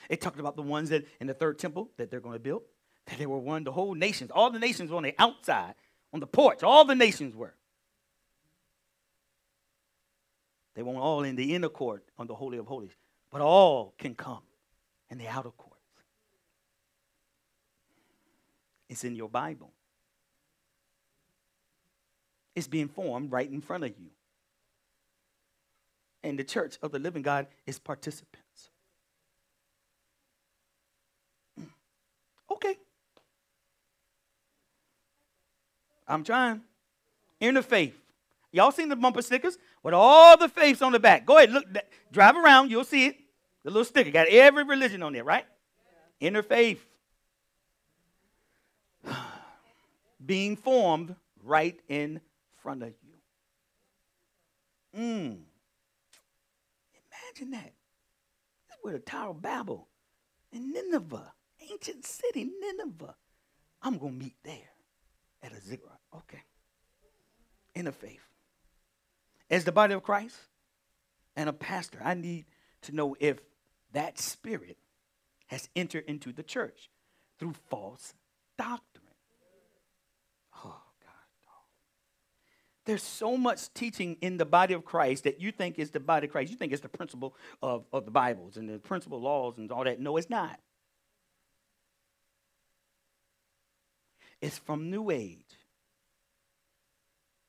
It 0.09 0.21
talked 0.21 0.39
about 0.39 0.55
the 0.55 0.61
ones 0.61 0.89
that 0.89 1.05
in 1.19 1.27
the 1.27 1.33
third 1.33 1.59
temple 1.59 1.91
that 1.97 2.09
they're 2.09 2.19
going 2.19 2.35
to 2.35 2.39
build, 2.39 2.63
that 3.07 3.17
they 3.17 3.25
were 3.25 3.39
one, 3.39 3.63
the 3.63 3.71
whole 3.71 3.93
nations, 3.93 4.31
all 4.31 4.49
the 4.51 4.59
nations 4.59 4.89
were 4.89 4.97
on 4.97 5.03
the 5.03 5.15
outside 5.19 5.75
on 6.13 6.19
the 6.19 6.27
porch. 6.27 6.63
All 6.63 6.85
the 6.85 6.95
nations 6.95 7.35
were. 7.35 7.57
They 10.78 10.84
weren't 10.84 10.99
all 10.99 11.23
in 11.23 11.36
the 11.36 11.55
inner 11.55 11.69
court 11.69 12.03
on 12.19 12.28
the 12.28 12.36
Holy 12.36 12.59
of 12.59 12.67
Holies, 12.67 12.95
but 13.32 13.41
all 13.41 13.95
can 13.97 14.13
come 14.13 14.43
in 15.09 15.17
the 15.17 15.28
outer 15.28 15.49
courts. 15.49 15.82
It's 18.88 19.03
in 19.03 19.15
your 19.15 19.28
Bible. 19.28 19.71
It's 22.55 22.67
being 22.67 22.89
formed 22.89 23.32
right 23.32 23.51
in 23.51 23.59
front 23.59 23.86
of 23.86 23.89
you. 23.97 24.11
And 26.23 26.38
the 26.38 26.43
church 26.43 26.78
of 26.84 26.91
the 26.91 26.99
living 26.99 27.23
God 27.23 27.47
is 27.65 27.80
participants. 27.80 28.69
Hmm. 31.57 31.65
Okay. 32.51 32.78
I'm 36.07 36.23
trying. 36.23 36.61
Interfaith. 37.41 37.93
Y'all 38.52 38.72
seen 38.72 38.89
the 38.89 38.95
bumper 38.95 39.22
stickers 39.22 39.58
with 39.84 39.93
all 39.93 40.38
the 40.38 40.48
faiths 40.48 40.82
on 40.82 40.91
the 40.91 41.00
back? 41.00 41.26
Go 41.26 41.38
ahead, 41.38 41.52
look, 41.52 41.66
drive 42.12 42.36
around, 42.36 42.72
you'll 42.72 42.84
see 42.84 43.08
it. 43.08 43.18
The 43.64 43.70
little 43.70 43.86
sticker 43.86 44.12
got 44.12 44.28
every 44.28 44.64
religion 44.64 45.04
on 45.04 45.14
there, 45.14 45.24
right? 45.24 45.45
Yeah. 46.22 46.32
Interfaith. 46.32 46.80
Being 50.26 50.56
formed 50.56 51.16
right 51.43 51.80
in 51.89 52.22
front 52.62 52.84
of 52.84 52.89
you. 52.89 52.95
Mm. 55.00 55.38
Imagine 57.38 57.52
that. 57.52 57.74
That's 58.70 58.80
where 58.82 58.93
the 58.93 59.00
Tower 59.00 59.32
of 59.32 59.41
Babel 59.41 59.88
in 60.52 60.72
Nineveh, 60.72 61.34
ancient 61.70 62.06
city, 62.06 62.50
Nineveh. 62.60 63.16
I'm 63.82 63.98
going 63.98 64.18
to 64.18 64.26
meet 64.26 64.36
there 64.43 64.72
at 65.43 65.52
a 65.52 65.62
ziggurat. 65.62 66.00
Okay. 66.16 66.41
In 67.76 67.88
a 67.88 67.91
faith. 67.91 68.26
As 69.50 69.64
the 69.64 69.72
body 69.72 69.93
of 69.93 70.04
Christ 70.04 70.38
and 71.36 71.48
a 71.50 71.54
pastor, 71.54 72.00
I 72.04 72.14
need 72.14 72.45
to 72.84 72.91
know 72.95 73.16
if 73.20 73.39
that 73.93 74.20
spirit 74.20 74.78
has 75.48 75.70
entered 75.76 76.04
into 76.08 76.34
the 76.34 76.43
church 76.43 76.89
through 77.39 77.54
false 77.70 78.14
doctrine. 78.58 79.06
Oh, 80.66 80.82
God. 81.02 81.12
There's 82.86 83.04
so 83.04 83.38
much 83.38 83.74
teaching 83.74 84.18
in 84.22 84.38
the 84.38 84.45
body 84.45 84.74
of 84.74 84.84
Christ 84.84 85.24
that 85.24 85.39
you 85.39 85.52
think 85.52 85.80
is 85.80 85.91
the 85.91 86.00
body 86.00 86.28
of 86.28 86.32
Christ. 86.32 86.52
You 86.52 86.58
think 86.58 86.74
it's 86.74 86.82
the 86.82 86.89
principle 86.89 87.34
of, 87.62 87.86
of 87.93 88.06
the 88.06 88.12
Bibles 88.12 88.58
and 88.58 88.70
the 88.70 88.80
principle 88.80 89.22
laws 89.22 89.58
and 89.58 89.72
all 89.72 89.86
that. 89.86 90.02
No, 90.02 90.18
it's 90.18 90.30
not. 90.30 90.60
It's 94.41 94.58
from 94.58 94.89
New 94.89 95.10
Age. 95.10 95.56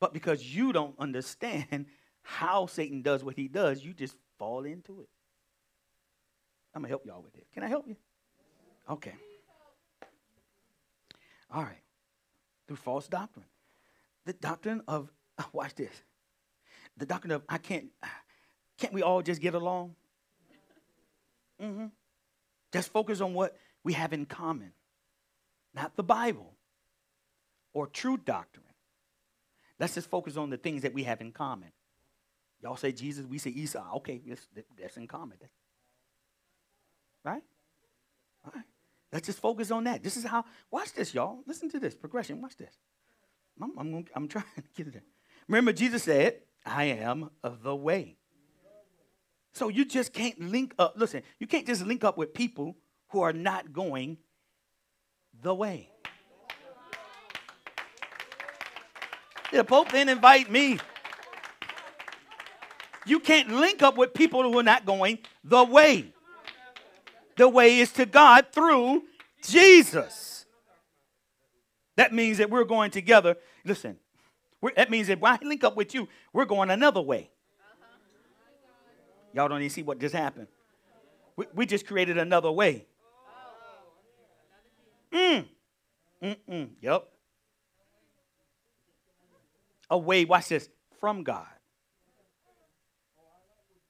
But 0.00 0.12
because 0.12 0.44
you 0.44 0.72
don't 0.72 0.94
understand 0.98 1.86
how 2.22 2.66
Satan 2.66 3.02
does 3.02 3.24
what 3.24 3.36
he 3.36 3.48
does, 3.48 3.84
you 3.84 3.92
just 3.92 4.16
fall 4.38 4.64
into 4.64 5.00
it. 5.00 5.08
I'm 6.74 6.82
going 6.82 6.88
to 6.88 6.90
help 6.90 7.06
y'all 7.06 7.22
with 7.22 7.36
it. 7.36 7.46
Can 7.52 7.62
I 7.62 7.68
help 7.68 7.88
you? 7.88 7.96
Okay. 8.88 9.14
All 11.50 11.62
right. 11.62 11.82
Through 12.66 12.76
false 12.76 13.08
doctrine. 13.08 13.46
The 14.26 14.34
doctrine 14.34 14.82
of, 14.86 15.10
watch 15.52 15.74
this. 15.74 16.02
The 16.96 17.06
doctrine 17.06 17.32
of, 17.32 17.42
I 17.48 17.58
can't, 17.58 17.86
can't 18.78 18.92
we 18.92 19.02
all 19.02 19.22
just 19.22 19.40
get 19.40 19.54
along? 19.54 19.94
Mm-hmm. 21.60 21.86
Just 22.72 22.92
focus 22.92 23.20
on 23.20 23.34
what 23.34 23.56
we 23.82 23.94
have 23.94 24.12
in 24.12 24.26
common, 24.26 24.72
not 25.74 25.96
the 25.96 26.02
Bible 26.02 26.52
or 27.72 27.86
true 27.86 28.16
doctrine 28.16 28.67
Let's 29.78 29.94
just 29.94 30.10
focus 30.10 30.36
on 30.36 30.50
the 30.50 30.56
things 30.56 30.82
that 30.82 30.92
we 30.92 31.04
have 31.04 31.20
in 31.20 31.32
common. 31.32 31.70
Y'all 32.62 32.76
say 32.76 32.92
Jesus, 32.92 33.24
we 33.24 33.38
say 33.38 33.50
Esau. 33.50 33.96
Okay, 33.96 34.20
that's, 34.80 34.96
in 34.96 35.06
common. 35.06 35.38
Right? 37.24 37.42
All 38.44 38.52
right. 38.54 38.64
Let's 39.12 39.26
just 39.26 39.38
focus 39.38 39.70
on 39.70 39.84
that. 39.84 40.02
This 40.02 40.16
is 40.16 40.24
how, 40.24 40.44
watch 40.70 40.92
this, 40.92 41.14
y'all. 41.14 41.38
Listen 41.46 41.70
to 41.70 41.78
this 41.78 41.94
progression. 41.94 42.42
Watch 42.42 42.56
this. 42.56 42.74
I'm, 43.60 43.72
I'm, 43.78 44.04
I'm 44.14 44.28
trying 44.28 44.44
to 44.56 44.62
get 44.76 44.88
it 44.88 44.92
there. 44.94 45.02
Remember, 45.46 45.72
Jesus 45.72 46.02
said, 46.02 46.40
I 46.66 46.84
am 46.84 47.30
the 47.42 47.74
way. 47.74 48.16
So 49.52 49.68
you 49.68 49.84
just 49.84 50.12
can't 50.12 50.38
link 50.40 50.74
up. 50.78 50.94
Listen, 50.96 51.22
you 51.38 51.46
can't 51.46 51.66
just 51.66 51.84
link 51.84 52.04
up 52.04 52.18
with 52.18 52.34
people 52.34 52.76
who 53.08 53.22
are 53.22 53.32
not 53.32 53.72
going 53.72 54.18
the 55.42 55.54
way. 55.54 55.90
The 59.52 59.64
Pope 59.64 59.90
didn't 59.90 60.10
invite 60.10 60.50
me. 60.50 60.78
You 63.06 63.20
can't 63.20 63.48
link 63.48 63.82
up 63.82 63.96
with 63.96 64.12
people 64.12 64.42
who 64.42 64.58
are 64.58 64.62
not 64.62 64.84
going 64.84 65.18
the 65.42 65.64
way. 65.64 66.12
The 67.36 67.48
way 67.48 67.78
is 67.78 67.90
to 67.92 68.04
God 68.04 68.46
through 68.52 69.04
Jesus. 69.42 70.44
That 71.96 72.12
means 72.12 72.38
that 72.38 72.50
we're 72.50 72.64
going 72.64 72.90
together. 72.90 73.36
Listen, 73.64 73.96
that 74.76 74.90
means 74.90 75.08
that 75.08 75.20
when 75.20 75.32
I 75.32 75.38
link 75.42 75.64
up 75.64 75.76
with 75.76 75.94
you, 75.94 76.08
we're 76.32 76.44
going 76.44 76.70
another 76.70 77.00
way. 77.00 77.30
Y'all 79.32 79.48
don't 79.48 79.60
even 79.60 79.70
see 79.70 79.82
what 79.82 79.98
just 79.98 80.14
happened. 80.14 80.48
We, 81.36 81.46
we 81.54 81.66
just 81.66 81.86
created 81.86 82.18
another 82.18 82.50
way. 82.50 82.86
Mm. 85.12 85.46
Mm-mm. 86.22 86.68
Yep. 86.80 87.08
A 89.90 89.98
way, 89.98 90.24
watch 90.24 90.48
this, 90.48 90.68
from 91.00 91.22
God. 91.22 91.46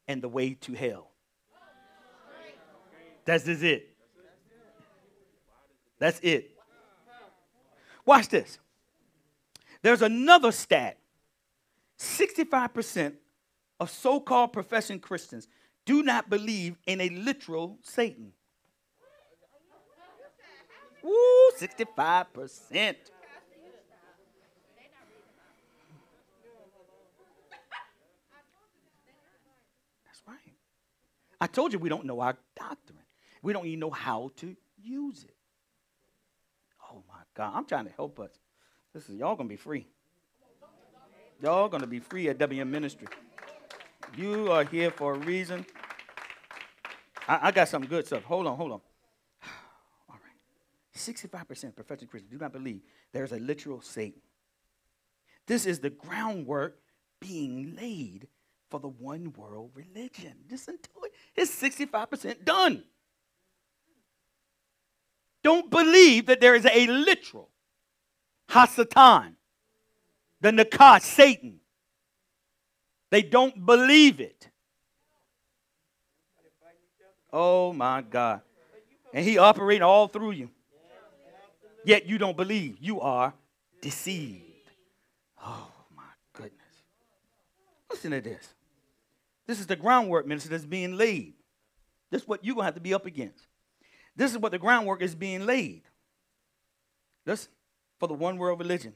And 0.07 0.23
the 0.23 0.29
way 0.29 0.55
to 0.55 0.73
hell. 0.73 1.11
That's 3.25 3.47
it. 3.47 3.95
That's 5.99 6.19
it. 6.21 6.57
Watch 8.07 8.29
this. 8.29 8.59
There's 9.83 10.03
another 10.03 10.51
stat 10.51 10.99
65% 11.99 13.15
of 13.81 13.91
so 13.91 14.21
called 14.21 14.53
professing 14.53 15.01
Christians 15.01 15.49
do 15.85 16.03
not 16.03 16.31
believe 16.31 16.77
in 16.87 17.01
a 17.01 17.09
literal 17.09 17.79
Satan. 17.83 18.33
Woo, 21.03 21.51
65%. 21.59 22.27
That's 22.35 22.97
right. 30.27 30.37
I 31.41 31.47
told 31.47 31.73
you 31.73 31.79
we 31.79 31.89
don't 31.89 32.05
know 32.05 32.21
our 32.21 32.37
doctrine. 32.57 32.99
We 33.43 33.53
don't 33.53 33.67
even 33.67 33.81
know 33.81 33.91
how 33.91 34.33
to 34.37 34.57
use 34.83 35.25
it. 35.25 35.35
Oh 36.91 37.03
my 37.09 37.21
God, 37.35 37.53
I'm 37.55 37.65
trying 37.65 37.85
to 37.87 37.93
help 37.93 38.19
us. 38.19 38.31
This 38.93 39.09
is 39.09 39.17
y'all 39.17 39.37
gonna 39.37 39.49
be 39.49 39.57
free. 39.57 39.87
Y'all 41.41 41.69
gonna 41.69 41.87
be 41.87 42.01
free 42.01 42.29
at 42.29 42.39
WM 42.39 42.71
Ministry. 42.71 43.07
You 44.17 44.51
are 44.51 44.65
here 44.65 44.91
for 44.91 45.15
a 45.15 45.19
reason. 45.19 45.65
I, 47.29 47.49
I 47.49 47.51
got 47.53 47.69
some 47.69 47.87
good 47.87 48.07
stuff. 48.07 48.25
Hold 48.25 48.47
on, 48.47 48.57
hold 48.57 48.73
on. 48.73 48.81
All 50.09 50.17
right. 50.17 50.97
65% 50.97 51.65
of 51.65 51.77
professing 51.77 52.09
Christians 52.09 52.33
do 52.33 52.39
not 52.39 52.53
believe 52.53 52.81
there's 53.13 53.33
a 53.33 53.39
literal 53.39 53.81
Satan. 53.83 54.21
This 55.47 55.67
is 55.67 55.79
the 55.79 55.91
groundwork 55.91 56.79
being 57.21 57.77
laid 57.77 58.27
for 58.71 58.81
the 58.81 58.89
one 58.89 59.33
world 59.37 59.71
religion. 59.75 60.35
Listen 60.51 60.79
to. 60.83 61.08
It's 61.39 61.55
65% 61.63 62.45
done 62.45 62.85
don't 65.43 65.71
believe 65.71 66.27
that 66.27 66.41
there 66.41 66.55
is 66.55 66.67
a 66.67 66.87
literal 66.87 67.49
Hasatan, 68.51 69.33
the 70.41 70.51
Nachash, 70.51 71.03
Satan. 71.03 71.61
They 73.11 73.23
don't 73.23 73.65
believe 73.65 74.21
it. 74.21 74.51
Oh 77.33 77.73
my 77.73 78.03
God. 78.03 78.43
And 79.15 79.25
he 79.25 79.39
operating 79.39 79.83
all 79.83 80.09
through 80.09 80.33
you. 80.33 80.51
Yet 81.85 82.07
you 82.07 82.19
don't 82.19 82.37
believe. 82.37 82.77
You 82.81 83.01
are 83.01 83.33
deceived. 83.81 84.43
Oh 85.43 85.71
my 85.97 86.03
goodness. 86.35 86.53
Listen 87.91 88.11
to 88.11 88.21
this. 88.21 88.55
This 89.49 89.59
is 89.59 89.67
the 89.67 89.77
groundwork, 89.77 90.27
minister, 90.27 90.51
that's 90.51 90.67
being 90.67 90.97
laid. 90.97 91.33
This 92.11 92.23
is 92.23 92.29
what 92.29 92.45
you're 92.45 92.55
going 92.55 92.63
to 92.63 92.67
have 92.67 92.75
to 92.75 92.81
be 92.81 92.95
up 92.95 93.07
against. 93.07 93.47
This 94.15 94.31
is 94.31 94.39
what 94.39 94.53
the 94.53 94.59
groundwork 94.59 95.03
is 95.03 95.15
being 95.15 95.47
laid. 95.47 95.83
Listen, 97.25 97.51
for 97.99 98.07
the 98.07 98.15
one 98.15 98.37
world 98.37 98.59
religion. 98.59 98.95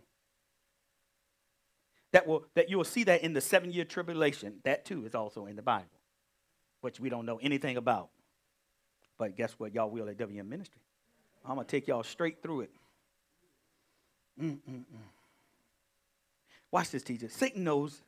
That 2.13 2.27
will 2.27 2.45
that 2.55 2.69
you 2.69 2.77
will 2.77 2.85
see 2.85 3.05
that 3.05 3.23
in 3.23 3.33
the 3.33 3.41
seven 3.41 3.73
year 3.73 3.85
tribulation. 3.85 4.57
That 4.65 4.85
too 4.85 5.07
is 5.07 5.15
also 5.15 5.47
in 5.47 5.57
the 5.57 5.63
Bible, 5.63 5.87
which 6.83 7.01
we 7.01 7.09
don't 7.09 7.25
know 7.25 7.39
anything 7.43 7.79
about. 7.79 8.11
But 9.17 9.35
guess 9.35 9.53
what? 9.53 9.75
Y'all 9.75 9.89
will 9.89 10.09
at 10.09 10.19
WM 10.19 10.49
Ministry. 10.49 10.83
I'm 11.45 11.55
gonna 11.55 11.67
take 11.67 11.89
y'all 11.89 12.03
straight 12.03 12.43
through 12.43 12.63
it. 12.63 12.71
Mm-mm-mm. 14.41 14.85
Watch 16.71 16.91
this, 16.91 17.03
teacher. 17.03 17.29
Satan 17.31 17.65
knows 17.65 18.03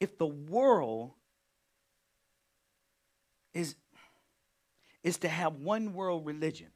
if 0.00 0.18
the 0.18 0.26
world 0.26 1.12
is 3.54 3.76
is 5.02 5.18
to 5.18 5.28
have 5.28 5.54
one 5.56 5.94
world 5.94 6.26
religion, 6.26 6.68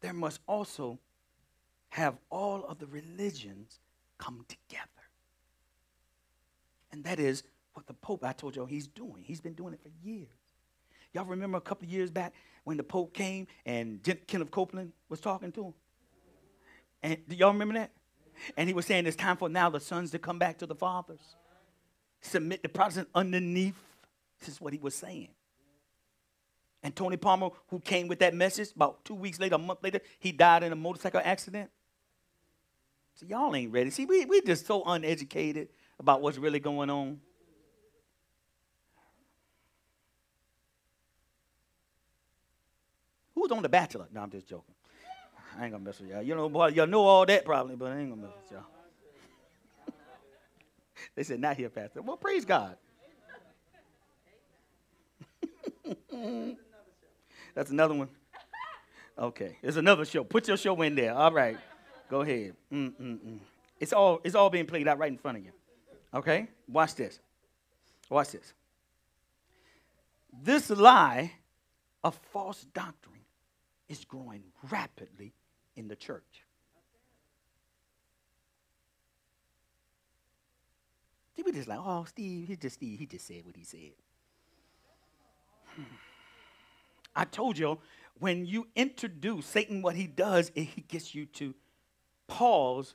there 0.00 0.12
must 0.12 0.40
also 0.48 0.98
have 1.90 2.16
all 2.28 2.64
of 2.64 2.78
the 2.78 2.86
religions 2.86 3.78
come 4.18 4.44
together. 4.48 4.88
And 6.90 7.04
that 7.04 7.20
is 7.20 7.44
what 7.74 7.86
the 7.86 7.94
Pope, 7.94 8.24
I 8.24 8.32
told 8.32 8.56
y'all, 8.56 8.66
he's 8.66 8.88
doing. 8.88 9.22
He's 9.24 9.40
been 9.40 9.54
doing 9.54 9.74
it 9.74 9.80
for 9.82 9.90
years. 10.02 10.28
Y'all 11.12 11.24
remember 11.24 11.58
a 11.58 11.60
couple 11.60 11.86
of 11.86 11.92
years 11.92 12.10
back 12.10 12.32
when 12.64 12.76
the 12.76 12.82
Pope 12.82 13.14
came 13.14 13.46
and 13.64 14.00
Kenneth 14.26 14.50
Copeland 14.50 14.92
was 15.08 15.20
talking 15.20 15.52
to 15.52 15.66
him? 15.66 15.74
And 17.02 17.18
do 17.28 17.36
y'all 17.36 17.52
remember 17.52 17.74
that? 17.74 17.92
And 18.56 18.68
he 18.68 18.74
was 18.74 18.86
saying 18.86 19.06
it's 19.06 19.16
time 19.16 19.36
for 19.36 19.48
now 19.48 19.70
the 19.70 19.78
sons 19.78 20.10
to 20.10 20.18
come 20.18 20.38
back 20.38 20.58
to 20.58 20.66
the 20.66 20.74
fathers. 20.74 21.36
Submit 22.24 22.62
the 22.62 22.70
Protestant 22.70 23.08
underneath. 23.14 23.76
This 24.40 24.48
is 24.48 24.60
what 24.60 24.72
he 24.72 24.78
was 24.78 24.94
saying. 24.94 25.28
And 26.82 26.96
Tony 26.96 27.18
Palmer, 27.18 27.50
who 27.68 27.80
came 27.80 28.08
with 28.08 28.18
that 28.20 28.34
message, 28.34 28.70
about 28.74 29.04
two 29.04 29.14
weeks 29.14 29.38
later, 29.38 29.56
a 29.56 29.58
month 29.58 29.82
later, 29.82 30.00
he 30.18 30.32
died 30.32 30.62
in 30.62 30.72
a 30.72 30.76
motorcycle 30.76 31.20
accident. 31.22 31.70
So 33.14 33.26
y'all 33.26 33.54
ain't 33.54 33.72
ready. 33.72 33.90
See, 33.90 34.06
we 34.06 34.24
we 34.24 34.40
just 34.40 34.66
so 34.66 34.82
uneducated 34.84 35.68
about 35.98 36.22
what's 36.22 36.38
really 36.38 36.60
going 36.60 36.90
on. 36.90 37.20
Who's 43.34 43.52
on 43.52 43.62
The 43.62 43.68
Bachelor? 43.68 44.06
No, 44.12 44.22
I'm 44.22 44.30
just 44.30 44.46
joking. 44.46 44.74
I 45.58 45.64
ain't 45.64 45.72
gonna 45.72 45.84
mess 45.84 46.00
with 46.00 46.10
y'all. 46.10 46.22
You 46.22 46.34
know, 46.34 46.48
boy, 46.48 46.68
y'all 46.68 46.86
know 46.86 47.02
all 47.02 47.26
that 47.26 47.44
probably, 47.44 47.76
but 47.76 47.92
I 47.92 47.98
ain't 47.98 48.10
gonna 48.10 48.22
mess 48.22 48.32
with 48.42 48.52
y'all. 48.52 48.64
They 51.14 51.22
said, 51.22 51.40
not 51.40 51.56
here, 51.56 51.68
Pastor. 51.68 52.02
Well, 52.02 52.16
praise 52.16 52.44
God. 52.44 52.76
That's 57.54 57.70
another 57.70 57.94
one. 57.94 58.08
Okay, 59.18 59.56
there's 59.62 59.76
another 59.76 60.04
show. 60.04 60.24
Put 60.24 60.48
your 60.48 60.56
show 60.56 60.80
in 60.82 60.94
there. 60.96 61.14
All 61.14 61.32
right, 61.32 61.56
go 62.10 62.22
ahead. 62.22 62.54
Mm-mm-mm. 62.72 63.38
It's 63.78 63.92
all 63.92 64.20
it's 64.24 64.34
all 64.34 64.50
being 64.50 64.66
played 64.66 64.88
out 64.88 64.98
right 64.98 65.10
in 65.10 65.18
front 65.18 65.38
of 65.38 65.44
you. 65.44 65.52
Okay, 66.12 66.48
watch 66.68 66.94
this. 66.96 67.20
Watch 68.10 68.32
this. 68.32 68.52
This 70.42 70.70
lie 70.70 71.32
of 72.02 72.18
false 72.32 72.66
doctrine 72.74 73.20
is 73.88 74.04
growing 74.04 74.42
rapidly 74.70 75.32
in 75.76 75.88
the 75.88 75.96
church. 75.96 76.43
We 81.36 81.52
just 81.52 81.68
like, 81.68 81.80
oh, 81.82 82.04
Steve, 82.08 82.48
he 82.48 82.56
just 82.56 82.76
Steve, 82.76 82.98
he 82.98 83.06
just 83.06 83.26
said 83.26 83.44
what 83.44 83.56
he 83.56 83.64
said. 83.64 83.92
Hmm. 85.74 85.82
I 87.14 87.24
told 87.24 87.58
you, 87.58 87.78
when 88.18 88.46
you 88.46 88.68
introduce 88.76 89.46
Satan, 89.46 89.82
what 89.82 89.96
he 89.96 90.06
does 90.06 90.50
is 90.54 90.66
he 90.74 90.82
gets 90.82 91.14
you 91.14 91.26
to 91.26 91.54
pause 92.26 92.94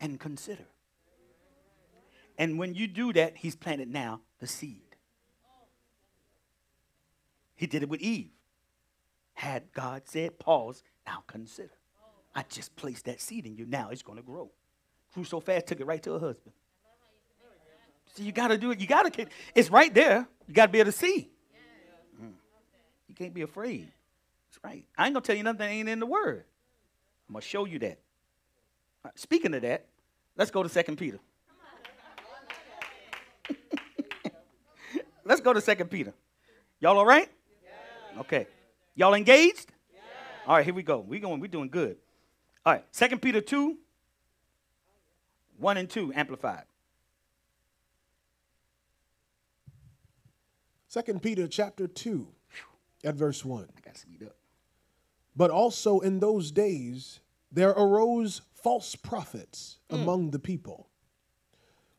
and 0.00 0.20
consider. 0.20 0.66
And 2.38 2.58
when 2.58 2.74
you 2.74 2.86
do 2.86 3.12
that, 3.14 3.38
he's 3.38 3.56
planted 3.56 3.88
now 3.88 4.20
the 4.40 4.46
seed. 4.46 4.82
He 7.54 7.66
did 7.66 7.82
it 7.82 7.88
with 7.88 8.00
Eve. 8.00 8.30
Had 9.32 9.72
God 9.72 10.02
said, 10.04 10.38
pause, 10.38 10.82
now 11.06 11.24
consider. 11.26 11.72
I 12.34 12.44
just 12.48 12.76
placed 12.76 13.06
that 13.06 13.20
seed 13.20 13.46
in 13.46 13.56
you. 13.56 13.64
Now 13.64 13.88
it's 13.90 14.02
going 14.02 14.18
to 14.18 14.22
grow. 14.22 14.50
Grew 15.14 15.24
so 15.24 15.40
fast, 15.40 15.66
took 15.66 15.80
it 15.80 15.86
right 15.86 16.02
to 16.02 16.12
her 16.12 16.18
husband. 16.18 16.52
See, 18.16 18.24
you 18.24 18.32
got 18.32 18.48
to 18.48 18.58
do 18.58 18.70
it. 18.70 18.80
You 18.80 18.86
got 18.86 19.12
to. 19.12 19.26
It's 19.54 19.70
right 19.70 19.92
there. 19.92 20.26
You 20.48 20.54
got 20.54 20.66
to 20.66 20.72
be 20.72 20.80
able 20.80 20.90
to 20.90 20.96
see. 20.96 21.28
Mm. 22.20 22.32
You 23.08 23.14
can't 23.14 23.34
be 23.34 23.42
afraid. 23.42 23.92
That's 24.48 24.64
right. 24.64 24.84
I 24.96 25.06
ain't 25.06 25.14
gonna 25.14 25.24
tell 25.24 25.36
you 25.36 25.42
nothing 25.42 25.58
that 25.58 25.68
ain't 25.68 25.88
in 25.88 26.00
the 26.00 26.06
Word. 26.06 26.44
I'm 27.28 27.34
gonna 27.34 27.42
show 27.42 27.66
you 27.66 27.78
that. 27.80 27.98
Right, 29.04 29.18
speaking 29.18 29.52
of 29.54 29.62
that, 29.62 29.84
let's 30.36 30.50
go 30.50 30.62
to 30.62 30.68
Second 30.68 30.96
Peter. 30.96 31.18
let's 35.24 35.40
go 35.42 35.52
to 35.52 35.60
Second 35.60 35.90
Peter. 35.90 36.14
Y'all 36.80 36.96
all 36.96 37.06
right? 37.06 37.28
Okay. 38.18 38.46
Y'all 38.94 39.14
engaged? 39.14 39.72
All 40.46 40.56
right, 40.56 40.64
here 40.64 40.72
we 40.74 40.82
go. 40.82 41.00
We 41.00 41.18
going. 41.18 41.40
We 41.40 41.48
doing 41.48 41.68
good. 41.68 41.96
All 42.64 42.72
right. 42.72 42.84
Second 42.92 43.20
Peter 43.20 43.40
two. 43.40 43.76
One 45.58 45.76
and 45.76 45.88
two 45.88 46.12
amplified. 46.14 46.64
Second 50.96 51.20
Peter 51.20 51.46
chapter 51.46 51.86
2 51.86 52.26
at 53.04 53.16
verse 53.16 53.44
1. 53.44 53.68
I 53.76 53.80
got 53.82 53.98
speed 53.98 54.22
up. 54.22 54.36
But 55.36 55.50
also 55.50 56.00
in 56.00 56.20
those 56.20 56.50
days 56.50 57.20
there 57.52 57.72
arose 57.72 58.40
false 58.54 58.94
prophets 58.96 59.76
mm. 59.90 60.00
among 60.00 60.30
the 60.30 60.38
people, 60.38 60.88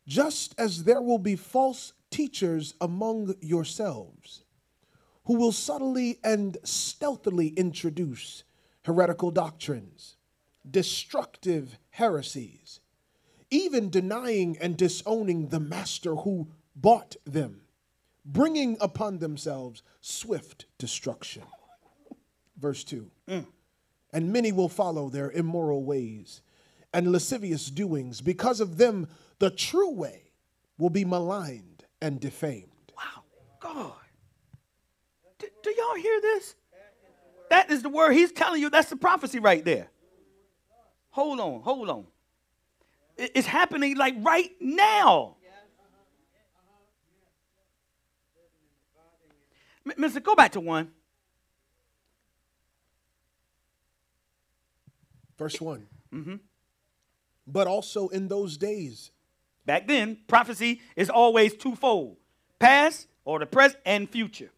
just 0.08 0.56
as 0.60 0.86
there 0.86 1.00
will 1.00 1.20
be 1.20 1.36
false 1.36 1.94
teachers 2.10 2.74
among 2.82 3.36
yourselves, 3.40 4.44
who 5.26 5.36
will 5.36 5.52
subtly 5.52 6.18
and 6.24 6.58
stealthily 6.64 7.50
introduce 7.50 8.46
heretical 8.86 9.30
doctrines, 9.30 10.16
destructive 10.68 11.78
heresies, 11.92 12.80
even 13.52 13.92
denying 13.92 14.58
and 14.60 14.76
disowning 14.76 15.50
the 15.50 15.60
master 15.60 16.16
who 16.16 16.48
bought 16.76 17.16
them, 17.26 17.62
bringing 18.28 18.78
upon 18.80 19.18
themselves 19.18 19.82
swift 20.02 20.66
destruction. 20.78 21.44
Verse 22.60 22.84
2 22.84 23.10
And 24.14 24.34
many 24.34 24.52
will 24.52 24.70
follow 24.70 25.10
their 25.10 25.32
immoral 25.32 25.84
ways 25.84 26.42
and 26.94 27.12
lascivious 27.12 27.70
doings. 27.70 28.22
Because 28.22 28.60
of 28.60 28.78
them, 28.78 29.08
the 29.40 29.50
true 29.50 29.92
way 29.92 30.32
will 30.78 30.90
be 30.90 31.06
maligned 31.06 31.86
and 32.02 32.20
defamed. 32.20 32.68
Wow, 32.96 33.24
God. 33.60 33.94
Do 35.40 35.70
y'all 35.72 35.96
hear 35.96 36.22
this? 36.22 36.56
That 37.50 37.72
is 37.72 37.82
the 37.82 37.90
word 37.90 38.14
he's 38.14 38.32
telling 38.32 38.62
you. 38.62 38.70
That's 38.70 38.90
the 38.90 38.96
prophecy 38.96 39.40
right 39.40 39.64
there. 39.64 39.90
Hold 41.12 41.40
on, 41.40 41.62
hold 41.62 41.90
on. 41.90 42.06
It's 43.18 43.48
happening 43.48 43.98
like 43.98 44.16
right 44.20 44.52
now. 44.60 45.37
Mister, 49.96 50.20
go 50.20 50.36
back 50.36 50.52
to 50.54 50.60
one. 50.60 50.92
Verse 55.38 55.62
one 55.62 55.88
mm-hmm. 56.14 56.36
But 57.46 57.68
also 57.68 58.08
in 58.08 58.28
those 58.28 58.58
days, 58.58 59.12
Back 59.68 59.86
then, 59.86 60.20
prophecy 60.28 60.82
is 60.96 61.10
always 61.10 61.54
twofold 61.54 62.16
past 62.58 63.08
or 63.26 63.38
the 63.38 63.46
present 63.46 63.82
and 63.86 64.10
future. 64.10 64.50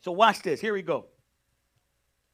So 0.00 0.10
watch 0.10 0.42
this. 0.42 0.60
Here 0.60 0.74
we 0.74 0.82
go. 0.82 1.06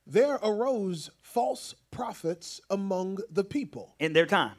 there 0.06 0.36
arose 0.42 1.10
false 1.20 1.74
prophets 1.90 2.60
among 2.70 3.18
the 3.30 3.44
people, 3.44 3.94
In 3.98 4.14
their 4.14 4.24
time. 4.24 4.56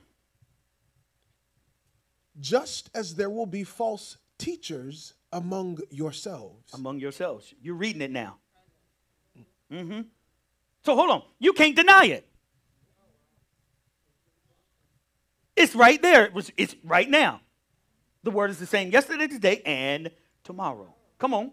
just 2.40 2.92
as 2.94 3.16
there 3.16 3.30
will 3.30 3.48
be 3.48 3.64
false 3.64 4.18
teachers 4.38 5.14
among 5.32 5.80
yourselves. 5.90 6.74
among 6.74 7.00
yourselves. 7.00 7.54
You're 7.62 7.76
reading 7.76 8.02
it 8.02 8.12
now. 8.12 8.38
hmm 9.70 10.02
So 10.84 10.96
hold 10.96 11.10
on. 11.10 11.24
You 11.40 11.54
can't 11.54 11.76
deny 11.76 12.06
it. 12.06 12.28
It's 15.56 15.76
right 15.76 16.02
there. 16.02 16.26
It 16.26 16.34
was, 16.34 16.52
it's 16.56 16.76
right 16.84 17.10
now. 17.10 17.42
The 18.24 18.32
word 18.32 18.52
is 18.52 18.60
the 18.60 18.66
same 18.66 18.92
yesterday, 18.92 19.28
today, 19.28 19.62
and 19.66 20.12
tomorrow. 20.44 20.94
Come 21.18 21.34
on. 21.34 21.52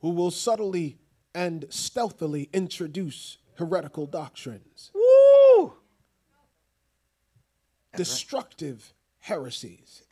who 0.00 0.10
will 0.10 0.30
subtly 0.30 0.98
and 1.34 1.64
stealthily 1.68 2.48
introduce 2.52 3.38
heretical 3.56 4.06
doctrines, 4.06 4.90
Woo! 4.94 5.74
destructive 7.96 8.94
heresies, 9.20 10.02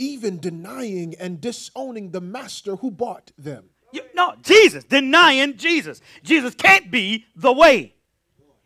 even 0.00 0.40
denying 0.40 1.14
and 1.20 1.40
disowning 1.40 2.10
the 2.10 2.20
master 2.20 2.76
who 2.76 2.90
bought 2.90 3.32
them. 3.36 3.66
You, 3.92 4.02
no, 4.14 4.34
Jesus, 4.42 4.82
denying 4.84 5.56
Jesus. 5.56 6.00
Jesus 6.22 6.54
can't 6.54 6.90
be 6.90 7.26
the 7.36 7.52
way. 7.52 7.94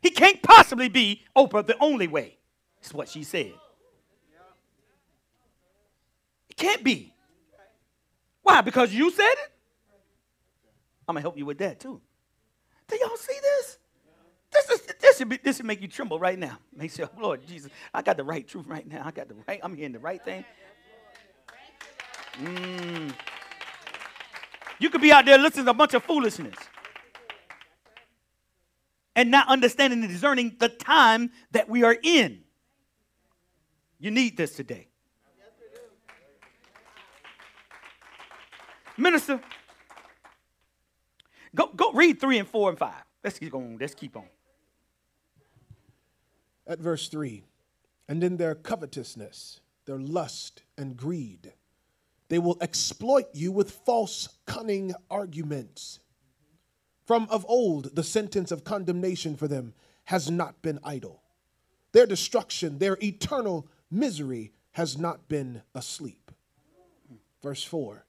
He 0.01 0.11
can't 0.11 0.41
possibly 0.43 0.89
be 0.89 1.23
Oprah 1.37 1.67
the 1.67 1.77
only 1.79 2.07
way. 2.07 2.39
That's 2.81 2.95
what 2.95 3.09
she 3.09 3.25
said. 3.25 3.53
It 6.49 6.57
can't 6.57 6.85
be. 6.85 7.13
Why? 8.43 8.61
Because 8.61 8.93
you 8.95 9.11
said 9.11 9.33
it? 9.33 9.51
I'm 11.09 11.15
gonna 11.15 11.23
help 11.23 11.37
you 11.37 11.47
with 11.47 11.59
that 11.59 11.81
too. 11.81 12.01
Do 12.87 12.97
y'all 12.97 13.17
see 13.17 13.39
this? 13.43 13.79
This 14.53 14.71
is 14.71 14.87
this 15.01 15.19
should 15.19 15.29
be 15.29 15.39
this 15.43 15.57
should 15.57 15.67
make 15.67 15.81
you 15.83 15.89
tremble 15.89 16.19
right 16.19 16.39
now. 16.39 16.59
Make 16.75 16.93
sure, 16.93 17.11
Lord 17.19 17.47
Jesus, 17.47 17.71
I 17.93 18.03
got 18.03 18.17
the 18.17 18.25
right 18.25 18.47
truth 18.47 18.67
right 18.69 18.87
now. 18.87 19.03
I 19.05 19.11
got 19.11 19.29
the 19.29 19.35
right, 19.49 19.59
I'm 19.63 19.75
hearing 19.75 19.93
the 19.93 19.99
right 19.99 20.23
thing. 20.25 20.45
Mm. 22.43 23.13
You 24.79 24.91
could 24.91 25.01
be 25.01 25.13
out 25.13 25.25
there 25.25 25.39
listening 25.39 25.67
to 25.67 25.71
a 25.71 25.75
bunch 25.75 25.95
of 25.95 26.03
foolishness 26.03 26.57
and 29.17 29.31
not 29.31 29.49
understanding 29.49 30.03
and 30.03 30.11
discerning 30.11 30.57
the 30.59 30.69
time 30.69 31.31
that 31.53 31.69
we 31.69 31.85
are 31.85 31.97
in. 32.03 32.43
You 33.99 34.11
need 34.11 34.37
this 34.37 34.55
today. 34.55 34.89
Minister, 38.97 39.41
go, 41.55 41.69
go 41.75 41.93
read 41.93 42.21
three 42.21 42.39
and 42.39 42.49
four 42.49 42.71
and 42.71 42.79
five. 42.79 43.03
Let's 43.25 43.39
keep 43.39 43.51
going. 43.51 43.79
Let's 43.81 43.95
keep 43.95 44.17
on. 44.17 44.27
At 46.67 46.79
verse 46.79 47.09
3 47.09 47.43
And 48.09 48.23
in 48.23 48.37
their 48.37 48.55
covetousness, 48.55 49.61
their 49.87 49.99
lust 49.99 50.63
and 50.79 50.97
greed, 50.97 51.55
they 52.29 52.39
will 52.39 52.59
exploit 52.61 53.27
you 53.33 53.53
with 53.53 53.71
false, 53.71 54.29
cunning 54.47 54.95
arguments. 55.11 56.01
From 57.07 57.27
of 57.31 57.45
old, 57.49 57.95
the 57.95 58.03
sentence 58.03 58.51
of 58.51 58.65
condemnation 58.65 59.37
for 59.37 59.47
them 59.47 59.75
has 60.05 60.31
not 60.31 60.63
been 60.63 60.79
idle. 60.83 61.23
Their 61.93 62.07
destruction, 62.07 62.79
their 62.79 62.99
eternal 63.03 63.69
misery 63.91 64.53
has 64.73 64.99
not 64.99 65.29
been 65.29 65.63
asleep. 65.75 66.31
Verse 67.43 67.63
4 67.63 68.05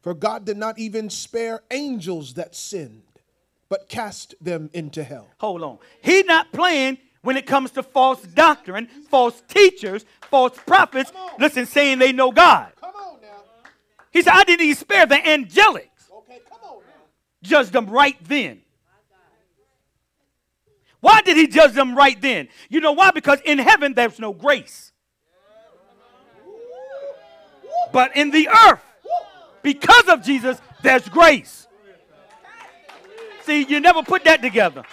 For 0.00 0.14
God 0.14 0.44
did 0.44 0.56
not 0.56 0.78
even 0.78 1.10
spare 1.10 1.62
angels 1.70 2.34
that 2.34 2.56
sinned, 2.56 3.02
but 3.68 3.88
cast 3.88 4.34
them 4.40 4.70
into 4.72 5.04
hell. 5.04 5.28
Hold 5.38 5.62
on. 5.62 5.78
He 6.02 6.22
not 6.22 6.52
playing 6.52 6.98
when 7.20 7.36
it 7.36 7.46
comes 7.46 7.70
to 7.72 7.82
false 7.82 8.22
doctrine, 8.22 8.88
false 9.08 9.42
teachers, 9.46 10.04
false 10.22 10.58
prophets. 10.66 11.12
Listen, 11.38 11.66
saying 11.66 11.98
they 11.98 12.12
know 12.12 12.32
God. 12.32 12.72
Come 14.12 14.20
on 14.20 14.20
now. 14.20 14.20
He 14.20 14.22
said, 14.22 14.32
I 14.32 14.44
didn't 14.44 14.64
even 14.64 14.76
spare 14.76 15.06
the 15.06 15.16
angelics. 15.16 16.10
Okay, 16.12 16.40
come 16.48 16.60
on. 16.70 16.82
Judge 17.42 17.70
them 17.70 17.86
right 17.86 18.16
then. 18.24 18.60
Why 21.00 21.20
did 21.22 21.36
he 21.36 21.48
judge 21.48 21.72
them 21.72 21.96
right 21.96 22.20
then? 22.20 22.48
You 22.68 22.80
know 22.80 22.92
why? 22.92 23.10
Because 23.10 23.40
in 23.44 23.58
heaven 23.58 23.94
there's 23.94 24.20
no 24.20 24.32
grace. 24.32 24.92
But 27.92 28.16
in 28.16 28.30
the 28.30 28.48
earth, 28.48 28.80
because 29.62 30.08
of 30.08 30.22
Jesus, 30.22 30.60
there's 30.82 31.08
grace. 31.08 31.66
See, 33.42 33.64
you 33.64 33.80
never 33.80 34.02
put 34.02 34.24
that 34.24 34.40
together. 34.40 34.84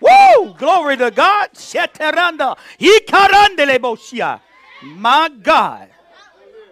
Woo! 0.00 0.54
Glory 0.58 0.96
to 0.96 1.10
God. 1.10 1.50
My 4.82 5.28
God. 5.42 5.88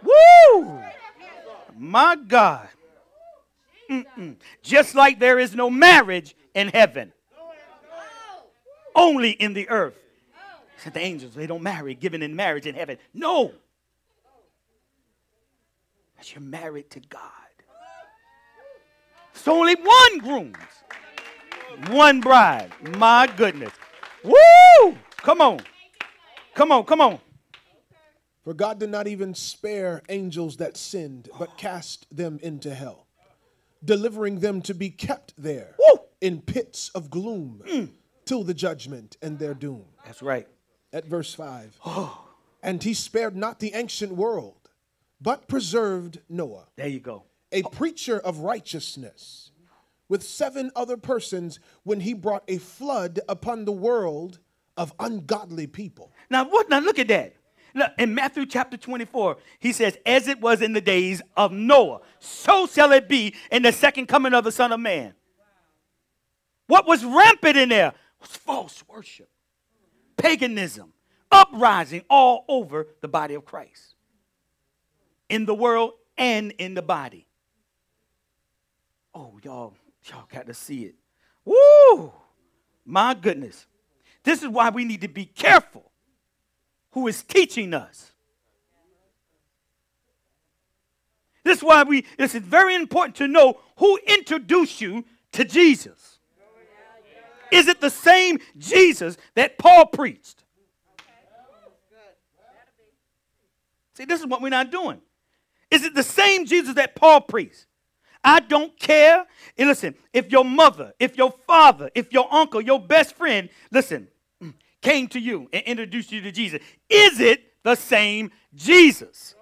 Woo! 0.02 0.80
My 1.76 2.16
God. 2.16 2.68
Mm-mm. 3.90 4.36
Just 4.62 4.94
like 4.94 5.18
there 5.18 5.38
is 5.38 5.54
no 5.54 5.68
marriage 5.68 6.34
in 6.54 6.68
heaven, 6.68 7.12
only 8.94 9.30
in 9.30 9.52
the 9.52 9.68
earth. 9.68 9.98
Said 10.78 10.94
the 10.94 11.00
angels, 11.00 11.34
they 11.34 11.46
don't 11.46 11.62
marry, 11.62 11.94
given 11.94 12.22
in 12.22 12.34
marriage 12.34 12.66
in 12.66 12.74
heaven. 12.74 12.98
No. 13.12 13.52
Because 16.14 16.32
you're 16.32 16.42
married 16.42 16.90
to 16.90 17.00
God. 17.00 17.30
It's 19.34 19.48
only 19.48 19.74
one 19.74 20.18
groom, 20.18 20.52
one 21.88 22.20
bride. 22.20 22.72
My 22.96 23.26
goodness. 23.36 23.72
Woo! 24.22 24.96
Come 25.18 25.40
on. 25.40 25.60
Come 26.54 26.72
on, 26.72 26.84
come 26.84 27.00
on. 27.00 27.18
For 28.44 28.52
God 28.52 28.78
did 28.78 28.90
not 28.90 29.06
even 29.08 29.34
spare 29.34 30.02
angels 30.10 30.58
that 30.58 30.76
sinned, 30.76 31.30
but 31.38 31.56
cast 31.56 32.06
them 32.14 32.38
into 32.42 32.74
hell, 32.74 33.06
delivering 33.82 34.40
them 34.40 34.60
to 34.62 34.74
be 34.74 34.90
kept 34.90 35.32
there 35.38 35.74
Woo! 35.78 36.00
in 36.20 36.42
pits 36.42 36.90
of 36.90 37.08
gloom 37.10 37.90
till 38.26 38.44
the 38.44 38.52
judgment 38.52 39.16
and 39.22 39.38
their 39.38 39.54
doom. 39.54 39.86
That's 40.04 40.20
right. 40.22 40.46
At 40.92 41.06
verse 41.06 41.32
5. 41.32 41.80
and 42.62 42.82
he 42.82 42.92
spared 42.92 43.34
not 43.34 43.60
the 43.60 43.72
ancient 43.74 44.12
world, 44.12 44.68
but 45.22 45.48
preserved 45.48 46.20
Noah, 46.28 46.68
There 46.76 46.86
you 46.86 47.00
go. 47.00 47.24
a 47.50 47.62
preacher 47.62 48.18
of 48.18 48.40
righteousness, 48.40 49.52
with 50.06 50.22
seven 50.22 50.70
other 50.76 50.98
persons 50.98 51.60
when 51.82 52.00
he 52.00 52.12
brought 52.12 52.44
a 52.46 52.58
flood 52.58 53.20
upon 53.26 53.64
the 53.64 53.72
world 53.72 54.38
of 54.76 54.92
ungodly 55.00 55.66
people. 55.66 56.12
Now 56.28 56.44
what 56.44 56.68
now 56.68 56.80
look 56.80 56.98
at 56.98 57.08
that. 57.08 57.34
Look, 57.74 57.90
in 57.98 58.14
Matthew 58.14 58.46
chapter 58.46 58.76
24, 58.76 59.36
he 59.58 59.72
says, 59.72 59.98
As 60.06 60.28
it 60.28 60.40
was 60.40 60.62
in 60.62 60.72
the 60.72 60.80
days 60.80 61.20
of 61.36 61.50
Noah, 61.50 62.00
so 62.20 62.68
shall 62.68 62.92
it 62.92 63.08
be 63.08 63.34
in 63.50 63.62
the 63.62 63.72
second 63.72 64.06
coming 64.06 64.32
of 64.32 64.44
the 64.44 64.52
Son 64.52 64.70
of 64.70 64.78
Man. 64.78 65.14
What 66.68 66.86
was 66.86 67.04
rampant 67.04 67.56
in 67.56 67.68
there 67.68 67.92
was 68.20 68.30
false 68.30 68.84
worship, 68.88 69.28
paganism, 70.16 70.92
uprising 71.32 72.04
all 72.08 72.44
over 72.48 72.86
the 73.00 73.08
body 73.08 73.34
of 73.34 73.44
Christ. 73.44 73.96
In 75.28 75.44
the 75.44 75.54
world 75.54 75.92
and 76.16 76.52
in 76.52 76.74
the 76.74 76.82
body. 76.82 77.26
Oh, 79.12 79.38
y'all, 79.42 79.74
y'all 80.04 80.26
got 80.32 80.46
to 80.46 80.54
see 80.54 80.84
it. 80.84 80.94
Woo! 81.44 82.12
My 82.84 83.14
goodness. 83.14 83.66
This 84.22 84.42
is 84.42 84.48
why 84.48 84.70
we 84.70 84.84
need 84.84 85.00
to 85.00 85.08
be 85.08 85.24
careful 85.24 85.90
who 86.94 87.08
is 87.08 87.22
teaching 87.22 87.74
us. 87.74 88.12
This 91.42 91.58
is 91.58 91.64
why 91.64 91.82
we, 91.82 92.06
is 92.18 92.32
very 92.34 92.74
important 92.74 93.16
to 93.16 93.28
know 93.28 93.60
who 93.76 93.98
introduced 94.06 94.80
you 94.80 95.04
to 95.32 95.44
Jesus. 95.44 96.18
Is 97.52 97.68
it 97.68 97.80
the 97.80 97.90
same 97.90 98.38
Jesus 98.56 99.16
that 99.34 99.58
Paul 99.58 99.86
preached? 99.86 100.44
See, 103.94 104.04
this 104.04 104.20
is 104.20 104.26
what 104.26 104.40
we're 104.40 104.48
not 104.48 104.70
doing. 104.70 105.00
Is 105.70 105.84
it 105.84 105.94
the 105.94 106.02
same 106.02 106.46
Jesus 106.46 106.74
that 106.74 106.94
Paul 106.94 107.20
preached? 107.20 107.66
I 108.22 108.40
don't 108.40 108.78
care. 108.78 109.26
And 109.58 109.68
listen, 109.68 109.94
if 110.12 110.30
your 110.30 110.44
mother, 110.44 110.94
if 110.98 111.16
your 111.16 111.32
father, 111.46 111.90
if 111.94 112.12
your 112.12 112.32
uncle, 112.32 112.60
your 112.60 112.80
best 112.80 113.16
friend, 113.16 113.50
listen, 113.70 114.08
came 114.84 115.08
to 115.08 115.18
you 115.18 115.48
and 115.52 115.62
introduced 115.64 116.12
you 116.12 116.20
to 116.20 116.30
Jesus, 116.30 116.60
is 116.88 117.18
it 117.18 117.42
the 117.64 117.74
same 117.74 118.30
Jesus? 118.54 119.34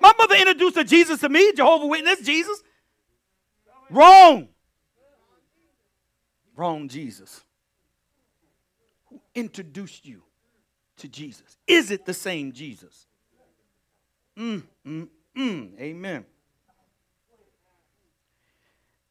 My 0.00 0.12
mother 0.18 0.36
introduced 0.36 0.76
a 0.76 0.84
Jesus 0.84 1.20
to 1.20 1.28
me, 1.28 1.52
Jehovah 1.54 1.86
Witness, 1.86 2.20
Jesus. 2.20 2.62
Wrong. 3.90 4.48
Wrong 6.54 6.88
Jesus. 6.88 7.42
Who 9.06 9.20
introduced 9.34 10.04
you 10.04 10.22
to 10.98 11.08
Jesus? 11.08 11.56
Is 11.66 11.90
it 11.90 12.04
the 12.04 12.14
same 12.14 12.52
Jesus? 12.52 13.06
Mm, 14.38 14.62
mm, 14.86 15.08
mm. 15.36 15.80
Amen. 15.80 16.26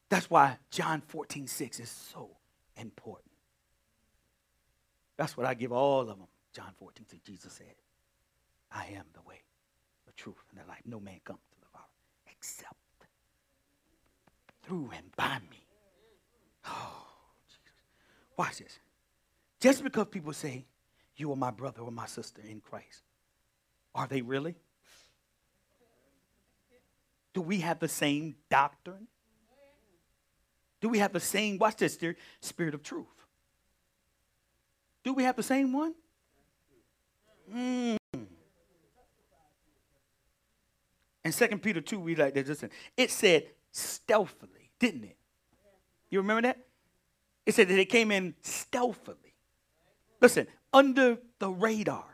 That's 0.08 0.30
why 0.30 0.58
John 0.70 1.02
14, 1.08 1.48
6 1.48 1.80
is 1.80 1.90
so 1.90 2.30
important. 2.76 3.23
That's 5.16 5.36
what 5.36 5.46
I 5.46 5.54
give 5.54 5.72
all 5.72 6.00
of 6.00 6.08
them. 6.08 6.26
John 6.52 6.72
14, 6.78 7.06
6, 7.08 7.22
Jesus 7.22 7.52
said, 7.52 7.74
I 8.70 8.86
am 8.96 9.04
the 9.12 9.22
way, 9.28 9.42
the 10.06 10.12
truth, 10.12 10.36
and 10.50 10.60
the 10.60 10.68
life. 10.68 10.82
No 10.84 11.00
man 11.00 11.20
comes 11.24 11.40
to 11.52 11.60
the 11.60 11.66
Father 11.72 11.84
except 12.30 12.74
through 14.62 14.90
and 14.96 15.14
by 15.16 15.38
me. 15.50 15.66
Oh, 16.66 17.06
Jesus. 17.46 17.60
Watch 18.36 18.58
this. 18.58 18.78
Just 19.60 19.82
because 19.82 20.06
people 20.10 20.32
say, 20.32 20.64
you 21.16 21.30
are 21.32 21.36
my 21.36 21.50
brother 21.50 21.82
or 21.82 21.90
my 21.90 22.06
sister 22.06 22.42
in 22.48 22.60
Christ, 22.60 23.02
are 23.94 24.06
they 24.06 24.22
really? 24.22 24.56
Do 27.32 27.40
we 27.40 27.58
have 27.60 27.78
the 27.78 27.88
same 27.88 28.36
doctrine? 28.50 29.06
Do 30.80 30.88
we 30.88 30.98
have 30.98 31.12
the 31.12 31.20
same, 31.20 31.58
watch 31.58 31.76
this, 31.76 31.96
dear, 31.96 32.16
spirit 32.40 32.74
of 32.74 32.82
truth? 32.82 33.06
Do 35.04 35.12
we 35.12 35.22
have 35.22 35.36
the 35.36 35.42
same 35.42 35.72
one? 35.72 35.94
Mm. 37.54 37.98
In 41.24 41.32
2 41.32 41.48
Peter 41.58 41.80
2, 41.80 42.00
we 42.00 42.16
like 42.16 42.34
this. 42.34 42.48
Listen, 42.48 42.70
it 42.96 43.10
said 43.10 43.46
stealthily, 43.70 44.70
didn't 44.78 45.04
it? 45.04 45.16
You 46.10 46.20
remember 46.20 46.42
that? 46.42 46.58
It 47.46 47.54
said 47.54 47.68
that 47.68 47.78
it 47.78 47.90
came 47.90 48.10
in 48.10 48.34
stealthily. 48.40 49.34
Listen, 50.20 50.46
under 50.72 51.18
the 51.38 51.50
radar, 51.50 52.06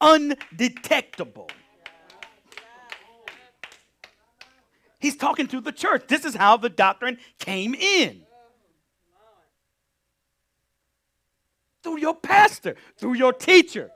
undetectable. 0.00 1.50
He's 4.98 5.16
talking 5.16 5.46
to 5.48 5.60
the 5.60 5.72
church. 5.72 6.04
This 6.08 6.24
is 6.24 6.34
how 6.34 6.56
the 6.56 6.68
doctrine 6.68 7.18
came 7.38 7.74
in. 7.74 8.22
Through 11.82 11.98
your 11.98 12.14
pastor, 12.14 12.76
through 12.96 13.14
your 13.14 13.32
teacher, 13.32 13.90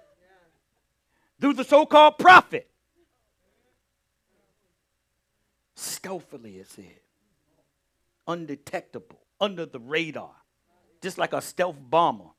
through 1.40 1.54
the 1.54 1.64
so 1.64 1.84
called 1.84 2.18
prophet. 2.18 2.68
Stealthily, 5.74 6.56
it 6.56 6.68
said. 6.68 7.00
Undetectable, 8.26 9.20
under 9.40 9.66
the 9.66 9.80
radar, 9.80 10.34
just 11.02 11.18
like 11.18 11.34
a 11.34 11.42
stealth 11.42 11.76
bomber. 11.78 12.30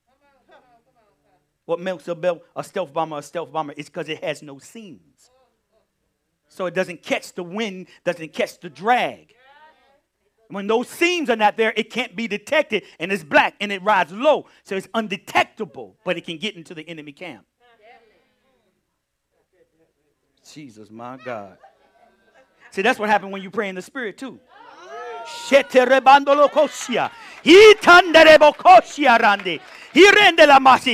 What 1.65 1.79
makes 1.79 2.07
a, 2.07 2.39
a 2.55 2.63
stealth 2.63 2.93
bomber 2.93 3.17
a 3.17 3.23
stealth 3.23 3.51
bomber 3.51 3.73
is 3.73 3.87
because 3.87 4.09
it 4.09 4.23
has 4.23 4.41
no 4.41 4.57
seams. 4.57 5.29
So 6.47 6.65
it 6.65 6.73
doesn't 6.73 7.03
catch 7.03 7.33
the 7.33 7.43
wind, 7.43 7.87
doesn't 8.03 8.33
catch 8.33 8.59
the 8.59 8.69
drag. 8.69 9.34
When 10.49 10.67
those 10.67 10.87
seams 10.87 11.29
are 11.29 11.35
not 11.35 11.57
there, 11.57 11.73
it 11.75 11.89
can't 11.89 12.15
be 12.15 12.27
detected 12.27 12.83
and 12.99 13.11
it's 13.11 13.23
black 13.23 13.55
and 13.59 13.71
it 13.71 13.81
rides 13.81 14.11
low. 14.11 14.47
So 14.63 14.75
it's 14.75 14.87
undetectable, 14.93 15.97
but 16.03 16.17
it 16.17 16.25
can 16.25 16.37
get 16.37 16.55
into 16.55 16.73
the 16.73 16.87
enemy 16.87 17.11
camp. 17.11 17.45
Jesus, 20.51 20.91
my 20.91 21.17
God. 21.17 21.57
See, 22.71 22.81
that's 22.81 22.99
what 22.99 23.09
happened 23.09 23.31
when 23.31 23.41
you 23.41 23.49
pray 23.49 23.69
in 23.69 23.75
the 23.75 23.81
spirit, 23.81 24.17
too. 24.17 24.39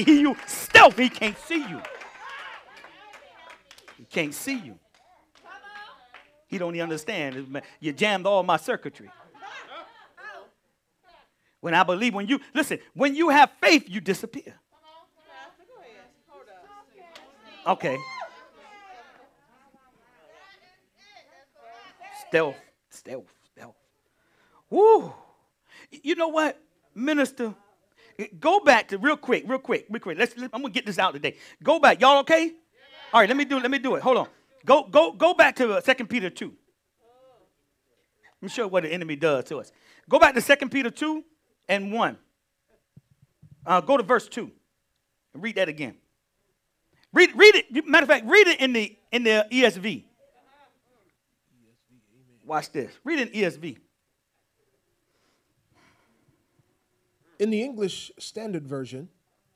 He 0.03 0.21
you 0.21 0.37
stealth. 0.45 0.97
He 0.97 1.09
can't 1.09 1.37
see 1.37 1.67
you. 1.67 1.81
He 3.97 4.05
can't 4.05 4.33
see 4.33 4.57
you. 4.57 4.79
He 6.47 6.57
don't 6.57 6.75
even 6.75 6.83
understand. 6.83 7.61
You 7.79 7.93
jammed 7.93 8.25
all 8.25 8.43
my 8.43 8.57
circuitry. 8.57 9.09
When 11.61 11.73
I 11.73 11.83
believe, 11.83 12.13
when 12.13 12.27
you 12.27 12.39
listen, 12.53 12.79
when 12.93 13.15
you 13.15 13.29
have 13.29 13.51
faith, 13.61 13.85
you 13.87 14.01
disappear. 14.01 14.55
Okay. 17.65 17.97
Stealth, 22.27 22.55
stealth, 22.89 23.33
stealth. 23.53 23.75
Woo. 24.69 25.13
You 25.91 26.15
know 26.15 26.29
what, 26.29 26.59
minister? 26.95 27.53
Go 28.39 28.61
back 28.61 28.87
to 28.89 28.97
real 28.97 29.17
quick, 29.17 29.43
real 29.47 29.59
quick, 29.59 29.85
real 29.89 29.99
quick. 29.99 30.17
Let's. 30.17 30.33
I'm 30.37 30.49
gonna 30.49 30.69
get 30.69 30.85
this 30.85 30.97
out 30.97 31.13
today. 31.13 31.37
Go 31.61 31.79
back, 31.79 32.01
y'all. 32.01 32.19
Okay? 32.19 32.51
All 33.13 33.19
right. 33.21 33.29
Let 33.29 33.37
me 33.37 33.45
do. 33.45 33.59
Let 33.59 33.69
me 33.69 33.79
do 33.79 33.95
it. 33.95 34.01
Hold 34.01 34.17
on. 34.17 34.27
Go, 34.65 34.83
go, 34.83 35.11
go 35.11 35.33
back 35.33 35.55
to 35.55 35.73
uh, 35.73 35.81
2 35.81 36.05
Peter 36.05 36.29
2. 36.29 36.45
Let 36.45 36.53
me 38.41 38.49
show 38.49 38.63
you 38.63 38.67
what 38.67 38.83
the 38.83 38.93
enemy 38.93 39.15
does 39.15 39.45
to 39.45 39.57
us. 39.57 39.71
Go 40.07 40.19
back 40.19 40.35
to 40.35 40.41
2 40.41 40.69
Peter 40.69 40.89
2 40.89 41.23
and 41.71 41.91
1. 41.91 42.17
Uh, 43.65 43.81
go 43.81 43.97
to 43.97 44.03
verse 44.03 44.27
2 44.27 44.51
and 45.33 45.41
read 45.41 45.55
that 45.55 45.69
again. 45.69 45.95
Read, 47.13 47.31
read 47.35 47.55
it. 47.55 47.87
Matter 47.87 48.03
of 48.03 48.09
fact, 48.09 48.25
read 48.27 48.47
it 48.47 48.59
in 48.59 48.73
the 48.73 48.95
in 49.11 49.23
the 49.23 49.47
ESV. 49.51 50.03
Watch 52.45 52.71
this. 52.71 52.91
Read 53.03 53.19
it 53.19 53.33
in 53.33 53.41
ESV. 53.41 53.77
In 57.39 57.49
the 57.49 57.63
English 57.63 58.11
Standard 58.19 58.67
Version, 58.67 59.09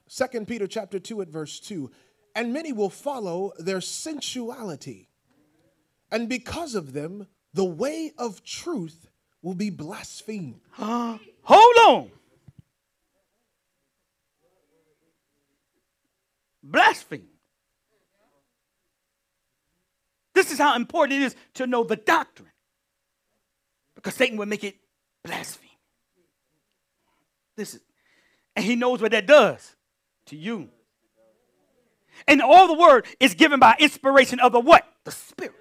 2 0.10 0.46
Peter 0.46 0.68
chapter 0.68 1.00
2 1.00 1.22
at 1.22 1.28
verse 1.28 1.60
2, 1.60 1.92
and 2.36 2.52
many 2.52 2.74
will 2.74 2.90
follow 2.90 3.52
their 3.58 3.82
sensuality. 3.82 5.10
And 6.12 6.28
because 6.28 6.76
of 6.76 6.94
them, 6.94 7.28
the 7.54 7.66
way 7.66 8.12
of 8.18 8.44
truth 8.44 9.08
will 9.42 9.56
be 9.56 9.70
blasphemed. 9.70 10.62
Hold 11.46 11.76
on. 11.88 12.12
blaspheme. 16.66 17.28
This 20.34 20.52
is 20.52 20.58
how 20.58 20.76
important 20.76 21.22
it 21.22 21.26
is 21.26 21.36
to 21.56 21.68
know 21.68 21.84
the 21.84 21.96
doctrine. 21.96 22.52
Because 23.96 24.16
Satan 24.16 24.38
will 24.38 24.48
make 24.48 24.64
it 24.64 24.76
blaspheme. 25.24 25.70
This 27.56 27.76
is, 27.76 27.82
and 28.56 28.66
he 28.66 28.76
knows 28.76 29.02
what 29.02 29.12
that 29.12 29.26
does 29.26 29.76
to 30.28 30.36
you. 30.36 30.70
And 32.28 32.42
all 32.42 32.68
the 32.68 32.74
word 32.74 33.06
is 33.20 33.34
given 33.34 33.60
by 33.60 33.76
inspiration 33.80 34.40
of 34.42 34.52
the 34.52 34.60
what? 34.60 34.86
The 35.06 35.12
Spirit. 35.12 35.54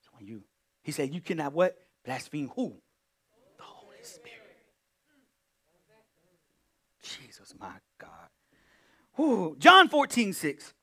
So 0.00 0.10
when 0.14 0.26
you, 0.26 0.42
he 0.84 0.92
said, 0.92 1.12
you 1.12 1.20
cannot 1.20 1.52
what? 1.52 1.76
Blaspheme 2.04 2.50
who? 2.54 2.76
The 3.56 3.64
Holy 3.64 3.96
Spirit. 4.02 4.40
Jesus, 7.02 7.54
my 7.58 7.72
God. 7.98 8.28
Whew. 9.16 9.56
John 9.58 9.88
14, 9.88 10.32
6 10.32 10.74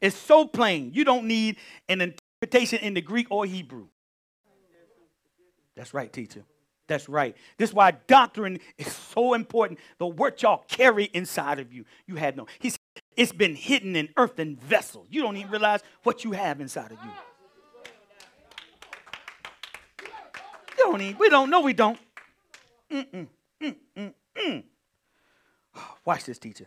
is 0.00 0.14
so 0.14 0.46
plain. 0.46 0.92
You 0.94 1.04
don't 1.04 1.26
need 1.26 1.56
an 1.88 2.00
interpretation 2.00 2.80
in 2.80 2.94
the 2.94 3.02
Greek 3.02 3.26
or 3.30 3.44
Hebrew. 3.44 3.86
That's 5.76 5.94
right, 5.94 6.12
teacher. 6.12 6.44
That's 6.86 7.08
right. 7.08 7.36
This 7.56 7.70
is 7.70 7.74
why 7.74 7.92
doctrine 8.08 8.58
is 8.76 8.92
so 8.92 9.34
important. 9.34 9.78
The 9.98 10.06
word 10.06 10.42
y'all 10.42 10.64
carry 10.68 11.04
inside 11.04 11.60
of 11.60 11.72
you. 11.72 11.84
You 12.06 12.16
had 12.16 12.36
no. 12.36 12.46
He 12.58 12.70
said, 12.70 12.80
it's 13.16 13.32
been 13.32 13.54
hidden 13.54 13.94
in 13.94 14.08
earthen 14.16 14.56
vessels. 14.56 15.06
You 15.10 15.22
don't 15.22 15.36
even 15.36 15.50
realize 15.50 15.82
what 16.02 16.24
you 16.24 16.32
have 16.32 16.60
inside 16.60 16.90
of 16.92 16.98
you. 17.04 17.10
Don't 20.90 21.00
even, 21.02 21.18
we 21.18 21.28
don't. 21.28 21.50
No, 21.50 21.60
we 21.60 21.72
don't. 21.72 21.98
Mm-mm, 22.90 23.06
mm-mm, 23.12 23.26
mm. 23.62 23.74
mm, 23.96 24.12
mm, 24.36 24.42
mm 24.48 24.64
Watch 26.04 26.24
this, 26.24 26.38
teacher. 26.38 26.66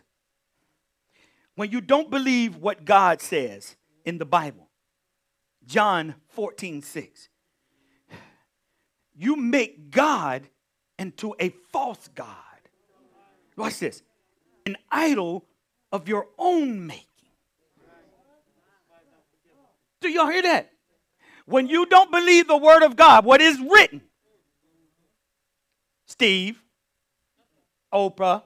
When 1.54 1.70
you 1.70 1.80
don't 1.80 2.10
believe 2.10 2.56
what 2.56 2.84
God 2.84 3.20
says 3.20 3.76
in 4.04 4.18
the 4.18 4.24
Bible, 4.24 4.68
John 5.64 6.14
14, 6.28 6.82
6, 6.82 7.28
you 9.16 9.36
make 9.36 9.90
God 9.90 10.48
into 10.98 11.34
a 11.38 11.50
false 11.70 12.08
God. 12.14 12.28
Watch 13.56 13.78
this 13.78 14.02
an 14.66 14.76
idol 14.90 15.44
of 15.92 16.08
your 16.08 16.26
own 16.38 16.86
making. 16.86 17.06
Do 20.00 20.08
y'all 20.08 20.28
hear 20.28 20.42
that? 20.42 20.70
When 21.46 21.68
you 21.68 21.86
don't 21.86 22.10
believe 22.10 22.48
the 22.48 22.56
word 22.56 22.82
of 22.82 22.96
God, 22.96 23.24
what 23.24 23.40
is 23.40 23.60
written, 23.60 24.02
Steve, 26.14 26.62
Oprah, 27.92 28.44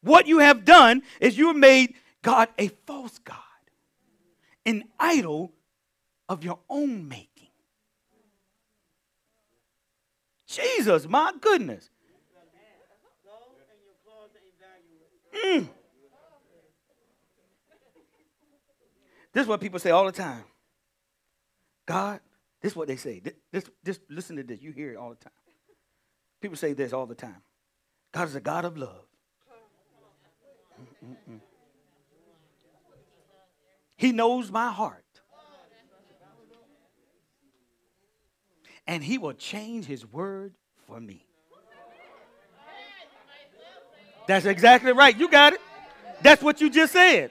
what 0.00 0.26
you 0.26 0.38
have 0.38 0.64
done 0.64 1.02
is 1.20 1.36
you 1.36 1.48
have 1.48 1.56
made 1.56 1.92
God 2.22 2.48
a 2.58 2.68
false 2.86 3.18
God, 3.18 3.36
an 4.64 4.84
idol 4.98 5.52
of 6.30 6.42
your 6.42 6.58
own 6.70 7.06
making. 7.06 7.50
Jesus, 10.46 11.06
my 11.06 11.34
goodness. 11.38 11.90
Mm. 15.44 15.68
This 19.34 19.42
is 19.42 19.46
what 19.48 19.60
people 19.60 19.78
say 19.78 19.90
all 19.90 20.06
the 20.06 20.12
time. 20.12 20.44
God, 21.84 22.20
this 22.62 22.72
is 22.72 22.76
what 22.76 22.88
they 22.88 22.96
say. 22.96 23.20
This, 23.20 23.34
this, 23.52 23.70
this, 23.84 24.00
listen 24.08 24.36
to 24.36 24.42
this. 24.42 24.62
You 24.62 24.72
hear 24.72 24.92
it 24.92 24.96
all 24.96 25.10
the 25.10 25.16
time. 25.16 25.32
People 26.42 26.58
say 26.58 26.74
this 26.74 26.92
all 26.92 27.06
the 27.06 27.14
time. 27.14 27.42
God 28.12 28.28
is 28.28 28.34
a 28.34 28.40
God 28.40 28.66
of 28.66 28.76
love. 28.76 29.06
Mm-mm-mm. 31.02 31.40
He 33.96 34.12
knows 34.12 34.50
my 34.50 34.70
heart. 34.70 35.02
and 38.86 39.02
he 39.02 39.18
will 39.18 39.32
change 39.32 39.84
his 39.84 40.06
word 40.06 40.54
for 40.86 41.00
me. 41.00 41.24
That's 44.26 44.46
exactly 44.46 44.92
right. 44.92 45.16
You 45.16 45.28
got 45.28 45.54
it. 45.54 45.60
That's 46.22 46.42
what 46.42 46.60
you 46.60 46.70
just 46.70 46.92
said. 46.92 47.30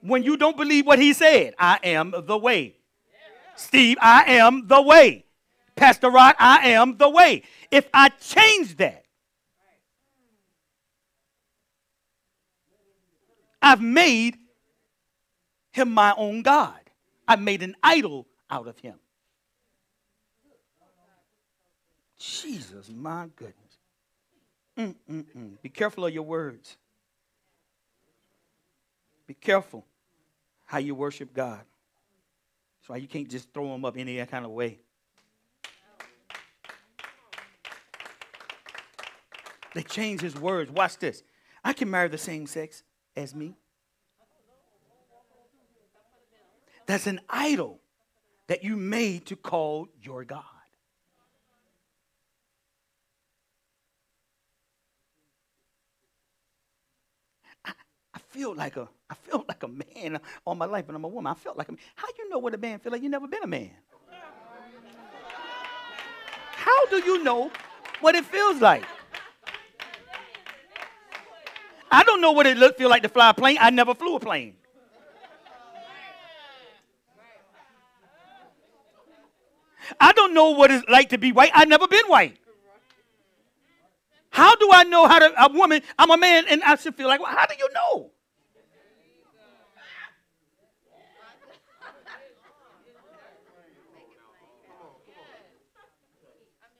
When 0.00 0.22
you 0.22 0.36
don't 0.36 0.56
believe 0.56 0.86
what 0.86 0.98
he 0.98 1.12
said, 1.12 1.54
I 1.58 1.78
am 1.82 2.14
the 2.24 2.38
way. 2.38 2.76
Steve, 3.56 3.96
I 4.00 4.34
am 4.34 4.66
the 4.66 4.80
way. 4.80 5.25
Pastor 5.76 6.10
Rod, 6.10 6.34
I 6.38 6.70
am 6.70 6.96
the 6.96 7.08
way. 7.08 7.42
If 7.70 7.88
I 7.92 8.08
change 8.08 8.78
that, 8.78 9.04
I've 13.60 13.82
made 13.82 14.38
him 15.72 15.90
my 15.90 16.14
own 16.16 16.42
God. 16.42 16.80
I've 17.28 17.40
made 17.40 17.62
an 17.62 17.76
idol 17.82 18.26
out 18.50 18.66
of 18.66 18.78
him. 18.78 18.94
Jesus, 22.18 22.88
my 22.88 23.26
goodness. 23.36 23.56
Mm-mm-mm. 24.78 25.60
Be 25.62 25.68
careful 25.68 26.06
of 26.06 26.14
your 26.14 26.22
words. 26.22 26.76
Be 29.26 29.34
careful 29.34 29.84
how 30.64 30.78
you 30.78 30.94
worship 30.94 31.34
God. 31.34 31.60
That's 32.78 32.88
why 32.88 32.96
you 32.96 33.08
can't 33.08 33.28
just 33.28 33.52
throw 33.52 33.70
them 33.72 33.84
up 33.84 33.96
any 33.96 34.24
kind 34.26 34.44
of 34.44 34.52
way. 34.52 34.78
They 39.76 39.82
change 39.82 40.22
his 40.22 40.34
words. 40.34 40.70
Watch 40.70 40.96
this. 40.96 41.22
I 41.62 41.74
can 41.74 41.90
marry 41.90 42.08
the 42.08 42.16
same 42.16 42.46
sex 42.46 42.82
as 43.14 43.34
me. 43.34 43.58
That's 46.86 47.06
an 47.06 47.20
idol 47.28 47.80
that 48.46 48.64
you 48.64 48.78
made 48.78 49.26
to 49.26 49.36
call 49.36 49.88
your 50.02 50.24
God. 50.24 50.44
I 57.66 58.18
feel 58.30 58.54
like 58.54 58.78
a 58.78 58.88
I 59.10 59.14
feel 59.14 59.44
like 59.46 59.62
a 59.62 59.68
man 59.68 60.18
all 60.46 60.54
my 60.54 60.64
life, 60.64 60.86
but 60.86 60.96
I'm 60.96 61.04
a 61.04 61.08
woman. 61.08 61.30
I 61.30 61.34
felt 61.34 61.58
like 61.58 61.68
a 61.68 61.72
man. 61.72 61.80
How 61.96 62.06
do 62.06 62.14
you 62.18 62.30
know 62.30 62.38
what 62.38 62.54
a 62.54 62.58
man 62.58 62.78
feel 62.78 62.92
like? 62.92 63.02
You 63.02 63.10
never 63.10 63.28
been 63.28 63.42
a 63.42 63.46
man. 63.46 63.72
How 66.52 66.86
do 66.86 66.96
you 66.96 67.22
know 67.22 67.50
what 68.00 68.14
it 68.14 68.24
feels 68.24 68.62
like? 68.62 68.84
I 71.96 72.02
don't 72.04 72.20
know 72.20 72.32
what 72.32 72.46
it 72.46 72.58
look, 72.58 72.76
feel 72.76 72.90
like 72.90 73.02
to 73.04 73.08
fly 73.08 73.30
a 73.30 73.32
plane. 73.32 73.56
I 73.58 73.70
never 73.70 73.94
flew 73.94 74.16
a 74.16 74.20
plane. 74.20 74.54
I 79.98 80.12
don't 80.12 80.34
know 80.34 80.50
what 80.50 80.70
it's 80.70 80.86
like 80.90 81.08
to 81.08 81.18
be 81.18 81.32
white. 81.32 81.52
I've 81.54 81.68
never 81.68 81.88
been 81.88 82.04
white. 82.06 82.36
How 84.28 84.54
do 84.56 84.68
I 84.70 84.84
know 84.84 85.08
how 85.08 85.20
to, 85.20 85.32
a 85.42 85.50
woman, 85.50 85.80
I'm 85.98 86.10
a 86.10 86.18
man 86.18 86.44
and 86.50 86.62
I 86.64 86.76
should 86.76 86.94
feel 86.94 87.08
like, 87.08 87.18
well, 87.18 87.34
how 87.34 87.46
do 87.46 87.54
you 87.58 87.68
know? 87.72 88.10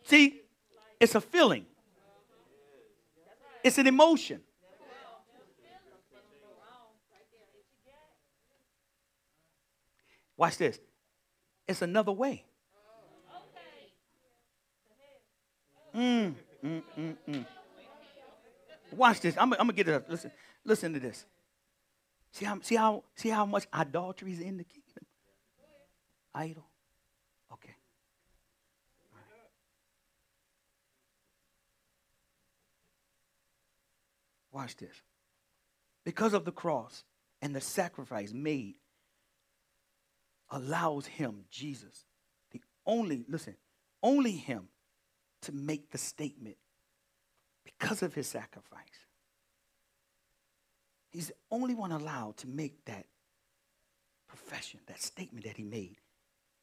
See, 0.05 0.43
it's 1.01 1.15
a 1.15 1.23
feeling, 1.23 1.65
it's 3.65 3.79
an 3.79 3.87
emotion. 3.87 4.43
Watch 10.37 10.59
this. 10.59 10.79
It's 11.67 11.83
another 11.83 12.13
way. 12.13 12.45
Mm, 15.95 16.35
mm, 16.63 16.83
mm, 16.99 17.17
mm. 17.29 17.47
Watch 18.93 19.21
this. 19.21 19.35
I'm, 19.39 19.53
I'm 19.55 19.59
gonna 19.59 19.73
get 19.73 19.89
it 19.89 19.95
up. 19.95 20.09
Listen, 20.09 20.31
listen 20.65 20.93
to 20.93 21.01
this. 21.01 21.25
See 22.33 22.45
how, 22.45 22.59
see 22.61 22.77
how, 22.77 23.03
see 23.15 23.31
how 23.31 23.47
much 23.47 23.67
idolatry 23.73 24.33
is 24.33 24.41
in 24.41 24.59
the 24.59 24.65
kingdom. 24.65 25.07
Idol. 26.35 26.67
Okay. 27.51 27.75
Watch 34.53 34.77
this. 34.77 34.95
Because 36.05 36.35
of 36.35 36.45
the 36.45 36.53
cross 36.53 37.05
and 37.41 37.55
the 37.55 37.61
sacrifice 37.61 38.33
made, 38.33 38.75
allows 40.51 41.07
him, 41.07 41.45
Jesus, 41.51 42.05
the 42.53 42.61
only, 42.87 43.25
listen, 43.29 43.57
only 44.03 44.33
him 44.33 44.69
to 45.43 45.53
make 45.53 45.91
the 45.91 45.99
statement 45.99 46.57
because 47.65 48.03
of 48.03 48.15
his 48.15 48.27
sacrifice. 48.27 48.81
He's 51.11 51.29
the 51.29 51.35
only 51.51 51.75
one 51.75 51.93
allowed 51.93 52.37
to 52.39 52.49
make 52.49 52.85
that 52.85 53.07
profession, 54.29 54.81
that 54.87 55.03
statement 55.03 55.47
that 55.47 55.57
he 55.57 55.65
made 55.65 55.97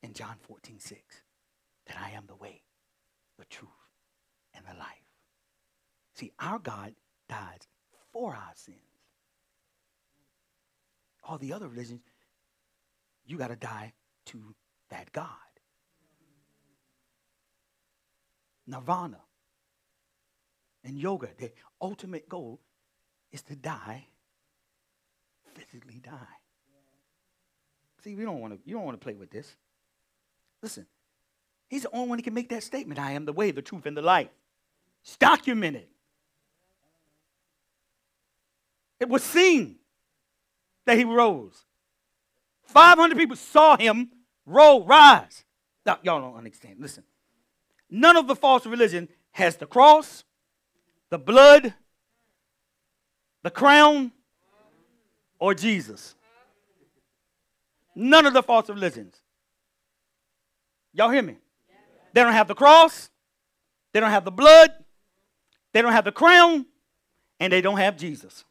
in 0.02 0.14
John 0.14 0.36
14, 0.42 0.80
6, 0.80 1.00
that 1.88 1.98
I 2.00 2.12
am 2.12 2.26
the 2.28 2.36
way, 2.36 2.62
the 3.40 3.46
truth, 3.46 3.70
and 4.54 4.66
the 4.66 4.78
life. 4.78 4.88
See, 6.14 6.32
our 6.40 6.60
God 6.60 6.94
died 7.28 7.66
for 8.12 8.36
our 8.36 8.52
sins. 8.54 8.78
All 11.24 11.38
the 11.38 11.54
other 11.54 11.68
religions, 11.68 12.02
you 13.26 13.38
got 13.38 13.48
to 13.48 13.56
die 13.56 13.94
to 14.28 14.56
that 14.90 15.12
God. 15.12 15.28
Nirvana 18.66 19.20
and 20.84 20.98
yoga, 20.98 21.30
the 21.38 21.52
ultimate 21.82 22.30
goal 22.30 22.60
is 23.32 23.42
to 23.44 23.56
die, 23.56 24.06
physically 25.54 26.00
die. 26.02 26.38
See, 28.04 28.16
we 28.16 28.24
don't 28.24 28.40
want 28.40 28.54
to. 28.54 28.60
You 28.66 28.76
don't 28.76 28.86
want 28.86 29.00
to 29.00 29.04
play 29.04 29.16
with 29.16 29.32
this. 29.32 29.56
Listen, 30.62 30.86
he's 31.70 31.84
the 31.84 31.92
only 31.92 32.10
one 32.10 32.20
who 32.20 32.24
can 32.24 32.34
make 32.34 32.50
that 32.50 32.64
statement. 32.64 33.00
I 33.00 33.12
am 33.12 33.26
the 33.26 33.34
way, 33.34 33.52
the 33.52 33.62
truth, 33.62 33.86
and 33.86 33.96
the 33.96 34.02
life. 34.02 34.30
It's 35.04 35.18
documented. 35.18 35.88
It 39.00 39.10
was 39.10 39.24
seen 39.24 39.78
that 40.86 40.98
he 40.98 41.04
rose. 41.04 41.66
500 42.66 43.18
people 43.18 43.36
saw 43.36 43.78
him 43.78 44.10
roll, 44.46 44.86
rise. 44.86 45.44
Now, 45.86 46.00
y'all 46.04 46.22
don't 46.22 46.38
understand. 46.38 46.78
Listen. 46.80 47.04
None 47.90 48.18
of 48.18 48.28
the 48.28 48.36
false 48.36 48.66
religion 48.66 49.08
has 49.32 49.58
the 49.58 49.66
cross, 49.66 50.24
the 51.10 51.20
blood, 51.20 51.74
the 53.44 53.52
crown, 53.52 54.12
or 55.40 55.54
Jesus. 55.54 56.16
None 57.96 58.26
of 58.26 58.34
the 58.34 58.42
false 58.42 58.70
religions. 58.70 59.22
Y'all 60.94 61.10
hear 61.10 61.22
me? 61.22 61.38
They 62.14 62.24
don't 62.24 62.34
have 62.34 62.48
the 62.48 62.56
cross, 62.56 63.10
they 63.92 64.00
don't 64.00 64.12
have 64.12 64.26
the 64.26 64.32
blood, 64.32 64.72
they 65.72 65.82
don't 65.82 65.92
have 65.92 66.06
the 66.06 66.12
crown, 66.12 66.66
and 67.40 67.52
they 67.52 67.62
don't 67.62 67.78
have 67.78 67.98
Jesus. 67.98 68.46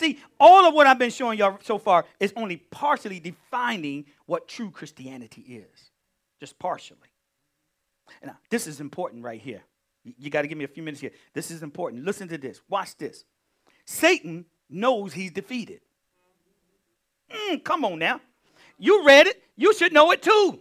See, 0.00 0.18
all 0.40 0.66
of 0.66 0.72
what 0.72 0.86
I've 0.86 0.98
been 0.98 1.10
showing 1.10 1.38
y'all 1.38 1.58
so 1.62 1.76
far 1.76 2.06
is 2.18 2.32
only 2.34 2.56
partially 2.56 3.20
defining 3.20 4.06
what 4.24 4.48
true 4.48 4.70
Christianity 4.70 5.42
is. 5.42 5.90
Just 6.40 6.58
partially. 6.58 6.96
Now, 8.24 8.38
this 8.48 8.66
is 8.66 8.80
important 8.80 9.22
right 9.22 9.38
here. 9.38 9.60
You, 10.02 10.30
got 10.30 10.40
to 10.40 10.48
give 10.48 10.56
me 10.56 10.64
a 10.64 10.68
few 10.68 10.82
minutes 10.82 11.02
here. 11.02 11.10
This 11.34 11.50
is 11.50 11.62
important. 11.62 12.06
Listen 12.06 12.28
to 12.28 12.38
this. 12.38 12.62
Watch 12.66 12.96
this. 12.96 13.26
Satan 13.84 14.46
knows 14.70 15.12
he's 15.12 15.32
defeated. 15.32 15.82
Mm, 17.30 17.62
come 17.62 17.84
on 17.84 17.98
now. 17.98 18.22
You 18.78 19.04
read 19.04 19.26
it. 19.26 19.42
You 19.54 19.74
should 19.74 19.92
know 19.92 20.12
it 20.12 20.22
too. 20.22 20.60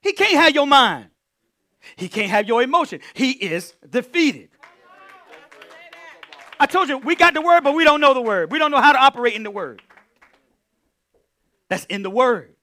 He 0.00 0.14
can't 0.14 0.34
have 0.34 0.52
your 0.52 0.66
mind. 0.66 1.10
He 1.94 2.08
can't 2.08 2.30
have 2.30 2.48
your 2.48 2.60
emotion. 2.60 2.98
He 3.14 3.30
is 3.30 3.76
defeated. 3.88 4.48
I 6.62 6.66
told 6.66 6.88
you, 6.88 6.96
we 6.98 7.16
got 7.16 7.34
the 7.34 7.42
word, 7.42 7.64
but 7.64 7.74
we 7.74 7.82
don't 7.82 8.00
know 8.00 8.14
the 8.14 8.20
word. 8.22 8.52
We 8.52 8.60
don't 8.60 8.70
know 8.70 8.80
how 8.80 8.92
to 8.92 8.98
operate 9.00 9.34
in 9.34 9.42
the 9.42 9.50
word. 9.50 9.82
That's 11.68 11.84
in 11.86 12.04
the 12.04 12.08
word. 12.08 12.54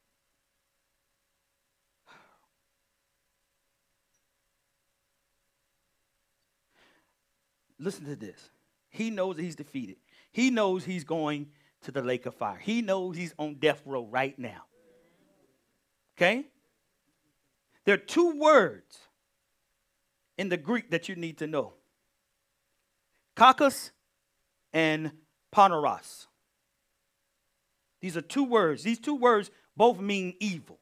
Listen 7.78 8.06
to 8.06 8.16
this. 8.16 8.40
He 8.90 9.10
knows 9.10 9.36
that 9.36 9.42
he's 9.42 9.58
defeated. 9.58 9.98
He 10.32 10.50
knows 10.50 10.86
he's 10.86 11.04
going 11.04 11.48
to 11.82 11.92
the 11.92 12.02
lake 12.02 12.26
of 12.26 12.34
fire. 12.36 12.58
He 12.58 12.82
knows 12.82 13.18
he's 13.18 13.34
on 13.38 13.56
death 13.56 13.82
row 13.86 14.06
right 14.06 14.40
now. 14.40 14.64
Okay? 16.18 16.46
There 17.84 17.96
are 17.96 17.98
two 17.98 18.40
words 18.40 18.98
in 20.38 20.48
the 20.48 20.56
Greek 20.56 20.90
that 20.92 21.10
you 21.10 21.18
need 21.18 21.40
to 21.40 21.48
know 21.48 21.74
Kakos 23.40 23.92
and 24.74 25.14
Poneros. 25.56 26.28
These 28.02 28.18
are 28.18 28.22
two 28.22 28.44
words. 28.44 28.84
These 28.84 29.00
two 29.00 29.16
words 29.16 29.50
both 29.78 30.00
mean 30.00 30.34
evil. 30.42 30.78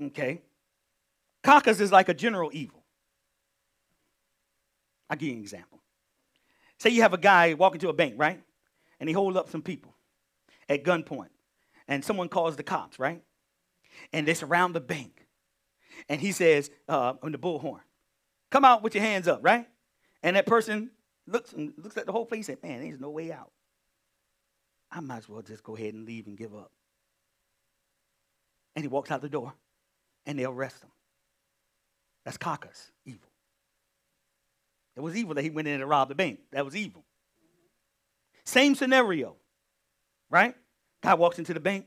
Okay? 0.00 0.42
Kakos 1.42 1.80
is 1.80 1.90
like 1.90 2.10
a 2.10 2.14
general 2.14 2.50
evil. 2.52 2.82
I'll 5.08 5.16
give 5.16 5.28
you 5.28 5.36
an 5.36 5.40
example. 5.40 5.80
Say 6.78 6.90
you 6.90 7.00
have 7.00 7.14
a 7.14 7.18
guy 7.18 7.54
walking 7.54 7.80
to 7.80 7.88
a 7.88 7.94
bank, 7.94 8.14
right? 8.18 8.42
And 9.00 9.08
he 9.08 9.14
holds 9.14 9.38
up 9.38 9.48
some 9.48 9.62
people 9.62 9.94
at 10.68 10.84
gunpoint. 10.84 11.28
And 11.88 12.04
someone 12.04 12.28
calls 12.28 12.56
the 12.56 12.62
cops, 12.62 12.98
right? 12.98 13.22
And 14.12 14.28
they 14.28 14.34
surround 14.34 14.74
the 14.74 14.80
bank. 14.80 15.26
And 16.10 16.20
he 16.20 16.32
says 16.32 16.70
uh, 16.88 17.14
on 17.22 17.32
the 17.32 17.38
bullhorn, 17.38 17.80
come 18.50 18.66
out 18.66 18.82
with 18.82 18.94
your 18.94 19.04
hands 19.04 19.28
up, 19.28 19.40
right? 19.42 19.66
And 20.24 20.36
that 20.36 20.46
person 20.46 20.90
looks 21.26 21.52
and 21.52 21.74
looks 21.76 21.98
at 21.98 22.06
the 22.06 22.12
whole 22.12 22.24
place 22.24 22.48
and 22.48 22.58
says, 22.58 22.62
Man, 22.62 22.82
there's 22.82 22.98
no 22.98 23.10
way 23.10 23.30
out. 23.30 23.52
I 24.90 25.00
might 25.00 25.18
as 25.18 25.28
well 25.28 25.42
just 25.42 25.62
go 25.62 25.76
ahead 25.76 25.92
and 25.92 26.06
leave 26.06 26.26
and 26.26 26.36
give 26.36 26.54
up. 26.54 26.72
And 28.74 28.82
he 28.82 28.88
walks 28.88 29.10
out 29.10 29.20
the 29.20 29.28
door 29.28 29.52
and 30.24 30.38
they 30.38 30.44
arrest 30.44 30.82
him. 30.82 30.90
That's 32.24 32.38
Kakos, 32.38 32.90
evil. 33.04 33.28
It 34.96 35.00
was 35.00 35.14
evil 35.14 35.34
that 35.34 35.42
he 35.42 35.50
went 35.50 35.68
in 35.68 35.80
and 35.80 35.88
robbed 35.88 36.10
the 36.10 36.14
bank. 36.14 36.40
That 36.52 36.64
was 36.64 36.74
evil. 36.74 37.04
Same 38.44 38.74
scenario, 38.74 39.36
right? 40.30 40.54
Guy 41.02 41.14
walks 41.14 41.38
into 41.38 41.52
the 41.52 41.60
bank. 41.60 41.86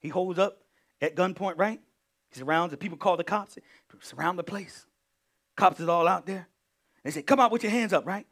He 0.00 0.08
holds 0.08 0.38
up 0.40 0.58
at 1.00 1.14
gunpoint, 1.14 1.56
right? 1.56 1.80
He 2.30 2.38
surrounds 2.38 2.72
the 2.72 2.76
people 2.76 2.98
call 2.98 3.16
the 3.16 3.24
cops, 3.24 3.58
surround 4.00 4.38
the 4.38 4.44
place. 4.44 4.86
Cops 5.56 5.78
is 5.78 5.88
all 5.88 6.08
out 6.08 6.26
there. 6.26 6.48
They 7.06 7.12
said, 7.12 7.24
Come 7.24 7.38
out 7.38 7.52
with 7.52 7.62
your 7.62 7.70
hands 7.70 7.92
up, 7.92 8.04
right? 8.04 8.26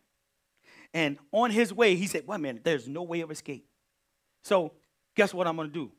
And 0.92 1.16
on 1.30 1.52
his 1.52 1.72
way, 1.72 1.94
he 1.94 2.08
said, 2.08 2.26
Wait 2.26 2.34
a 2.34 2.38
minute, 2.40 2.64
there's 2.64 2.88
no 2.88 3.04
way 3.04 3.20
of 3.20 3.30
escape. 3.30 3.68
So, 4.42 4.72
guess 5.14 5.32
what 5.32 5.46
I'm 5.46 5.54
going 5.54 5.68
to 5.68 5.72
do? 5.72 5.92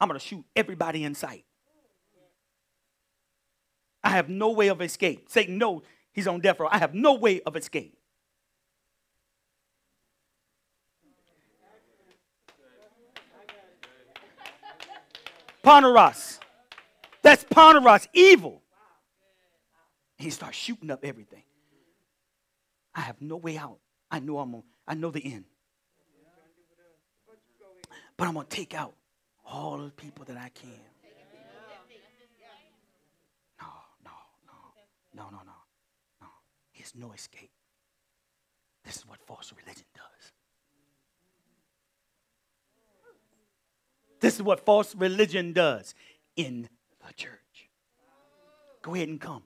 I'm 0.00 0.06
going 0.06 0.20
to 0.20 0.24
shoot 0.24 0.44
everybody 0.54 1.02
in 1.02 1.16
sight. 1.16 1.44
I 4.04 4.10
have 4.10 4.28
no 4.28 4.50
way 4.50 4.68
of 4.68 4.80
escape. 4.80 5.28
Satan 5.30 5.58
knows 5.58 5.82
he's 6.12 6.28
on 6.28 6.38
death 6.38 6.60
row. 6.60 6.68
I 6.70 6.78
have 6.78 6.94
no 6.94 7.14
way 7.14 7.40
of 7.40 7.56
escape. 7.56 7.96
Poneros. 15.64 16.38
That's 17.22 17.42
Poneros, 17.42 18.06
evil. 18.12 18.62
He 20.16 20.30
starts 20.30 20.56
shooting 20.56 20.92
up 20.92 21.04
everything. 21.04 21.42
I 22.94 23.00
have 23.00 23.20
no 23.20 23.36
way 23.36 23.56
out. 23.56 23.78
I 24.10 24.18
know 24.18 24.38
I'm 24.38 24.62
I 24.86 24.94
know 24.94 25.10
the 25.10 25.24
end. 25.24 25.44
But 28.16 28.28
I'm 28.28 28.34
gonna 28.34 28.46
take 28.48 28.74
out 28.74 28.94
all 29.44 29.78
the 29.78 29.90
people 29.90 30.24
that 30.26 30.36
I 30.36 30.50
can. 30.50 30.70
No, 33.60 33.66
no, 34.04 34.10
no, 34.46 34.52
no, 35.14 35.30
no, 35.30 35.38
no, 35.44 35.52
no. 36.20 36.26
There's 36.76 36.94
no 36.94 37.12
escape. 37.12 37.50
This 38.84 38.96
is 38.96 39.06
what 39.06 39.18
false 39.26 39.52
religion 39.56 39.86
does. 39.94 40.32
This 44.20 44.36
is 44.36 44.42
what 44.42 44.64
false 44.64 44.94
religion 44.94 45.52
does 45.52 45.94
in 46.36 46.68
the 47.06 47.12
church. 47.14 47.70
Go 48.82 48.94
ahead 48.94 49.08
and 49.08 49.20
come, 49.20 49.42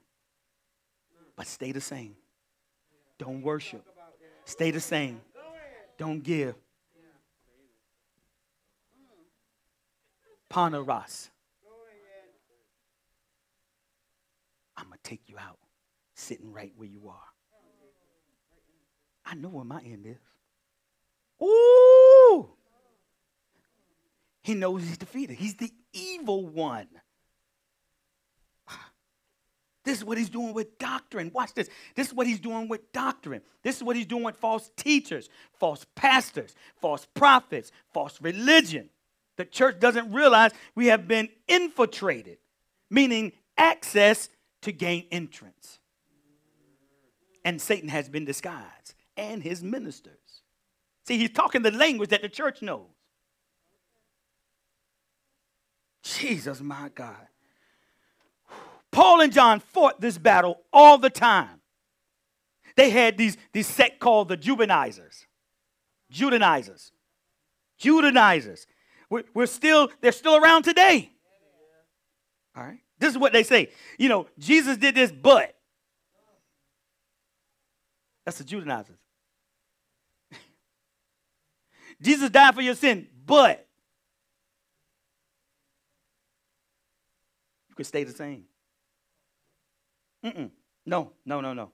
but 1.35 1.47
stay 1.47 1.71
the 1.71 1.81
same. 1.81 2.15
Don't 3.17 3.41
worship. 3.41 3.85
Stay 4.45 4.71
the 4.71 4.79
same. 4.79 5.21
Don't 5.97 6.23
give. 6.23 6.55
Poneros. 10.49 11.29
I'm 14.77 14.85
going 14.85 14.99
to 15.03 15.09
take 15.09 15.21
you 15.27 15.37
out 15.37 15.57
sitting 16.13 16.53
right 16.53 16.71
where 16.75 16.87
you 16.87 17.09
are. 17.09 17.15
I 19.25 19.35
know 19.35 19.49
where 19.49 19.65
my 19.65 19.81
end 19.81 20.05
is. 20.05 20.17
Ooh! 21.45 22.49
He 24.41 24.53
knows 24.53 24.83
he's 24.83 24.97
defeated. 24.97 25.35
He's 25.35 25.55
the 25.55 25.71
evil 25.91 26.47
one. 26.47 26.87
This 29.87 29.99
is 29.99 30.03
what 30.03 30.17
he's 30.17 30.29
doing 30.29 30.53
with 30.53 30.77
doctrine. 30.79 31.31
Watch 31.33 31.53
this. 31.53 31.69
This 31.95 32.07
is 32.07 32.13
what 32.13 32.27
he's 32.27 32.41
doing 32.41 32.67
with 32.67 32.91
doctrine. 32.91 33.41
This 33.63 33.77
is 33.77 33.83
what 33.83 33.95
he's 33.95 34.05
doing 34.05 34.23
with 34.23 34.35
false 34.35 34.69
teachers, 34.75 35.29
false 35.61 35.85
pastors, 35.95 36.55
false 36.81 37.07
prophets, 37.13 37.71
false 37.93 38.21
religion. 38.21 38.89
The 39.37 39.45
church 39.45 39.79
doesn't 39.79 40.11
realize 40.11 40.51
we 40.75 40.87
have 40.87 41.07
been 41.07 41.29
infiltrated, 41.47 42.37
meaning 42.89 43.31
access 43.57 44.27
to 44.63 44.73
gain 44.73 45.05
entrance. 45.09 45.79
And 47.45 47.61
Satan 47.61 47.87
has 47.87 48.09
been 48.09 48.25
disguised, 48.25 48.93
and 49.15 49.41
his 49.41 49.63
ministers. 49.63 50.41
See, 51.05 51.17
he's 51.17 51.29
talking 51.29 51.61
the 51.61 51.71
language 51.71 52.09
that 52.09 52.23
the 52.23 52.27
church 52.27 52.61
knows. 52.61 52.89
Jesus, 56.03 56.59
my 56.59 56.89
God. 56.93 57.27
Paul 58.91 59.21
and 59.21 59.33
John 59.33 59.59
fought 59.59 60.01
this 60.01 60.17
battle 60.17 60.61
all 60.71 60.97
the 60.97 61.09
time. 61.09 61.61
They 62.75 62.89
had 62.91 63.17
these, 63.17 63.37
these 63.53 63.67
sect 63.67 63.99
called 63.99 64.29
the 64.29 64.37
Judaizers. 64.37 65.25
Judaizers. 66.11 66.91
Judaizers. 67.77 68.67
We're, 69.09 69.23
we're 69.33 69.47
still, 69.47 69.89
they're 70.01 70.11
still 70.11 70.35
around 70.35 70.63
today. 70.63 71.11
All 72.55 72.63
right. 72.63 72.79
This 72.99 73.11
is 73.11 73.17
what 73.17 73.33
they 73.33 73.43
say. 73.43 73.69
You 73.97 74.09
know, 74.09 74.27
Jesus 74.39 74.77
did 74.77 74.95
this, 74.95 75.11
but. 75.11 75.53
That's 78.25 78.39
the 78.39 78.43
Judaizers. 78.43 78.97
Jesus 82.01 82.29
died 82.29 82.55
for 82.55 82.61
your 82.61 82.75
sin, 82.75 83.07
but. 83.25 83.67
You 87.69 87.75
could 87.75 87.85
stay 87.85 88.03
the 88.03 88.13
same. 88.13 88.46
Mm-mm. 90.23 90.51
No, 90.85 91.11
no, 91.25 91.41
no, 91.41 91.53
no. 91.53 91.71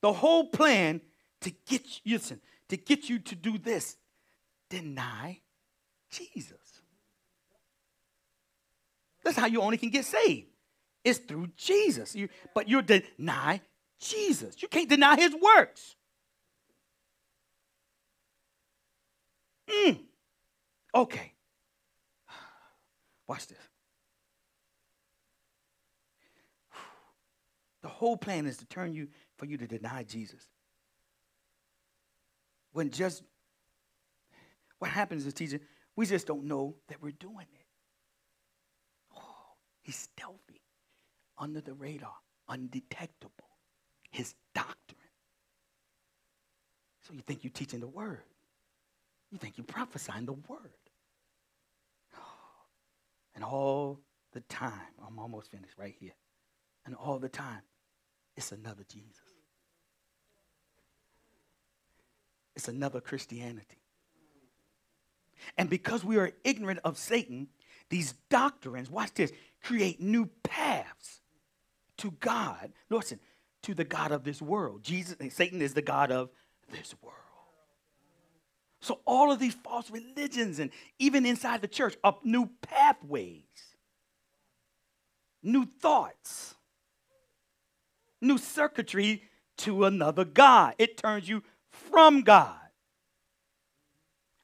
The 0.00 0.12
whole 0.12 0.48
plan 0.48 1.00
to 1.40 1.50
get 1.66 1.82
you, 2.04 2.14
listen, 2.14 2.40
to 2.68 2.76
get 2.76 3.08
you 3.08 3.18
to 3.18 3.34
do 3.34 3.58
this, 3.58 3.96
deny 4.68 5.40
Jesus. 6.10 6.82
That's 9.24 9.36
how 9.36 9.46
you 9.46 9.60
only 9.60 9.76
can 9.76 9.90
get 9.90 10.04
saved. 10.04 10.46
It's 11.04 11.18
through 11.18 11.48
Jesus. 11.56 12.14
You, 12.14 12.28
but 12.54 12.68
you 12.68 12.82
deny 12.82 13.60
Jesus. 14.00 14.60
You 14.62 14.68
can't 14.68 14.88
deny 14.88 15.16
his 15.16 15.34
works. 15.34 15.96
Mm. 19.68 20.00
Okay. 20.94 21.32
Watch 23.26 23.46
this. 23.46 23.69
The 27.82 27.88
whole 27.88 28.16
plan 28.16 28.46
is 28.46 28.58
to 28.58 28.66
turn 28.66 28.94
you 28.94 29.08
for 29.36 29.46
you 29.46 29.56
to 29.56 29.66
deny 29.66 30.02
Jesus. 30.02 30.46
When 32.72 32.90
just 32.90 33.22
what 34.78 34.90
happens 34.90 35.26
is 35.26 35.34
teacher, 35.34 35.60
we 35.96 36.06
just 36.06 36.26
don't 36.26 36.44
know 36.44 36.76
that 36.88 37.02
we're 37.02 37.12
doing 37.12 37.46
it. 37.52 37.66
Oh, 39.16 39.54
he's 39.82 39.96
stealthy, 39.96 40.62
under 41.38 41.60
the 41.60 41.74
radar, 41.74 42.14
undetectable. 42.48 43.34
His 44.10 44.34
doctrine. 44.56 44.98
So 47.02 47.14
you 47.14 47.20
think 47.20 47.44
you're 47.44 47.52
teaching 47.52 47.78
the 47.78 47.86
word. 47.86 48.24
You 49.30 49.38
think 49.38 49.56
you're 49.56 49.64
prophesying 49.64 50.26
the 50.26 50.32
word. 50.32 50.72
And 53.36 53.44
all 53.44 54.00
the 54.32 54.40
time, 54.40 54.72
I'm 55.06 55.18
almost 55.18 55.50
finished 55.52 55.74
right 55.78 55.94
here. 55.98 56.14
And 56.84 56.96
all 56.96 57.20
the 57.20 57.28
time, 57.28 57.60
it's 58.36 58.52
another 58.52 58.84
Jesus. 58.88 59.16
It's 62.56 62.68
another 62.68 63.00
Christianity. 63.00 63.78
And 65.56 65.70
because 65.70 66.04
we 66.04 66.18
are 66.18 66.32
ignorant 66.44 66.80
of 66.84 66.98
Satan, 66.98 67.48
these 67.88 68.14
doctrines, 68.28 68.90
watch 68.90 69.14
this, 69.14 69.32
create 69.62 70.00
new 70.00 70.26
paths 70.42 71.20
to 71.98 72.10
God. 72.12 72.72
Listen, 72.88 73.18
to 73.62 73.74
the 73.74 73.84
God 73.84 74.12
of 74.12 74.24
this 74.24 74.40
world. 74.40 74.82
Jesus, 74.82 75.16
Satan 75.34 75.60
is 75.62 75.74
the 75.74 75.82
God 75.82 76.10
of 76.10 76.30
this 76.70 76.94
world. 77.02 77.16
So 78.80 79.00
all 79.04 79.30
of 79.30 79.38
these 79.38 79.54
false 79.54 79.90
religions 79.90 80.58
and 80.58 80.70
even 80.98 81.26
inside 81.26 81.60
the 81.60 81.68
church 81.68 81.96
are 82.02 82.16
new 82.24 82.48
pathways, 82.62 83.42
new 85.42 85.66
thoughts, 85.80 86.54
new 88.20 88.38
circuitry 88.38 89.22
to 89.58 89.84
another 89.84 90.24
God. 90.24 90.74
It 90.78 90.96
turns 90.96 91.28
you 91.28 91.42
from 91.70 92.22
God. 92.22 92.56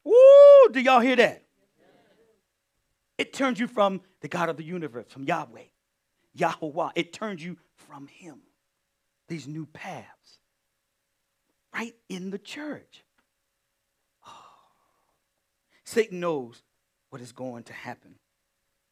Woo! 0.04 0.68
Do 0.70 0.80
y'all 0.80 1.00
hear 1.00 1.16
that? 1.16 1.42
It 3.18 3.32
turns 3.32 3.58
you 3.58 3.66
from 3.66 4.02
the 4.20 4.28
God 4.28 4.48
of 4.48 4.56
the 4.56 4.64
universe, 4.64 5.06
from 5.08 5.24
Yahweh, 5.24 5.64
Yahweh. 6.34 6.90
It 6.94 7.12
turns 7.12 7.42
you 7.42 7.56
from 7.74 8.06
Him. 8.06 8.40
These 9.28 9.48
new 9.48 9.66
paths. 9.66 10.38
Right 11.74 11.94
in 12.08 12.30
the 12.30 12.38
church. 12.38 13.04
Oh. 14.26 14.30
Satan 15.84 16.20
knows 16.20 16.62
what 17.10 17.20
is 17.20 17.32
going 17.32 17.64
to 17.64 17.72
happen 17.72 18.16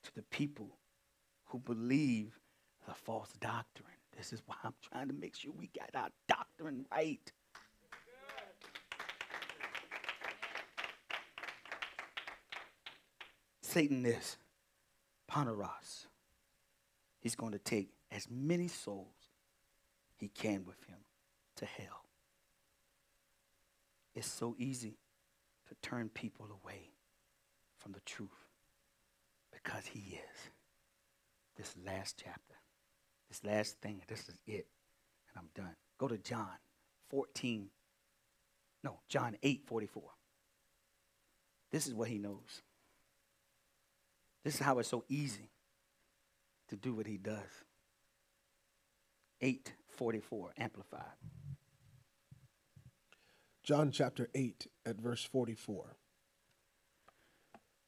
to 0.04 0.14
the 0.14 0.22
people 0.22 0.78
who 1.46 1.58
believe 1.58 2.38
the 2.86 2.94
false 2.94 3.32
doctrine. 3.40 3.93
This 4.16 4.32
is 4.32 4.42
why 4.46 4.56
I'm 4.64 4.74
trying 4.82 5.08
to 5.08 5.14
make 5.14 5.36
sure 5.36 5.52
we 5.56 5.70
got 5.76 5.90
our 5.94 6.08
doctrine 6.28 6.86
right. 6.90 7.32
Satan 13.60 14.06
is 14.06 14.36
Poneros. 15.30 16.06
He's 17.20 17.34
going 17.34 17.52
to 17.52 17.58
take 17.58 17.90
as 18.12 18.28
many 18.30 18.68
souls 18.68 19.16
he 20.16 20.28
can 20.28 20.64
with 20.64 20.82
him 20.84 20.98
to 21.56 21.66
hell. 21.66 22.04
It's 24.14 24.30
so 24.30 24.54
easy 24.58 24.98
to 25.68 25.74
turn 25.82 26.08
people 26.08 26.46
away 26.46 26.90
from 27.78 27.92
the 27.92 28.00
truth 28.00 28.30
because 29.52 29.86
he 29.86 30.18
is. 30.18 30.50
This 31.56 31.74
last 31.84 32.20
chapter, 32.22 32.54
this 33.34 33.50
last 33.50 33.80
thing, 33.80 34.00
this 34.06 34.28
is 34.28 34.38
it, 34.46 34.66
and 35.28 35.38
I'm 35.38 35.48
done. 35.54 35.74
Go 35.98 36.08
to 36.08 36.18
John 36.18 36.48
14, 37.10 37.68
no, 38.82 38.98
John 39.08 39.36
8 39.42 39.62
44. 39.66 40.02
This 41.72 41.86
is 41.86 41.94
what 41.94 42.08
he 42.08 42.18
knows. 42.18 42.62
This 44.44 44.54
is 44.54 44.60
how 44.60 44.78
it's 44.78 44.88
so 44.88 45.04
easy 45.08 45.50
to 46.68 46.76
do 46.76 46.94
what 46.94 47.06
he 47.06 47.16
does. 47.16 47.64
844, 49.40 50.52
amplified. 50.58 51.02
John 53.62 53.90
chapter 53.90 54.28
8 54.34 54.66
at 54.86 54.96
verse 54.96 55.24
44. 55.24 55.96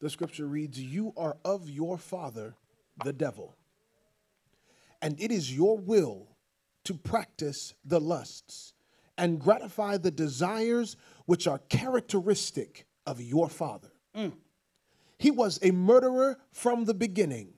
The 0.01 0.10
scripture 0.10 0.47
reads, 0.47 0.81
You 0.81 1.12
are 1.16 1.36
of 1.44 1.68
your 1.68 1.98
father, 1.98 2.56
the 3.05 3.12
devil, 3.12 3.56
and 5.02 5.20
it 5.20 5.31
is 5.31 5.55
your 5.55 5.78
will 5.78 6.36
to 6.85 6.94
practice 6.94 7.74
the 7.85 8.01
lusts 8.01 8.74
and 9.18 9.40
gratify 9.40 9.97
the 9.97 10.10
desires 10.10 10.97
which 11.27 11.47
are 11.47 11.59
characteristic 11.68 12.86
of 13.06 13.20
your 13.20 13.48
father. 13.48 13.93
Mm. 14.14 14.32
He 15.18 15.31
was 15.31 15.59
a 15.62 15.70
murderer 15.70 16.39
from 16.52 16.85
the 16.85 16.94
beginning 16.94 17.55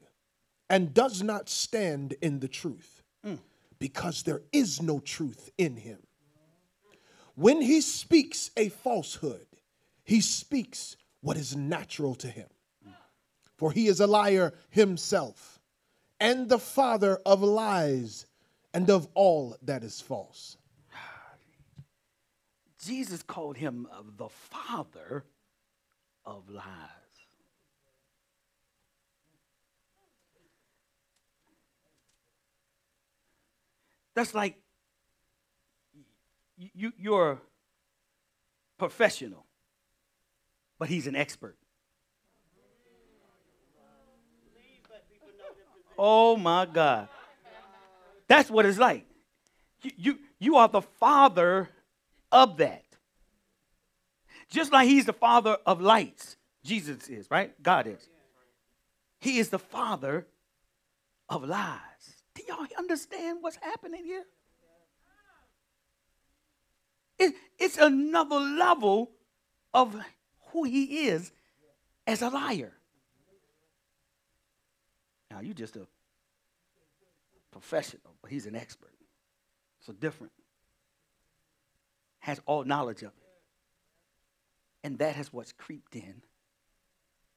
and 0.71 0.95
does 0.95 1.23
not 1.23 1.49
stand 1.49 2.15
in 2.23 2.41
the 2.41 2.49
truth 2.49 3.03
mm. 3.27 3.39
because 3.79 4.23
there 4.23 4.43
is 4.53 4.81
no 4.81 5.01
truth 5.01 5.51
in 5.59 5.77
him. 5.77 5.99
When 7.35 7.61
he 7.61 7.81
speaks 7.81 8.51
a 8.57 8.69
falsehood, 8.69 9.47
he 10.05 10.21
speaks 10.21 10.97
what 11.21 11.37
is 11.37 11.55
natural 11.55 12.15
to 12.17 12.29
him. 12.29 12.49
For 13.57 13.73
he 13.73 13.89
is 13.89 13.99
a 14.01 14.07
liar 14.07 14.55
himself, 14.71 15.58
and 16.21 16.49
the 16.49 16.59
father 16.59 17.21
of 17.25 17.43
lies, 17.43 18.27
and 18.75 18.91
of 18.91 19.09
all 19.15 19.57
that 19.63 19.83
is 19.83 20.01
false. 20.01 20.57
Jesus 22.85 23.23
called 23.23 23.57
him 23.57 23.89
the 24.17 24.29
father 24.29 25.25
of 26.25 26.49
lies. 26.49 26.65
That's 34.15 34.35
like 34.35 34.57
you, 36.57 36.93
you're 36.99 37.41
professional, 38.79 39.47
but 40.79 40.89
he's 40.89 41.07
an 41.07 41.15
expert. 41.15 41.57
Oh 45.99 46.37
my 46.37 46.67
God. 46.67 47.09
That's 48.29 48.51
what 48.51 48.67
it's 48.67 48.79
like. 48.79 49.05
You, 49.83 49.91
you, 49.97 50.19
you 50.39 50.57
are 50.57 50.69
the 50.69 50.83
father 50.83 51.69
of 52.31 52.59
that. 52.59 52.85
Just 54.51 54.73
like 54.73 54.89
he's 54.89 55.05
the 55.05 55.13
father 55.13 55.59
of 55.67 55.81
lights, 55.81 56.37
Jesus 56.65 57.09
is, 57.09 57.31
right? 57.31 57.61
God 57.63 57.87
is. 57.87 58.09
He 59.21 59.39
is 59.39 59.49
the 59.49 59.59
father 59.59 60.27
of 61.29 61.45
lies. 61.45 61.79
Do 62.35 62.43
y'all 62.49 62.67
understand 62.79 63.39
what's 63.41 63.57
happening 63.57 64.05
here? 64.05 64.25
It, 67.19 67.35
it's 67.59 67.77
another 67.77 68.37
level 68.37 69.11
of 69.75 69.97
who 70.53 70.65
he 70.65 71.09
is 71.09 71.33
as 72.07 72.23
a 72.23 72.31
liar. 72.31 72.78
Now, 75.39 75.45
you 75.45 75.55
just 75.55 75.77
a. 75.77 75.87
professional, 77.53 78.13
but 78.21 78.31
he's 78.33 78.47
an 78.47 78.57
expert. 78.57 78.91
So 79.79 79.93
different. 79.93 80.33
Has 82.19 82.41
all 82.45 82.65
knowledge 82.65 83.03
of 83.03 83.11
it. 83.11 83.29
And 84.83 84.99
that 84.99 85.15
has 85.15 85.33
what's 85.33 85.53
creeped 85.53 85.95
in 85.95 86.23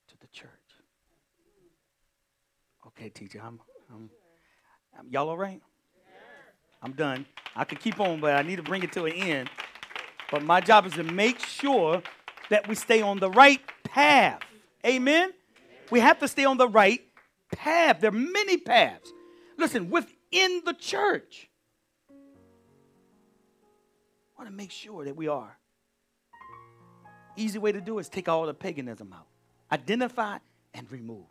to 0.07 0.17
the 0.19 0.25
church. 0.31 0.49
Okay, 2.87 3.09
teacher, 3.09 3.39
I'm, 3.45 3.59
I'm, 3.93 4.09
I'm 4.97 5.07
y'all 5.11 5.29
all 5.29 5.37
right? 5.37 5.61
I'm 6.81 6.93
done. 6.93 7.27
I 7.55 7.65
could 7.65 7.79
keep 7.79 7.99
on, 7.99 8.19
but 8.19 8.33
I 8.33 8.41
need 8.41 8.55
to 8.55 8.63
bring 8.63 8.81
it 8.81 8.91
to 8.93 9.05
an 9.05 9.13
end. 9.13 9.49
But 10.31 10.41
my 10.41 10.59
job 10.59 10.87
is 10.87 10.93
to 10.93 11.03
make 11.03 11.37
sure 11.37 12.01
that 12.49 12.67
we 12.67 12.73
stay 12.73 13.03
on 13.03 13.19
the 13.19 13.29
right 13.29 13.61
path. 13.83 14.41
Amen? 14.83 15.33
We 15.91 15.99
have 15.99 16.17
to 16.19 16.27
stay 16.27 16.45
on 16.45 16.57
the 16.57 16.67
right 16.67 17.03
path. 17.51 18.01
There 18.01 18.09
are 18.09 18.13
many 18.13 18.57
paths. 18.57 19.11
Listen, 19.57 19.89
within 19.89 20.61
the 20.65 20.73
church, 20.73 21.49
I 22.09 22.13
want 24.37 24.49
to 24.49 24.55
make 24.55 24.71
sure 24.71 25.05
that 25.05 25.15
we 25.15 25.27
are. 25.27 25.57
Easy 27.35 27.59
way 27.59 27.71
to 27.71 27.81
do 27.81 27.99
is 27.99 28.09
take 28.09 28.27
all 28.27 28.45
the 28.45 28.53
paganism 28.53 29.13
out, 29.13 29.27
identify 29.71 30.39
and 30.73 30.91
remove. 30.91 31.25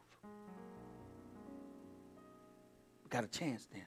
We 3.05 3.11
got 3.11 3.25
a 3.25 3.29
chance 3.29 3.67
then. 3.73 3.87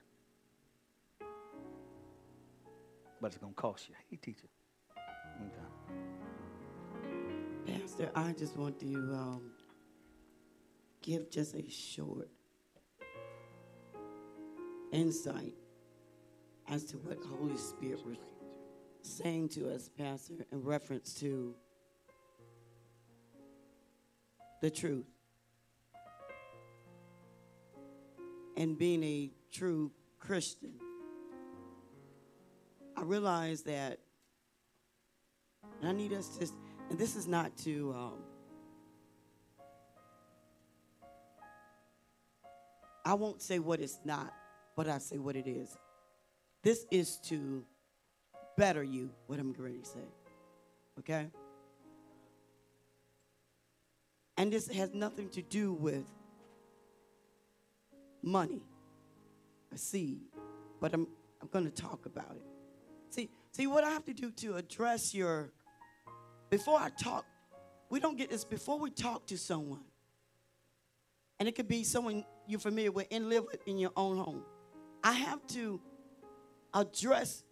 But 3.22 3.28
it's 3.28 3.38
going 3.38 3.54
to 3.54 3.62
cost 3.62 3.88
you. 3.88 3.96
Hey, 4.10 4.18
teacher. 4.18 4.48
Okay. 5.40 5.50
Pastor, 7.80 8.12
I 8.14 8.34
just 8.34 8.58
want 8.58 8.78
to 8.82 8.94
um, 8.94 9.53
give 11.04 11.30
just 11.30 11.54
a 11.54 11.70
short 11.70 12.30
insight 14.92 15.54
as 16.70 16.86
to 16.86 16.98
what 16.98 17.22
the 17.22 17.28
Holy 17.28 17.58
Spirit 17.58 18.04
was 18.06 18.18
saying 19.02 19.50
to 19.50 19.70
us, 19.70 19.90
Pastor, 19.90 20.46
in 20.52 20.64
reference 20.64 21.14
to 21.16 21.54
the 24.62 24.70
truth 24.70 25.06
and 28.56 28.78
being 28.78 29.04
a 29.04 29.30
true 29.52 29.92
Christian. 30.20 30.72
I 32.96 33.02
realize 33.02 33.64
that, 33.64 34.00
I 35.84 35.92
need 35.92 36.14
us 36.14 36.38
to, 36.38 36.48
and 36.90 36.98
this 36.98 37.18
is 37.18 37.28
not 37.28 37.58
to, 37.58 37.94
um, 37.94 38.33
I 43.06 43.14
won't 43.16 43.42
say 43.42 43.60
what 43.60 43.80
it's 43.80 44.00
not, 44.06 44.34
but 44.76 44.88
I 44.88 44.98
say 44.98 45.18
what 45.18 45.36
it 45.36 45.48
is. 45.48 45.78
This 46.64 46.86
is 46.90 47.18
to 47.26 47.66
better 48.58 48.84
you, 48.84 49.10
what 49.28 49.40
I'm 49.40 49.52
going 49.52 49.82
to 49.82 49.86
say. 49.86 50.08
Okay? 51.00 51.28
And 54.38 54.52
this 54.52 54.68
has 54.70 54.94
nothing 54.94 55.30
to 55.30 55.42
do 55.42 55.74
with 55.74 56.06
money, 58.22 58.62
a 59.74 59.78
seed, 59.78 60.22
but 60.80 60.94
I'm, 60.94 61.08
I'm 61.42 61.50
going 61.50 61.66
to 61.66 61.72
talk 61.72 62.06
about 62.06 62.36
it. 62.36 62.46
See, 63.10 63.30
see 63.52 63.68
what 63.68 63.84
I 63.84 63.90
have 63.90 64.06
to 64.06 64.14
do 64.14 64.32
to 64.32 64.56
address 64.56 65.14
your, 65.14 65.52
before 66.50 66.80
I 66.80 66.90
talk, 66.90 67.26
we 67.90 68.00
don't 68.00 68.18
get 68.18 68.30
this 68.30 68.44
before 68.44 68.80
we 68.80 68.90
talk 68.90 69.28
to 69.28 69.38
someone. 69.38 69.84
And 71.44 71.50
it 71.50 71.56
could 71.56 71.68
be 71.68 71.84
someone 71.84 72.24
you're 72.48 72.58
familiar 72.58 72.94
with 72.94 73.08
and 73.12 73.28
live 73.28 73.44
with 73.44 73.68
in 73.68 73.78
your 73.78 73.92
own 73.98 74.16
home. 74.16 74.46
I 75.04 75.12
have 75.12 75.46
to 75.48 75.82
address 76.74 77.44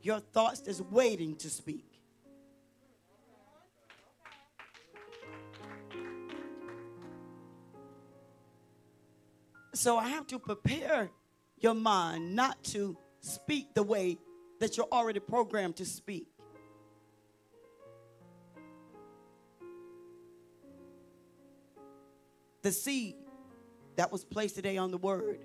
your 0.00 0.20
thoughts 0.20 0.60
that's 0.60 0.80
waiting 0.80 1.36
to 1.36 1.50
speak. 1.50 2.00
So 9.74 9.98
I 9.98 10.08
have 10.08 10.26
to 10.28 10.38
prepare 10.38 11.10
your 11.58 11.74
mind 11.74 12.34
not 12.34 12.64
to 12.72 12.96
speak 13.20 13.74
the 13.74 13.82
way 13.82 14.16
that 14.60 14.78
you're 14.78 14.88
already 14.90 15.20
programmed 15.20 15.76
to 15.76 15.84
speak. 15.84 16.28
The 22.68 22.74
seed 22.74 23.14
that 23.96 24.12
was 24.12 24.26
placed 24.26 24.56
today 24.56 24.76
on 24.76 24.90
the 24.90 24.98
word. 24.98 25.40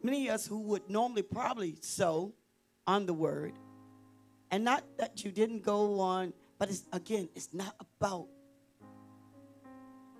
Many 0.00 0.28
of 0.28 0.34
us 0.36 0.46
who 0.46 0.60
would 0.60 0.88
normally 0.88 1.22
probably 1.22 1.74
sow 1.80 2.34
on 2.86 3.04
the 3.06 3.12
word, 3.12 3.54
and 4.52 4.62
not 4.62 4.84
that 4.98 5.24
you 5.24 5.32
didn't 5.32 5.64
go 5.64 5.98
on, 5.98 6.32
but 6.60 6.70
it's 6.70 6.84
again, 6.92 7.28
it's 7.34 7.48
not 7.52 7.74
about 7.80 8.28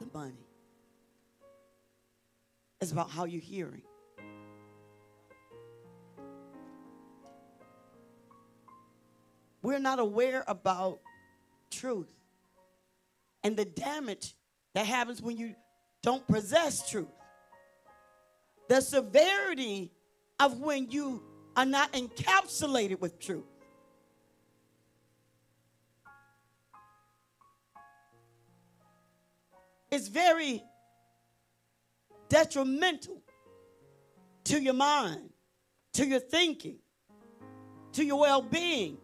the 0.00 0.08
money. 0.12 0.48
It's 2.80 2.90
about 2.90 3.08
how 3.08 3.24
you're 3.24 3.40
hearing. 3.40 3.82
We're 9.62 9.78
not 9.78 10.00
aware 10.00 10.42
about 10.48 10.98
truth 11.70 12.17
and 13.42 13.56
the 13.56 13.64
damage 13.64 14.34
that 14.74 14.86
happens 14.86 15.22
when 15.22 15.36
you 15.36 15.54
don't 16.02 16.26
possess 16.26 16.88
truth. 16.88 17.08
The 18.68 18.80
severity 18.80 19.92
of 20.38 20.60
when 20.60 20.90
you 20.90 21.22
are 21.56 21.64
not 21.64 21.92
encapsulated 21.92 23.00
with 23.00 23.18
truth. 23.18 23.44
It's 29.90 30.08
very 30.08 30.62
detrimental 32.28 33.22
to 34.44 34.60
your 34.62 34.74
mind, 34.74 35.30
to 35.94 36.06
your 36.06 36.20
thinking, 36.20 36.78
to 37.92 38.04
your 38.04 38.20
well 38.20 38.42
being. 38.42 38.98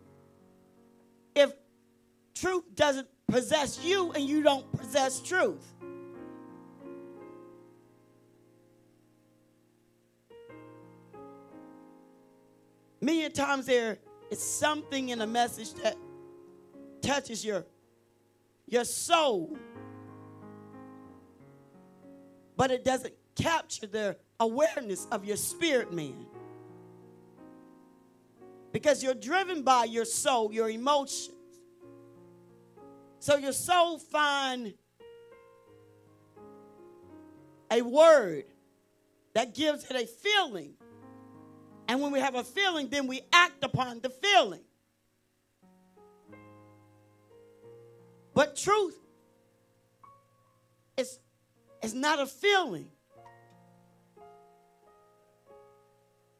If 1.34 1.52
truth 2.34 2.64
doesn't 2.74 3.08
possess 3.28 3.82
you 3.82 4.12
and 4.12 4.24
you 4.24 4.42
don't 4.42 4.70
possess 4.72 5.20
truth. 5.20 5.74
Many 13.00 13.28
times 13.28 13.66
there 13.66 13.98
is 14.30 14.40
something 14.40 15.10
in 15.10 15.20
a 15.20 15.26
message 15.26 15.74
that 15.74 15.96
touches 17.02 17.44
your, 17.44 17.66
your 18.66 18.84
soul, 18.84 19.58
but 22.56 22.70
it 22.70 22.82
doesn't 22.82 23.12
capture 23.34 23.86
the 23.86 24.16
awareness 24.40 25.06
of 25.12 25.24
your 25.24 25.36
spirit 25.36 25.92
man. 25.92 26.26
Because 28.72 29.02
you're 29.02 29.14
driven 29.14 29.62
by 29.62 29.84
your 29.84 30.04
soul, 30.04 30.52
your 30.52 30.70
emotions. 30.70 31.36
So 33.24 33.38
your 33.38 33.52
soul 33.52 33.98
find 33.98 34.74
a 37.70 37.80
word 37.80 38.44
that 39.32 39.54
gives 39.54 39.90
it 39.90 39.96
a 39.96 40.06
feeling. 40.06 40.74
And 41.88 42.02
when 42.02 42.12
we 42.12 42.20
have 42.20 42.34
a 42.34 42.44
feeling, 42.44 42.90
then 42.90 43.06
we 43.06 43.22
act 43.32 43.64
upon 43.64 44.00
the 44.00 44.10
feeling. 44.10 44.60
But 48.34 48.56
truth 48.56 48.98
is, 50.98 51.18
is 51.82 51.94
not 51.94 52.20
a 52.20 52.26
feeling. 52.26 52.90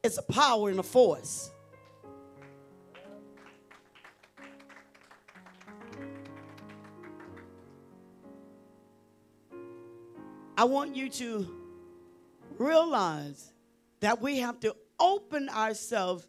It's 0.03 0.19
a 0.19 0.21
power 0.31 0.69
and 0.69 0.79
a 0.79 0.83
force. 0.83 1.49
I 10.57 10.63
want 10.63 10.95
you 10.95 11.09
to 11.09 11.47
realize 12.57 13.51
that 13.99 14.21
we 14.21 14.37
have 14.37 14.59
to 14.61 14.75
open 14.99 15.49
ourselves 15.49 16.25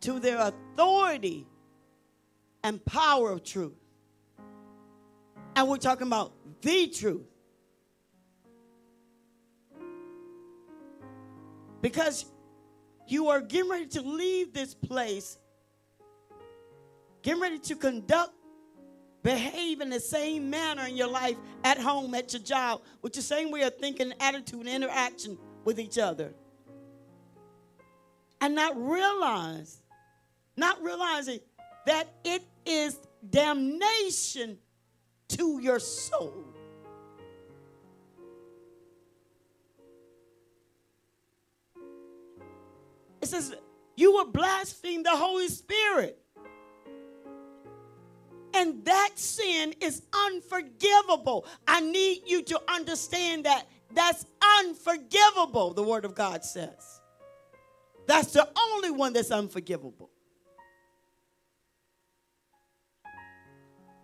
to 0.00 0.20
their 0.20 0.38
authority 0.38 1.46
and 2.62 2.84
power 2.84 3.30
of 3.30 3.42
truth. 3.42 3.72
And 5.56 5.68
we're 5.68 5.78
talking 5.78 6.06
about 6.06 6.32
the 6.60 6.88
truth. 6.88 7.26
Because 11.80 12.26
you 13.06 13.28
are 13.28 13.40
getting 13.40 13.70
ready 13.70 13.86
to 13.86 14.02
leave 14.02 14.52
this 14.52 14.74
place, 14.74 15.38
getting 17.22 17.40
ready 17.40 17.58
to 17.58 17.76
conduct 17.76 18.32
behave 19.24 19.80
in 19.80 19.88
the 19.88 19.98
same 19.98 20.50
manner 20.50 20.86
in 20.86 20.96
your 20.96 21.08
life 21.08 21.36
at 21.64 21.78
home, 21.78 22.14
at 22.14 22.32
your 22.32 22.42
job, 22.42 22.82
with 23.02 23.14
the 23.14 23.22
same 23.22 23.50
way 23.50 23.62
of 23.62 23.74
thinking, 23.78 24.12
attitude, 24.20 24.60
and 24.60 24.68
interaction 24.68 25.36
with 25.64 25.80
each 25.80 25.98
other. 25.98 26.32
And 28.40 28.54
not 28.54 28.76
realize, 28.76 29.82
not 30.56 30.80
realizing 30.82 31.40
that 31.86 32.06
it 32.22 32.42
is 32.66 32.98
damnation 33.28 34.58
to 35.28 35.58
your 35.58 35.78
soul. 35.78 36.44
It 43.22 43.28
says, 43.28 43.54
You 43.96 44.12
will 44.12 44.30
blaspheme 44.30 45.02
the 45.02 45.16
Holy 45.16 45.48
Spirit. 45.48 46.23
And 48.54 48.84
that 48.84 49.10
sin 49.16 49.74
is 49.80 50.02
unforgivable. 50.28 51.46
I 51.66 51.80
need 51.80 52.22
you 52.26 52.42
to 52.44 52.60
understand 52.68 53.44
that 53.44 53.66
that's 53.92 54.24
unforgivable, 54.60 55.74
the 55.74 55.82
Word 55.82 56.04
of 56.04 56.14
God 56.14 56.44
says. 56.44 57.00
That's 58.06 58.32
the 58.32 58.48
only 58.72 58.90
one 58.90 59.12
that's 59.12 59.30
unforgivable. 59.30 60.10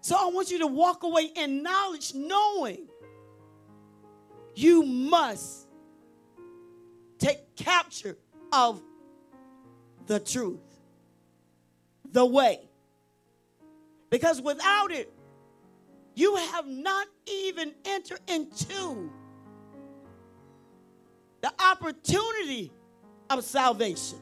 So 0.00 0.16
I 0.18 0.26
want 0.30 0.50
you 0.50 0.58
to 0.60 0.66
walk 0.66 1.02
away 1.02 1.30
in 1.36 1.62
knowledge, 1.62 2.14
knowing 2.14 2.88
you 4.54 4.82
must 4.82 5.68
take 7.18 7.54
capture 7.54 8.16
of 8.52 8.82
the 10.06 10.18
truth, 10.18 10.58
the 12.10 12.24
way. 12.24 12.69
Because 14.10 14.42
without 14.42 14.90
it, 14.90 15.12
you 16.14 16.34
have 16.34 16.66
not 16.66 17.06
even 17.26 17.72
entered 17.84 18.20
into 18.26 19.10
the 21.40 21.52
opportunity 21.58 22.72
of 23.30 23.44
salvation. 23.44 24.18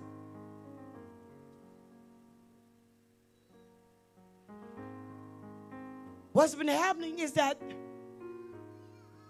What's 6.33 6.55
been 6.55 6.69
happening 6.69 7.19
is 7.19 7.33
that, 7.33 7.61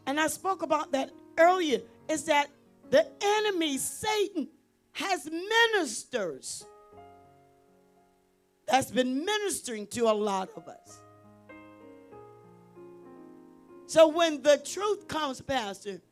and 0.07 0.21
I 0.21 0.27
spoke 0.27 0.63
about 0.63 0.93
that 0.93 1.11
earlier, 1.39 1.81
is 2.09 2.25
that 2.25 2.51
the 2.91 3.07
enemy, 3.23 3.79
Satan, 3.79 4.49
has 4.93 5.25
ministers 5.25 6.67
that's 8.69 8.91
been 8.91 9.25
ministering 9.25 9.87
to 9.89 10.03
a 10.05 10.13
lot 10.13 10.51
of 10.57 10.69
us. 10.69 11.01
So 13.87 14.09
when 14.09 14.43
the 14.43 14.59
truth 14.59 15.09
comes, 15.09 15.41
Pastor, 15.41 16.03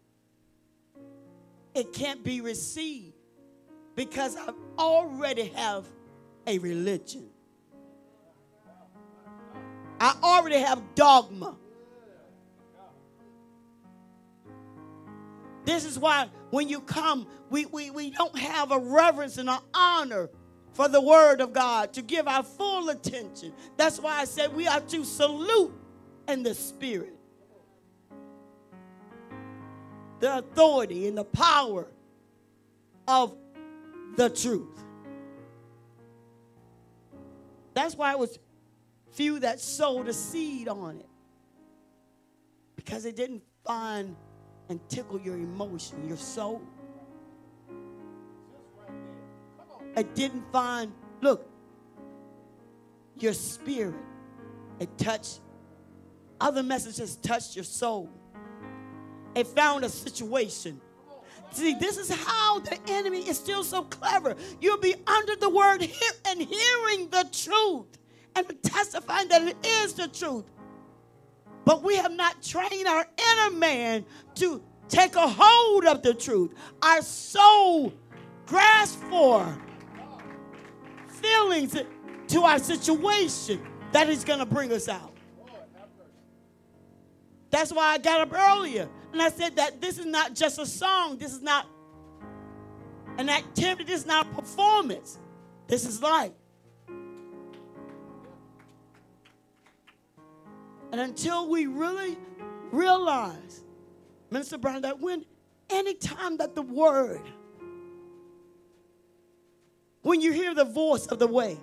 it 1.74 1.92
can't 1.92 2.24
be 2.24 2.40
received 2.40 3.12
because 3.94 4.36
I 4.36 4.52
already 4.78 5.48
have 5.48 5.84
a 6.46 6.58
religion. 6.58 7.28
I 10.00 10.16
already 10.22 10.58
have 10.58 10.82
dogma. 10.94 11.56
This 15.66 15.84
is 15.84 15.98
why 15.98 16.28
when 16.50 16.68
you 16.68 16.80
come, 16.80 17.26
we, 17.50 17.66
we, 17.66 17.90
we 17.90 18.10
don't 18.10 18.38
have 18.38 18.70
a 18.70 18.78
reverence 18.78 19.36
and 19.36 19.50
an 19.50 19.58
honor 19.74 20.30
for 20.76 20.88
the 20.88 21.00
word 21.00 21.40
of 21.40 21.54
God, 21.54 21.94
to 21.94 22.02
give 22.02 22.28
our 22.28 22.42
full 22.42 22.90
attention. 22.90 23.54
That's 23.78 23.98
why 23.98 24.18
I 24.18 24.26
said 24.26 24.54
we 24.54 24.68
are 24.68 24.80
to 24.80 25.04
salute 25.06 25.72
in 26.28 26.42
the 26.42 26.54
spirit. 26.54 27.14
The 30.20 30.36
authority 30.36 31.08
and 31.08 31.16
the 31.16 31.24
power 31.24 31.88
of 33.08 33.34
the 34.16 34.28
truth. 34.28 34.84
That's 37.72 37.94
why 37.94 38.12
it 38.12 38.18
was 38.18 38.38
few 39.12 39.38
that 39.38 39.60
sowed 39.60 40.08
a 40.08 40.12
seed 40.12 40.68
on 40.68 40.98
it. 41.00 41.08
Because 42.76 43.06
it 43.06 43.16
didn't 43.16 43.42
find 43.64 44.14
and 44.68 44.86
tickle 44.90 45.18
your 45.18 45.36
emotion, 45.36 46.06
your 46.06 46.18
soul. 46.18 46.60
It 49.96 50.14
didn't 50.14 50.44
find, 50.52 50.92
look, 51.22 51.48
your 53.18 53.32
spirit. 53.32 53.94
It 54.78 54.96
touched, 54.98 55.40
other 56.40 56.62
messages 56.62 57.16
touched 57.16 57.56
your 57.56 57.64
soul. 57.64 58.10
It 59.34 59.46
found 59.46 59.84
a 59.84 59.88
situation. 59.88 60.80
See, 61.52 61.74
this 61.74 61.96
is 61.96 62.10
how 62.10 62.58
the 62.60 62.78
enemy 62.88 63.28
is 63.28 63.38
still 63.38 63.64
so 63.64 63.84
clever. 63.84 64.36
You'll 64.60 64.78
be 64.78 64.94
under 65.06 65.36
the 65.36 65.48
word 65.48 65.82
and 66.26 66.42
hearing 66.42 67.08
the 67.08 67.26
truth 67.32 67.98
and 68.34 68.62
testifying 68.62 69.28
that 69.28 69.42
it 69.42 69.56
is 69.64 69.94
the 69.94 70.08
truth. 70.08 70.44
But 71.64 71.82
we 71.82 71.96
have 71.96 72.12
not 72.12 72.42
trained 72.42 72.86
our 72.86 73.06
inner 73.30 73.56
man 73.56 74.04
to 74.36 74.62
take 74.88 75.16
a 75.16 75.26
hold 75.26 75.84
of 75.86 76.02
the 76.02 76.14
truth. 76.14 76.52
Our 76.82 77.02
soul 77.02 77.92
grasps 78.46 79.02
for 79.08 79.58
feelings 81.20 81.76
to 82.28 82.42
our 82.42 82.58
situation 82.58 83.60
that 83.92 84.08
is 84.08 84.24
going 84.24 84.38
to 84.38 84.46
bring 84.46 84.72
us 84.72 84.88
out. 84.88 85.12
That's 87.50 87.72
why 87.72 87.86
I 87.86 87.98
got 87.98 88.20
up 88.20 88.32
earlier 88.32 88.88
and 89.12 89.22
I 89.22 89.30
said 89.30 89.56
that 89.56 89.80
this 89.80 89.98
is 89.98 90.06
not 90.06 90.34
just 90.34 90.58
a 90.58 90.66
song, 90.66 91.16
this 91.18 91.32
is 91.32 91.42
not 91.42 91.66
an 93.18 93.30
activity, 93.30 93.84
this 93.84 94.00
is 94.00 94.06
not 94.06 94.30
performance, 94.34 95.18
this 95.68 95.86
is 95.86 96.02
life. 96.02 96.32
And 100.92 101.00
until 101.00 101.48
we 101.48 101.66
really 101.66 102.18
realize, 102.72 103.64
Minister 104.30 104.58
Brown, 104.58 104.82
that 104.82 105.00
when 105.00 105.24
any 105.70 105.94
time 105.94 106.36
that 106.38 106.54
the 106.54 106.62
word 106.62 107.22
when 110.06 110.20
you 110.20 110.30
hear 110.30 110.54
the 110.54 110.64
voice 110.64 111.06
of 111.06 111.18
the 111.18 111.26
way. 111.26 111.58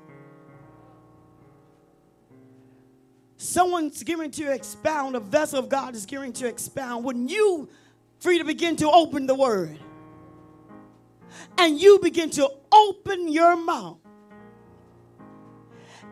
Someone's 3.37 4.03
going 4.03 4.31
to 4.31 4.51
expound, 4.51 5.15
a 5.15 5.21
vessel 5.21 5.59
of 5.59 5.69
God 5.69 5.95
is 5.95 6.05
going 6.05 6.33
to 6.33 6.47
expound. 6.47 7.05
When 7.05 7.29
you 7.29 7.69
free 8.19 8.39
to 8.39 8.43
begin 8.43 8.75
to 8.77 8.89
open 8.91 9.27
the 9.27 9.35
word 9.35 9.79
and 11.57 11.79
you 11.79 11.99
begin 11.99 12.29
to 12.31 12.49
open 12.69 13.29
your 13.29 13.55
mouth 13.55 13.97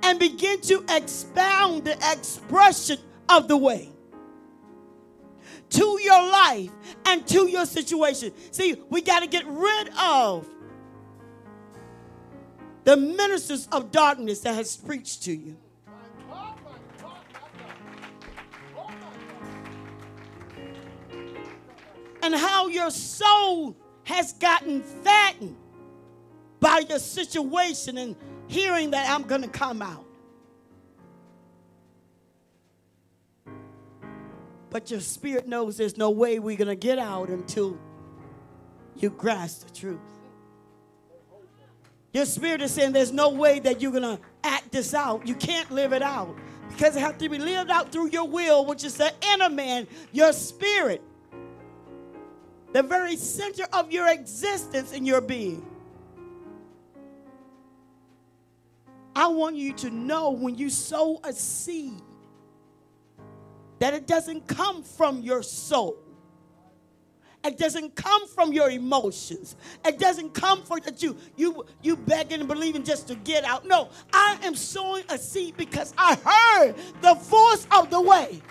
and 0.02 0.18
begin 0.18 0.62
to 0.62 0.86
expound 0.90 1.84
the 1.84 1.98
expression 2.14 2.98
of 3.28 3.49
the 3.49 3.58
way 3.58 3.90
to 5.70 5.99
your 6.02 6.32
life 6.32 6.72
and 7.08 7.28
to 7.28 7.49
your 7.49 7.66
situation. 7.66 8.32
See, 8.52 8.82
we 8.90 9.02
got 9.02 9.20
to 9.20 9.28
get 9.28 9.45
rid 9.48 9.90
of 9.99 10.48
the 12.84 12.98
ministers 12.98 13.68
of 13.72 13.91
darkness 13.91 14.41
that 14.41 14.56
has 14.56 14.76
preached 14.76 15.24
to 15.24 15.34
you. 15.34 15.58
And 22.24 22.36
how 22.36 22.68
your 22.68 22.91
soul 22.91 23.76
has 24.03 24.34
gotten 24.34 24.82
fattened 24.82 25.56
by 26.60 26.84
your 26.88 26.99
situation 26.99 27.98
and 27.98 28.16
hearing 28.48 28.91
that 28.91 29.10
I'm 29.10 29.24
going 29.24 29.41
to 29.41 29.48
come 29.48 29.82
out. 29.82 30.06
But 34.70 34.90
your 34.90 35.02
spirit 35.02 35.48
knows 35.48 35.78
there's 35.78 35.98
no 35.98 36.12
way 36.12 36.40
we're 36.40 36.58
going 36.58 36.68
to 36.68 36.76
get 36.76 36.98
out 36.98 37.30
until 37.30 37.78
you 38.95 39.10
grasp 39.10 39.68
the 39.68 39.74
truth. 39.74 39.99
Your 42.14 42.26
spirit 42.26 42.62
is 42.62 42.74
saying 42.74 42.92
there's 42.92 43.14
no 43.14 43.30
way 43.30 43.60
that 43.60 43.82
you're 43.82 43.92
going 43.92 44.18
to 44.18 44.20
act 44.44 44.72
this 44.72 44.94
out. 44.94 45.26
You 45.28 45.36
can't 45.36 45.72
live 45.72 45.94
it 45.94 46.02
out 46.02 46.36
because 46.70 46.96
it 46.96 47.00
has 47.00 47.16
to 47.18 47.30
be 47.30 47.38
lived 47.38 47.70
out 47.70 47.92
through 47.92 48.10
your 48.10 48.28
will, 48.28 48.66
which 48.66 48.84
is 48.84 48.96
the 48.96 49.14
inner 49.34 49.50
man, 49.50 49.88
your 50.12 50.34
spirit, 50.34 51.02
the 52.74 52.84
very 52.84 53.16
center 53.16 53.66
of 53.72 53.92
your 53.92 54.08
existence 54.10 54.94
and 54.94 55.08
your 55.08 55.22
being. 55.22 55.66
I 59.16 59.28
want 59.28 59.56
you 59.56 59.74
to 59.74 59.90
know 59.90 60.32
when 60.32 60.56
you 60.56 60.70
sow 60.70 61.20
a 61.24 61.34
seed 61.34 62.02
that 63.80 63.94
it 63.94 64.08
doesn't 64.08 64.48
come 64.48 64.84
from 64.84 65.22
your 65.22 65.44
soul. 65.44 65.98
It 67.43 67.57
doesn't 67.57 67.95
come 67.95 68.27
from 68.27 68.53
your 68.53 68.69
emotions. 68.69 69.55
It 69.84 69.97
doesn't 69.97 70.34
come 70.34 70.63
from 70.63 70.80
that 70.85 71.01
you 71.01 71.18
you 71.35 71.65
you 71.81 71.95
begging 71.95 72.39
and 72.39 72.47
believing 72.47 72.84
just 72.84 73.07
to 73.07 73.15
get 73.15 73.43
out. 73.43 73.65
No, 73.65 73.89
I 74.13 74.38
am 74.43 74.55
sowing 74.55 75.03
a 75.09 75.18
seed 75.18 75.57
because 75.57 75.93
I 75.97 76.15
heard 76.23 76.76
the 77.01 77.15
voice 77.15 77.68
of 77.72 77.89
the 77.89 77.99
way. 77.99 78.41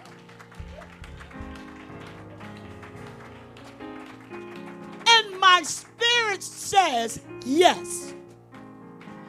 And 5.08 5.38
my 5.38 5.62
spirit 5.62 6.42
says 6.42 7.20
yes. 7.44 8.14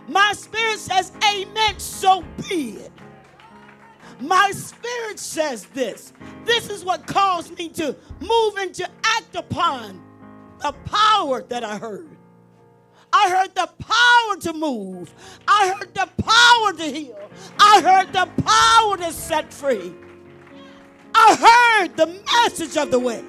My 0.07 0.33
spirit 0.33 0.79
says 0.79 1.11
amen, 1.23 1.79
so 1.79 2.23
be 2.49 2.77
it. 2.77 2.91
My 4.19 4.51
spirit 4.51 5.19
says 5.19 5.65
this. 5.67 6.13
This 6.45 6.69
is 6.69 6.84
what 6.84 7.05
caused 7.07 7.57
me 7.57 7.69
to 7.69 7.95
move 8.19 8.55
and 8.57 8.73
to 8.76 8.89
act 9.03 9.35
upon 9.35 10.01
the 10.59 10.73
power 10.85 11.43
that 11.43 11.63
I 11.63 11.77
heard. 11.77 12.09
I 13.13 13.30
heard 13.30 13.55
the 13.55 13.69
power 13.80 14.38
to 14.41 14.53
move. 14.53 15.13
I 15.47 15.73
heard 15.77 15.93
the 15.93 16.09
power 16.23 16.73
to 16.73 16.84
heal. 16.84 17.30
I 17.59 17.81
heard 17.81 18.13
the 18.13 18.30
power 18.43 18.97
to 18.97 19.11
set 19.11 19.53
free. 19.53 19.93
I 21.13 21.85
heard 21.85 21.97
the 21.97 22.07
message 22.07 22.77
of 22.77 22.89
the 22.89 22.99
way. 22.99 23.23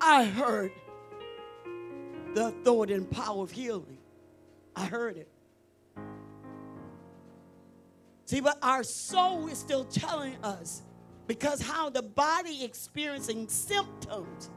I 0.00 0.24
heard 0.24 0.72
the 2.34 2.48
authority 2.48 2.94
and 2.94 3.10
power 3.10 3.42
of 3.42 3.50
healing. 3.50 3.98
I 4.76 4.86
heard 4.86 5.16
it. 5.16 5.28
See, 8.26 8.40
but 8.40 8.58
our 8.62 8.82
soul 8.82 9.48
is 9.48 9.58
still 9.58 9.84
telling 9.84 10.36
us 10.44 10.82
because 11.26 11.62
how 11.62 11.90
the 11.90 12.02
body 12.02 12.64
experiencing 12.64 13.48
symptoms, 13.48 14.50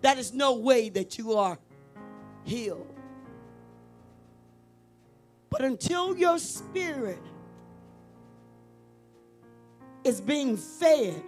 that 0.00 0.18
is 0.18 0.32
no 0.32 0.56
way 0.56 0.88
that 0.90 1.18
you 1.18 1.34
are 1.34 1.58
healed. 2.44 2.94
But 5.50 5.62
until 5.62 6.16
your 6.16 6.38
spirit 6.38 7.22
is 10.04 10.20
being 10.20 10.56
fed 10.56 11.22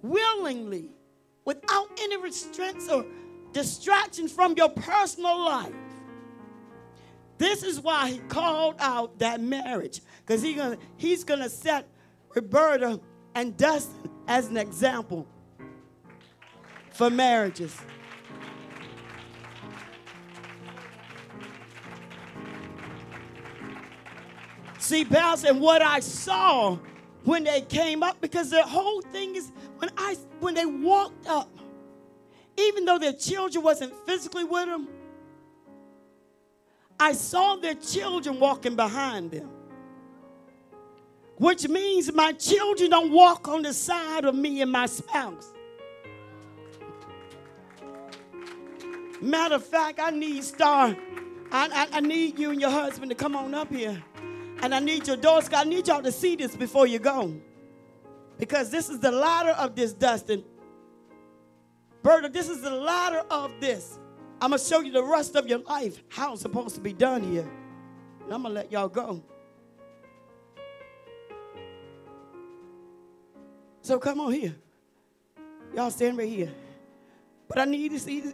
willingly 0.00 0.90
without 1.44 1.88
any 2.00 2.16
restraints 2.16 2.88
or 2.88 3.04
distractions 3.52 4.32
from 4.32 4.54
your 4.56 4.68
personal 4.70 5.44
life. 5.44 5.72
This 7.38 7.62
is 7.62 7.80
why 7.80 8.10
he 8.10 8.18
called 8.18 8.76
out 8.78 9.18
that 9.18 9.40
marriage 9.40 10.00
because 10.20 10.42
he 10.42 10.54
gonna, 10.54 10.78
he's 10.96 11.24
going 11.24 11.40
to 11.40 11.48
set 11.48 11.88
Roberta 12.34 13.00
and 13.34 13.56
Dustin 13.56 14.10
as 14.28 14.48
an 14.48 14.56
example 14.56 15.26
for 16.92 17.10
marriages. 17.10 17.76
See, 24.78 25.04
Pastor, 25.04 25.48
and 25.48 25.60
what 25.60 25.80
I 25.80 26.00
saw 26.00 26.76
when 27.24 27.44
they 27.44 27.62
came 27.62 28.02
up, 28.02 28.20
because 28.20 28.50
the 28.50 28.62
whole 28.62 29.00
thing 29.00 29.36
is 29.36 29.52
when 29.78 29.90
I 29.96 30.16
when 30.40 30.54
they 30.54 30.66
walked 30.66 31.26
up, 31.26 31.48
even 32.68 32.84
though 32.84 32.98
their 32.98 33.12
children 33.12 33.64
wasn't 33.64 33.94
physically 34.06 34.44
with 34.44 34.66
them, 34.66 34.88
I 36.98 37.12
saw 37.12 37.56
their 37.56 37.74
children 37.74 38.38
walking 38.38 38.76
behind 38.76 39.30
them. 39.32 39.48
Which 41.36 41.68
means 41.68 42.12
my 42.12 42.32
children 42.32 42.90
don't 42.90 43.10
walk 43.10 43.48
on 43.48 43.62
the 43.62 43.72
side 43.72 44.24
of 44.24 44.34
me 44.34 44.62
and 44.62 44.70
my 44.70 44.86
spouse. 44.86 45.52
Matter 49.20 49.56
of 49.56 49.64
fact, 49.64 49.98
I 50.00 50.10
need 50.10 50.44
Star. 50.44 50.96
I, 51.50 51.88
I, 51.92 51.96
I 51.96 52.00
need 52.00 52.38
you 52.38 52.50
and 52.50 52.60
your 52.60 52.70
husband 52.70 53.10
to 53.10 53.14
come 53.14 53.36
on 53.36 53.54
up 53.54 53.72
here. 53.72 54.02
And 54.62 54.74
I 54.74 54.78
need 54.78 55.06
your 55.06 55.16
daughters. 55.16 55.50
I 55.52 55.64
need 55.64 55.88
y'all 55.88 56.02
to 56.02 56.12
see 56.12 56.36
this 56.36 56.54
before 56.54 56.86
you 56.86 56.98
go. 56.98 57.34
Because 58.38 58.70
this 58.70 58.88
is 58.88 59.00
the 59.00 59.10
ladder 59.10 59.50
of 59.50 59.74
this, 59.74 59.92
Dustin. 59.92 60.44
Berta, 62.02 62.28
this 62.28 62.48
is 62.48 62.62
the 62.62 62.70
ladder 62.70 63.22
of 63.30 63.52
this. 63.60 63.98
I'm 64.40 64.50
going 64.50 64.60
to 64.60 64.64
show 64.64 64.80
you 64.80 64.90
the 64.90 65.04
rest 65.04 65.36
of 65.36 65.46
your 65.46 65.60
life, 65.60 66.02
how 66.08 66.32
it's 66.32 66.42
supposed 66.42 66.74
to 66.74 66.80
be 66.80 66.92
done 66.92 67.22
here. 67.22 67.48
And 68.24 68.34
I'm 68.34 68.42
going 68.42 68.54
to 68.54 68.60
let 68.60 68.72
y'all 68.72 68.88
go. 68.88 69.22
So 73.82 73.98
come 73.98 74.20
on 74.20 74.32
here. 74.32 74.54
Y'all 75.74 75.90
stand 75.90 76.18
right 76.18 76.28
here. 76.28 76.52
But 77.48 77.58
I 77.58 77.64
need 77.64 77.90
to 77.92 78.00
see, 78.00 78.32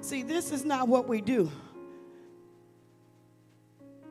see, 0.00 0.22
this 0.22 0.52
is 0.52 0.64
not 0.64 0.88
what 0.88 1.08
we 1.08 1.20
do. 1.20 1.50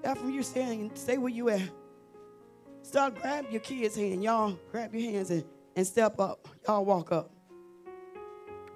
After 0.03 0.29
you 0.29 0.43
stand, 0.43 0.91
stay 0.95 1.17
where 1.17 1.31
you 1.31 1.49
at. 1.49 1.61
Start 2.81 3.21
grab 3.21 3.45
your 3.49 3.61
kids' 3.61 3.95
hand. 3.95 4.23
Y'all 4.23 4.57
grab 4.71 4.93
your 4.93 5.11
hands 5.11 5.29
and, 5.29 5.43
and 5.75 5.85
step 5.87 6.19
up. 6.19 6.47
Y'all 6.67 6.83
walk 6.83 7.11
up. 7.11 7.31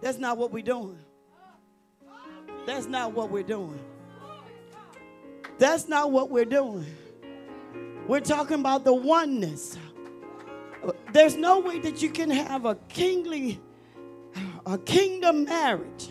That's 0.02 0.18
not 0.18 0.38
what 0.38 0.52
we're 0.52 0.64
doing. 0.64 1.00
That's 2.66 2.86
not 2.86 3.14
what 3.14 3.32
we're 3.32 3.44
doing. 3.44 3.80
That's 5.58 5.88
not 5.88 6.12
what 6.12 6.30
we're 6.30 6.46
doing. 6.46 6.86
We're 8.08 8.20
talking 8.22 8.60
about 8.60 8.84
the 8.84 8.94
oneness. 8.94 9.78
There's 11.12 11.36
no 11.36 11.60
way 11.60 11.80
that 11.80 12.02
you 12.02 12.10
can 12.10 12.30
have 12.30 12.66
a 12.66 12.76
kingly, 12.76 13.60
a 14.66 14.78
kingdom 14.78 15.46
marriage 15.46 16.10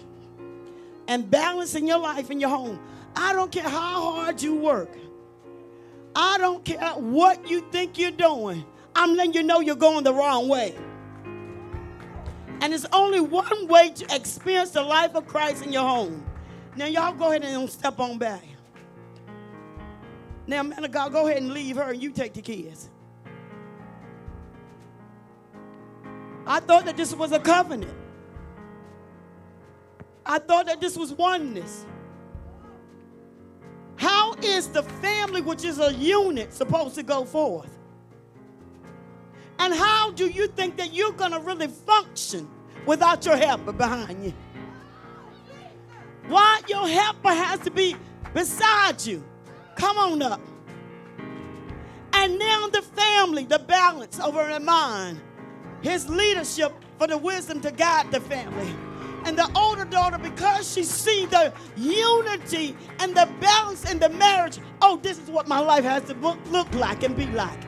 and 1.09 1.31
balance 1.31 1.75
in 1.75 1.87
your 1.87 1.99
life 1.99 2.31
in 2.31 2.41
your 2.41 2.51
home. 2.51 2.81
I 3.15 3.33
don't 3.33 3.51
care 3.53 3.63
how 3.63 4.13
hard 4.13 4.43
you 4.43 4.57
work. 4.57 4.91
I 6.15 6.39
don't 6.39 6.65
care 6.65 6.91
what 6.95 7.49
you 7.49 7.61
think 7.71 7.99
you're 7.99 8.11
doing. 8.11 8.65
I'm 8.95 9.15
letting 9.15 9.35
you 9.35 9.43
know 9.43 9.61
you're 9.61 9.77
going 9.77 10.05
the 10.05 10.15
wrong 10.15 10.49
way. 10.49 10.75
And 12.61 12.73
it's 12.73 12.87
only 12.93 13.21
one 13.21 13.69
way 13.69 13.91
to 13.91 14.15
experience 14.15 14.71
the 14.71 14.83
life 14.83 15.15
of 15.15 15.27
Christ 15.27 15.65
in 15.65 15.73
your 15.73 15.83
home. 15.83 16.25
Now, 16.77 16.87
y'all 16.87 17.13
go 17.13 17.31
ahead 17.31 17.45
and 17.45 17.71
step 17.71 18.01
on 18.01 18.19
back. 18.19 18.45
Now, 20.47 20.63
man 20.63 20.85
of 20.85 20.91
God, 20.91 21.13
go 21.13 21.27
ahead 21.27 21.43
and 21.43 21.53
leave 21.53 21.77
her 21.77 21.91
and 21.91 22.03
you 22.03 22.11
take 22.11 22.35
the 22.35 22.43
kids. 22.43 22.89
I 26.47 26.61
thought 26.61 26.85
that 26.85 26.97
this 26.97 27.15
was 27.15 27.33
a 27.33 27.41
covenant. 27.41 27.93
I 30.25 30.39
thought 30.39 30.67
that 30.67 30.81
this 30.81 30.97
was 30.97 31.13
oneness. 31.13 31.85
How 33.97 34.35
is 34.35 34.69
the 34.69 34.83
family, 34.83 35.41
which 35.41 35.65
is 35.65 35.79
a 35.79 35.93
unit, 35.95 36.53
supposed 36.53 36.95
to 36.97 37.03
go 37.03 37.25
forth? 37.25 37.76
And 39.59 39.75
how 39.75 40.11
do 40.13 40.29
you 40.29 40.47
think 40.49 40.77
that 40.77 40.93
you're 40.93 41.13
going 41.13 41.33
to 41.33 41.41
really 41.41 41.69
function 41.69 42.49
without 42.85 43.25
your 43.25 43.37
helper 43.37 43.73
behind 43.73 44.25
you? 44.25 44.35
Why 46.29 46.61
your 46.69 46.87
helper 46.89 47.31
has 47.31 47.61
to 47.61 47.71
be 47.71 47.97
beside 48.35 49.05
you? 49.05 49.25
Come 49.77 49.99
on 49.99 50.23
up. 50.23 50.41
And 52.13 52.39
now 52.39 52.69
the 52.69 52.83
family, 52.83 53.45
the 53.45 53.59
balance 53.59 54.19
over 54.21 54.49
in 54.49 54.65
mind, 54.65 55.21
his 55.83 56.09
leadership 56.09 56.73
for 56.99 57.07
the 57.07 57.19
wisdom 57.19 57.61
to 57.61 57.71
guide 57.71 58.11
the 58.11 58.21
family 58.21 58.75
and 59.25 59.37
the 59.37 59.51
older 59.57 59.85
daughter, 59.85 60.19
because 60.19 60.73
she 60.73 60.85
see 60.85 61.27
the 61.27 61.53
unity 61.77 62.77
and 63.01 63.15
the 63.15 63.29
balance 63.41 63.91
in 63.91 63.99
the 63.99 64.09
marriage, 64.09 64.59
oh, 64.81 64.97
this 65.03 65.19
is 65.19 65.29
what 65.29 65.49
my 65.49 65.59
life 65.59 65.85
has 65.85 66.05
to 66.05 66.15
look, 66.15 66.39
look 66.51 66.73
like 66.75 67.03
and 67.03 67.17
be 67.17 67.27
like. 67.27 67.59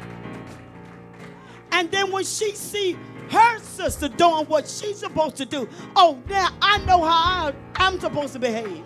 And 1.73 1.90
then 1.90 2.11
when 2.11 2.24
she 2.24 2.55
see 2.55 2.97
her 3.31 3.59
sister 3.61 4.09
doing 4.09 4.47
what 4.47 4.69
she's 4.69 4.99
supposed 4.99 5.36
to 5.36 5.45
do, 5.45 5.69
oh, 5.97 6.23
now 6.28 6.49
I 6.62 6.78
know 6.78 7.03
how 7.03 7.49
I, 7.49 7.55
I'm 7.77 8.01
supposed 8.01 8.32
to 8.35 8.39
behave. 8.39 8.85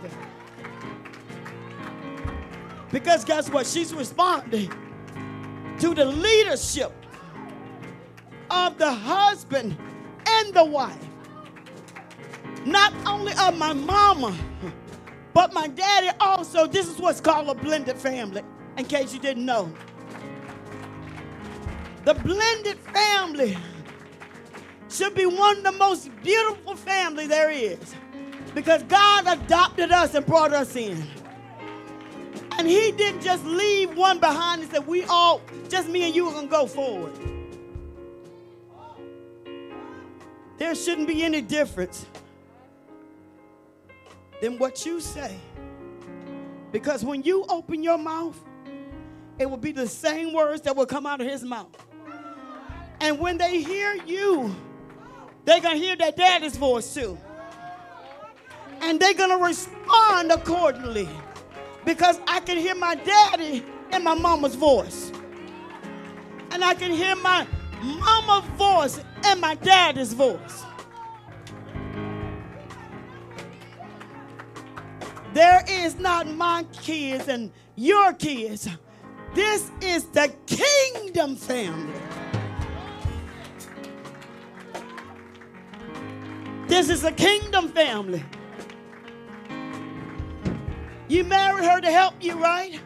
Because 2.91 3.25
guess 3.25 3.49
what? 3.51 3.67
She's 3.67 3.95
responding 3.95 4.71
to 5.79 5.95
the 5.95 6.05
leadership 6.05 6.93
of 8.51 8.77
the 8.77 8.93
husband 8.93 9.77
and 10.27 10.55
the 10.55 10.65
wife 10.65 11.09
not 12.65 12.93
only 13.07 13.33
of 13.41 13.57
my 13.57 13.73
mama, 13.73 14.37
but 15.35 15.53
my 15.53 15.67
daddy 15.69 16.11
also. 16.21 16.67
This 16.67 16.89
is 16.89 16.99
what's 16.99 17.21
called 17.21 17.49
a 17.49 17.55
blended 17.55 17.97
family, 17.97 18.43
in 18.77 18.85
case 18.85 19.13
you 19.13 19.21
didn't 19.21 19.45
know. 19.45 19.73
The 22.05 22.15
blended 22.15 22.79
family 22.79 23.57
should 24.89 25.15
be 25.15 25.25
one 25.25 25.59
of 25.59 25.65
the 25.65 25.73
most 25.73 26.11
beautiful 26.23 26.75
family 26.75 27.27
there 27.27 27.51
is 27.51 27.95
because 28.55 28.83
God 28.85 29.27
adopted 29.27 29.93
us 29.93 30.15
and 30.15 30.27
brought 30.27 30.53
us 30.53 30.75
in. 30.77 31.03
And 32.59 32.69
he 32.69 32.93
didn't 32.93 33.23
just 33.23 33.45
leave 33.45 33.97
one 33.97 34.19
behind 34.19 34.63
and 34.63 34.71
said, 34.71 34.87
We 34.87 35.05
all, 35.05 35.41
just 35.69 35.89
me 35.89 36.05
and 36.05 36.15
you 36.15 36.27
are 36.29 36.33
going 36.33 36.49
to 36.49 36.51
go 36.51 36.67
forward. 36.67 37.13
There 40.59 40.75
shouldn't 40.75 41.09
be 41.09 41.23
any 41.23 41.41
difference 41.41 42.07
than 44.41 44.59
what 44.59 44.85
you 44.85 45.01
say. 45.01 45.37
Because 46.73 47.05
when 47.05 47.23
you 47.23 47.45
open 47.49 47.83
your 47.83 47.99
mouth, 47.99 48.39
it 49.39 49.49
will 49.49 49.57
be 49.57 49.73
the 49.73 49.89
same 49.89 50.33
words 50.33 50.63
that 50.63 50.77
will 50.77 50.87
come 50.87 51.07
out 51.07 51.21
of 51.21 51.27
his 51.27 51.43
mouth. 51.43 51.77
And 53.03 53.19
when 53.19 53.37
they 53.37 53.61
hear 53.61 53.97
you, 54.07 54.55
they're 55.45 55.61
going 55.61 55.77
to 55.77 55.85
hear 55.85 55.97
their 55.97 56.13
daddy's 56.13 56.57
voice 56.57 56.95
too. 56.95 57.19
And 58.81 59.01
they're 59.01 59.13
going 59.13 59.37
to 59.37 59.45
respond 59.45 60.31
accordingly. 60.31 61.09
Because 61.85 62.21
I 62.29 62.39
can 62.39 62.59
hear 62.59 62.77
my 62.77 62.95
daddy 62.95 63.65
and 63.91 64.05
my 64.05 64.15
mama's 64.15 64.55
voice. 64.55 65.11
And 66.53 66.63
I 66.63 66.75
can 66.75 66.93
hear 66.93 67.17
my 67.17 67.45
mama's 67.83 68.49
voice 68.51 69.01
and 69.25 69.41
my 69.41 69.57
daddy's 69.57 70.13
voice. 70.13 70.63
There 75.35 75.65
is 75.69 75.99
not 75.99 76.29
my 76.29 76.65
kids 76.73 77.27
and 77.27 77.51
your 77.75 78.13
kids. 78.13 78.69
This 79.35 79.73
is 79.81 80.05
the 80.05 80.33
kingdom 80.47 81.35
family. 81.35 81.99
This 86.73 86.89
is 86.89 87.05
a 87.05 87.13
kingdom 87.13 87.69
family. 87.69 88.25
You 91.07 91.23
married 91.23 91.67
her 91.67 91.83
to 91.83 91.91
help 91.91 92.15
you, 92.19 92.33
right? 92.43 92.81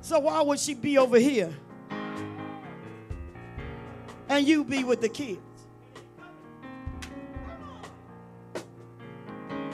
So 0.00 0.18
why 0.18 0.42
would 0.42 0.58
she 0.58 0.74
be 0.74 0.98
over 0.98 1.20
here? 1.20 1.54
And 4.28 4.44
you 4.44 4.64
be 4.64 4.82
with 4.82 5.00
the 5.00 5.08
kids? 5.08 5.38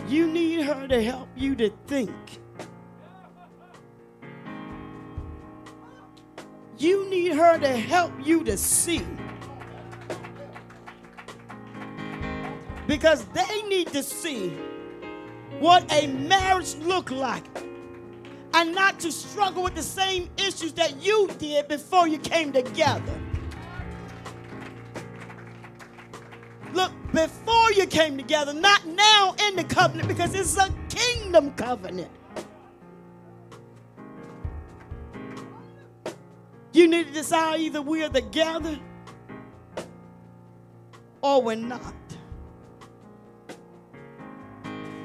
You 0.08 0.26
need 0.26 0.66
her 0.66 0.86
to 0.88 1.02
help 1.02 1.30
you 1.34 1.54
to 1.54 1.70
think. 1.86 2.12
You 6.76 7.08
need 7.08 7.32
her 7.32 7.58
to 7.58 7.68
help 7.68 8.12
you 8.22 8.44
to 8.44 8.58
see. 8.58 9.06
Because 12.88 13.24
they 13.26 13.62
need 13.68 13.88
to 13.88 14.02
see 14.02 14.48
what 15.60 15.92
a 15.92 16.06
marriage 16.06 16.74
look 16.76 17.10
like 17.10 17.44
and 18.54 18.74
not 18.74 18.98
to 19.00 19.12
struggle 19.12 19.62
with 19.62 19.74
the 19.74 19.82
same 19.82 20.30
issues 20.38 20.72
that 20.72 21.00
you 21.02 21.28
did 21.38 21.68
before 21.68 22.08
you 22.08 22.18
came 22.18 22.50
together. 22.50 23.20
Look, 26.72 26.92
before 27.12 27.72
you 27.72 27.86
came 27.86 28.16
together, 28.16 28.54
not 28.54 28.86
now 28.86 29.34
in 29.46 29.56
the 29.56 29.64
covenant, 29.64 30.08
because 30.08 30.34
it's 30.34 30.56
a 30.56 30.72
kingdom 30.88 31.52
covenant. 31.52 32.10
You 36.72 36.88
need 36.88 37.08
to 37.08 37.12
decide 37.12 37.60
either 37.60 37.82
we 37.82 38.02
are 38.02 38.08
together 38.08 38.78
or 41.20 41.42
we're 41.42 41.56
not. 41.56 41.94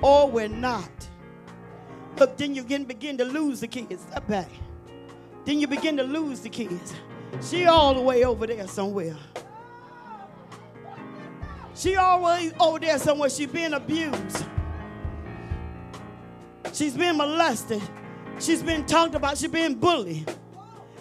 Or 0.03 0.29
we're 0.29 0.49
not. 0.49 0.91
Look, 2.17 2.37
then 2.37 2.53
you 2.53 2.63
can 2.63 2.83
begin 2.83 3.17
to 3.17 3.25
lose 3.25 3.61
the 3.61 3.67
kids. 3.67 4.03
Step 4.03 4.27
back. 4.27 4.49
Then 5.45 5.59
you 5.59 5.67
begin 5.67 5.97
to 5.97 6.03
lose 6.03 6.41
the 6.41 6.49
kids. 6.49 6.93
She 7.41 7.65
all 7.65 7.93
the 7.93 8.01
way 8.01 8.23
over 8.23 8.45
there 8.45 8.67
somewhere. 8.67 9.15
She 11.73 11.95
always 11.95 12.53
over 12.59 12.79
there 12.79 12.99
somewhere. 12.99 13.29
She's 13.29 13.47
being 13.47 13.73
abused. 13.73 14.45
She's 16.73 16.95
been 16.95 17.17
molested. 17.17 17.81
She's 18.39 18.61
been 18.61 18.85
talked 18.85 19.15
about. 19.15 19.37
She's 19.37 19.49
been 19.49 19.75
bullied. 19.75 20.31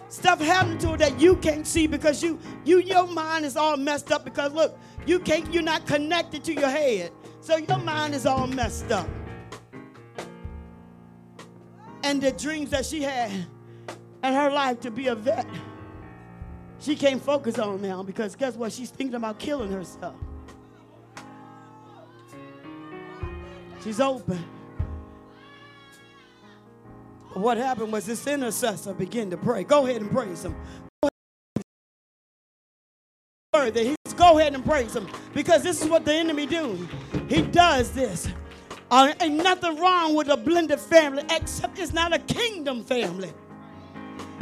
Stuff 0.08 0.40
happening 0.40 0.78
to 0.78 0.88
her 0.90 0.96
that 0.98 1.20
you 1.20 1.36
can't 1.36 1.66
see 1.66 1.86
because 1.86 2.22
you, 2.22 2.38
you, 2.64 2.80
your 2.80 3.06
mind 3.06 3.44
is 3.44 3.56
all 3.56 3.76
messed 3.76 4.12
up. 4.12 4.24
Because 4.24 4.52
look, 4.52 4.78
you 5.06 5.18
can't. 5.18 5.52
You're 5.52 5.62
not 5.62 5.86
connected 5.86 6.44
to 6.44 6.52
your 6.52 6.68
head, 6.68 7.12
so 7.42 7.56
your 7.56 7.78
mind 7.78 8.14
is 8.14 8.24
all 8.24 8.46
messed 8.46 8.90
up. 8.92 9.08
And 12.04 12.22
the 12.22 12.30
dreams 12.32 12.70
that 12.70 12.86
she 12.86 13.02
had 13.02 13.30
and 14.22 14.34
her 14.34 14.50
life 14.50 14.80
to 14.80 14.90
be 14.90 15.08
a 15.08 15.14
vet, 15.14 15.46
she 16.78 16.94
can't 16.94 17.20
focus 17.20 17.58
on 17.58 17.82
now 17.82 18.02
because 18.02 18.36
guess 18.36 18.54
what? 18.54 18.72
She's 18.72 18.90
thinking 18.90 19.16
about 19.16 19.38
killing 19.38 19.72
herself. 19.72 20.14
She's 23.82 24.00
open. 24.00 24.38
What 27.34 27.56
happened 27.56 27.92
was 27.92 28.06
this 28.06 28.24
intercessor 28.26 28.94
began 28.94 29.30
to 29.30 29.36
pray. 29.36 29.64
Go 29.64 29.84
ahead 29.86 30.00
and 30.00 30.10
praise 30.10 30.44
him. 30.44 30.54
Go 34.14 34.38
ahead 34.38 34.54
and 34.54 34.64
praise 34.64 34.94
him 34.94 35.08
because 35.34 35.62
this 35.62 35.82
is 35.82 35.88
what 35.88 36.04
the 36.04 36.12
enemy 36.12 36.46
do. 36.46 36.88
He 37.28 37.42
does 37.42 37.92
this. 37.92 38.28
Uh, 38.90 39.12
ain't 39.20 39.42
nothing 39.42 39.76
wrong 39.76 40.14
with 40.14 40.28
a 40.28 40.36
blended 40.36 40.78
family 40.78 41.24
except 41.30 41.78
it's 41.78 41.92
not 41.92 42.12
a 42.12 42.18
kingdom 42.18 42.84
family. 42.84 43.32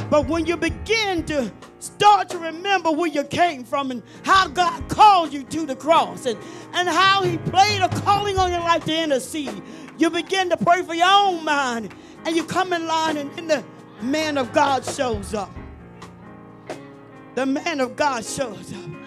But 0.09 0.27
when 0.27 0.45
you 0.45 0.57
begin 0.57 1.23
to 1.27 1.49
start 1.79 2.27
to 2.29 2.37
remember 2.37 2.91
where 2.91 3.07
you 3.07 3.23
came 3.23 3.63
from 3.63 3.91
and 3.91 4.03
how 4.23 4.49
God 4.49 4.89
called 4.89 5.31
you 5.31 5.43
to 5.43 5.65
the 5.65 5.75
cross 5.75 6.25
and, 6.25 6.37
and 6.73 6.89
how 6.89 7.23
He 7.23 7.37
played 7.37 7.81
a 7.81 7.87
calling 8.01 8.37
on 8.37 8.51
your 8.51 8.59
life 8.59 8.83
to 8.85 9.03
intercede, 9.03 9.63
you 9.97 10.09
begin 10.09 10.49
to 10.49 10.57
pray 10.57 10.81
for 10.81 10.93
your 10.93 11.07
own 11.09 11.45
mind 11.45 11.93
and 12.25 12.35
you 12.35 12.43
come 12.43 12.73
in 12.73 12.87
line 12.87 13.15
and 13.15 13.31
then 13.37 13.47
the 13.47 13.63
man 14.03 14.37
of 14.37 14.51
God 14.51 14.83
shows 14.83 15.33
up. 15.33 15.51
The 17.35 17.45
man 17.45 17.79
of 17.79 17.95
God 17.95 18.25
shows 18.25 18.73
up. 18.73 19.00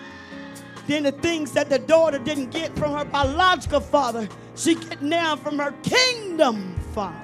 Then 0.86 1.04
the 1.04 1.12
things 1.12 1.52
that 1.52 1.70
the 1.70 1.78
daughter 1.78 2.18
didn't 2.18 2.50
get 2.50 2.76
from 2.76 2.92
her 2.92 3.04
biological 3.04 3.80
father, 3.80 4.28
she 4.54 4.74
get 4.74 5.02
now 5.02 5.36
from 5.36 5.58
her 5.58 5.72
kingdom 5.82 6.74
father. 6.92 7.20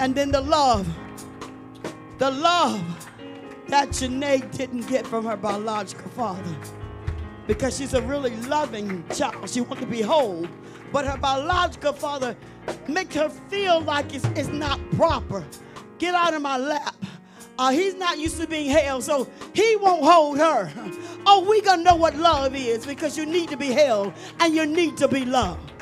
And 0.00 0.14
then 0.14 0.32
the 0.32 0.40
love, 0.40 0.88
the 2.18 2.30
love 2.30 2.82
that 3.68 3.90
Janae 3.90 4.50
didn't 4.56 4.86
get 4.88 5.06
from 5.06 5.24
her 5.26 5.36
biological 5.36 6.10
father. 6.10 6.56
Because 7.46 7.76
she's 7.76 7.94
a 7.94 8.02
really 8.02 8.34
loving 8.48 9.04
child. 9.10 9.48
She 9.50 9.60
wants 9.60 9.80
to 9.80 9.86
be 9.86 10.02
whole. 10.02 10.46
But 10.92 11.06
her 11.06 11.16
biological 11.16 11.92
father 11.92 12.36
makes 12.88 13.14
her 13.14 13.28
feel 13.28 13.80
like 13.80 14.14
it's, 14.14 14.24
it's 14.36 14.48
not 14.48 14.80
proper. 14.92 15.44
Get 15.98 16.14
out 16.14 16.34
of 16.34 16.42
my 16.42 16.56
lap. 16.56 16.96
Uh, 17.58 17.70
he's 17.70 17.94
not 17.94 18.18
used 18.18 18.40
to 18.40 18.46
being 18.46 18.70
held, 18.70 19.04
so 19.04 19.28
he 19.52 19.76
won't 19.76 20.04
hold 20.04 20.38
her. 20.38 20.70
Oh, 21.26 21.42
we 21.48 21.62
gonna 21.62 21.82
know 21.82 21.96
what 21.96 22.14
love 22.16 22.54
is 22.54 22.84
because 22.84 23.16
you 23.16 23.24
need 23.24 23.48
to 23.48 23.56
be 23.56 23.68
held 23.68 24.12
and 24.40 24.54
you 24.54 24.66
need 24.66 24.98
to 24.98 25.08
be 25.08 25.24
loved. 25.24 25.72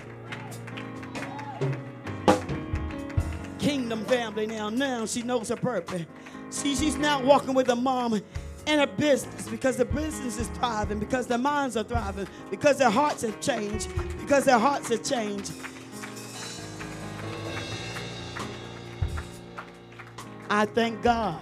Kingdom 3.59 4.05
family 4.05 4.47
now. 4.47 4.71
Now 4.71 5.05
she 5.05 5.23
knows 5.23 5.49
her 5.49 5.57
purpose. 5.57 6.03
See, 6.51 6.77
she's 6.77 6.97
now 6.97 7.21
walking 7.21 7.55
with 7.55 7.67
her 7.67 7.75
mom 7.75 8.15
in 8.15 8.79
her 8.79 8.87
business 8.87 9.49
because 9.49 9.77
the 9.77 9.85
business 9.85 10.39
is 10.39 10.47
thriving, 10.51 11.01
because 11.01 11.27
their 11.27 11.39
minds 11.39 11.77
are 11.77 11.83
thriving, 11.83 12.29
because 12.49 12.79
their 12.79 12.89
hearts 12.89 13.23
have 13.23 13.41
changed, 13.41 13.89
because 14.21 14.45
their 14.45 14.61
hearts 14.61 14.91
have 14.91 15.03
changed. 15.03 15.51
I 20.49 20.67
thank 20.67 21.03
God 21.03 21.41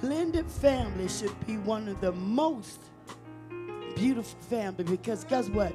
blended 0.00 0.46
family 0.46 1.08
should 1.08 1.46
be 1.46 1.58
one 1.58 1.88
of 1.88 2.00
the 2.00 2.12
most 2.12 2.80
beautiful 3.94 4.38
family 4.48 4.84
because 4.84 5.24
guess 5.24 5.48
what? 5.48 5.74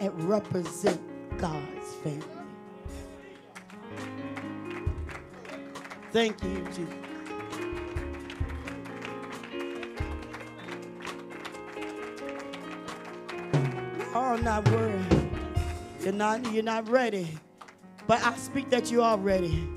It 0.00 0.12
represents 0.14 1.00
God's 1.36 1.94
family. 2.02 2.22
Thank 6.12 6.42
you, 6.42 6.66
Jesus. 6.74 6.94
Oh, 14.14 14.36
not 14.42 14.68
worried. 14.70 15.30
You're 16.00 16.12
not, 16.12 16.52
you're 16.52 16.62
not 16.62 16.88
ready. 16.88 17.38
But 18.06 18.24
I 18.24 18.34
speak 18.36 18.70
that 18.70 18.90
you 18.90 19.02
are 19.02 19.18
ready. 19.18 19.68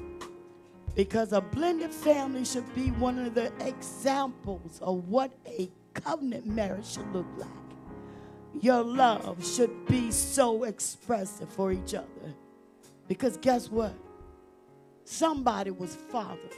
Because 0.95 1.31
a 1.33 1.41
blended 1.41 1.91
family 1.91 2.43
should 2.45 2.73
be 2.75 2.89
one 2.91 3.17
of 3.19 3.33
the 3.33 3.51
examples 3.65 4.79
of 4.81 5.07
what 5.07 5.31
a 5.47 5.69
covenant 5.93 6.45
marriage 6.45 6.85
should 6.85 7.11
look 7.13 7.27
like. 7.37 7.47
your 8.59 8.83
love 8.83 9.45
should 9.45 9.85
be 9.87 10.11
so 10.11 10.63
expressive 10.65 11.49
for 11.49 11.71
each 11.71 11.93
other. 11.93 12.33
Because 13.07 13.37
guess 13.37 13.69
what? 13.69 13.93
Somebody 15.05 15.71
was 15.71 15.95
fatherless. 15.95 16.57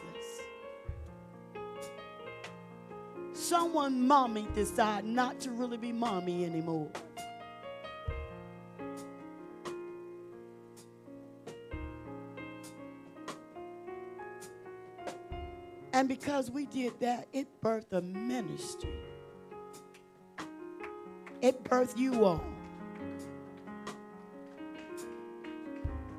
Someone 3.34 4.05
mommy 4.07 4.47
decided 4.53 5.10
not 5.10 5.39
to 5.41 5.51
really 5.51 5.77
be 5.77 5.91
mommy 5.91 6.45
anymore. 6.45 6.89
And 15.94 16.10
because 16.10 16.49
we 16.49 16.65
did 16.65 16.99
that, 17.02 17.28
it 17.34 17.48
birthed 17.61 17.94
a 17.94 18.02
ministry. 18.02 18.90
It 21.40 21.64
birthed 21.64 21.98
you 21.98 22.26
all. 22.26 22.44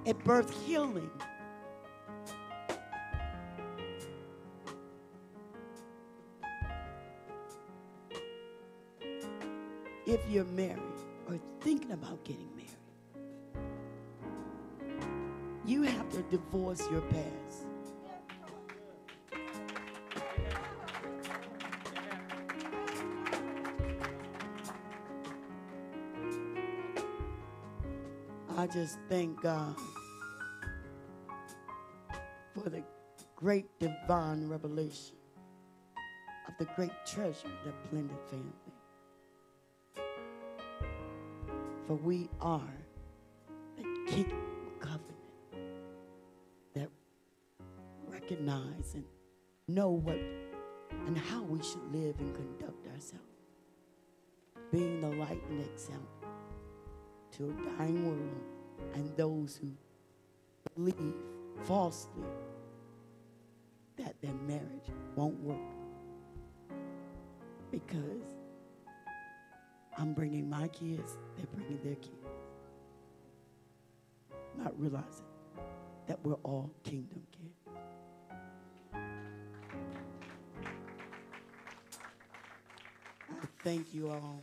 It 0.04 0.18
birthed 0.20 0.52
healing. 0.64 1.10
If 10.06 10.20
you're 10.28 10.44
married 10.44 10.78
or 11.28 11.40
thinking 11.62 11.90
about 11.92 12.22
getting 12.24 12.48
married, 12.54 12.70
you 15.66 15.82
have 15.82 16.08
to 16.10 16.22
divorce 16.24 16.82
your 16.92 17.00
past. 17.00 17.63
I 28.64 28.66
just 28.66 28.98
thank 29.10 29.42
God 29.42 29.76
for 32.54 32.70
the 32.70 32.82
great 33.36 33.66
divine 33.78 34.48
revelation 34.48 35.16
of 36.48 36.54
the 36.58 36.64
great 36.74 36.92
treasure, 37.04 37.50
the 37.66 37.72
blended 37.90 38.16
family. 38.30 38.54
For 41.86 41.96
we 41.96 42.30
are 42.40 42.62
the 43.76 43.82
kingdom 44.10 44.40
covenant 44.80 45.12
that 46.74 46.88
recognize 48.08 48.94
and 48.94 49.04
know 49.68 49.90
what 49.90 50.16
and 51.06 51.18
how 51.18 51.42
we 51.42 51.62
should 51.62 51.92
live 51.92 52.18
and 52.18 52.34
conduct 52.34 52.86
ourselves, 52.86 53.24
being 54.72 55.02
the 55.02 55.10
light 55.16 55.42
and 55.50 55.60
example 55.66 56.08
to 57.32 57.50
a 57.50 57.76
dying 57.76 58.08
world 58.08 58.53
and 58.94 59.16
those 59.16 59.56
who 59.60 59.70
believe 60.74 61.14
falsely 61.64 62.24
that 63.96 64.14
their 64.20 64.34
marriage 64.46 64.90
won't 65.16 65.40
work. 65.40 65.58
Because 67.70 68.22
I'm 69.96 70.12
bringing 70.12 70.48
my 70.48 70.68
kids, 70.68 71.16
they're 71.36 71.46
bringing 71.54 71.80
their 71.82 71.94
kids. 71.96 72.10
Not 74.58 74.78
realizing 74.78 75.24
that 76.06 76.18
we're 76.24 76.34
all 76.42 76.70
kingdom 76.82 77.22
kids. 77.32 77.44
Thank 83.64 83.94
you 83.94 84.10
all. 84.10 84.42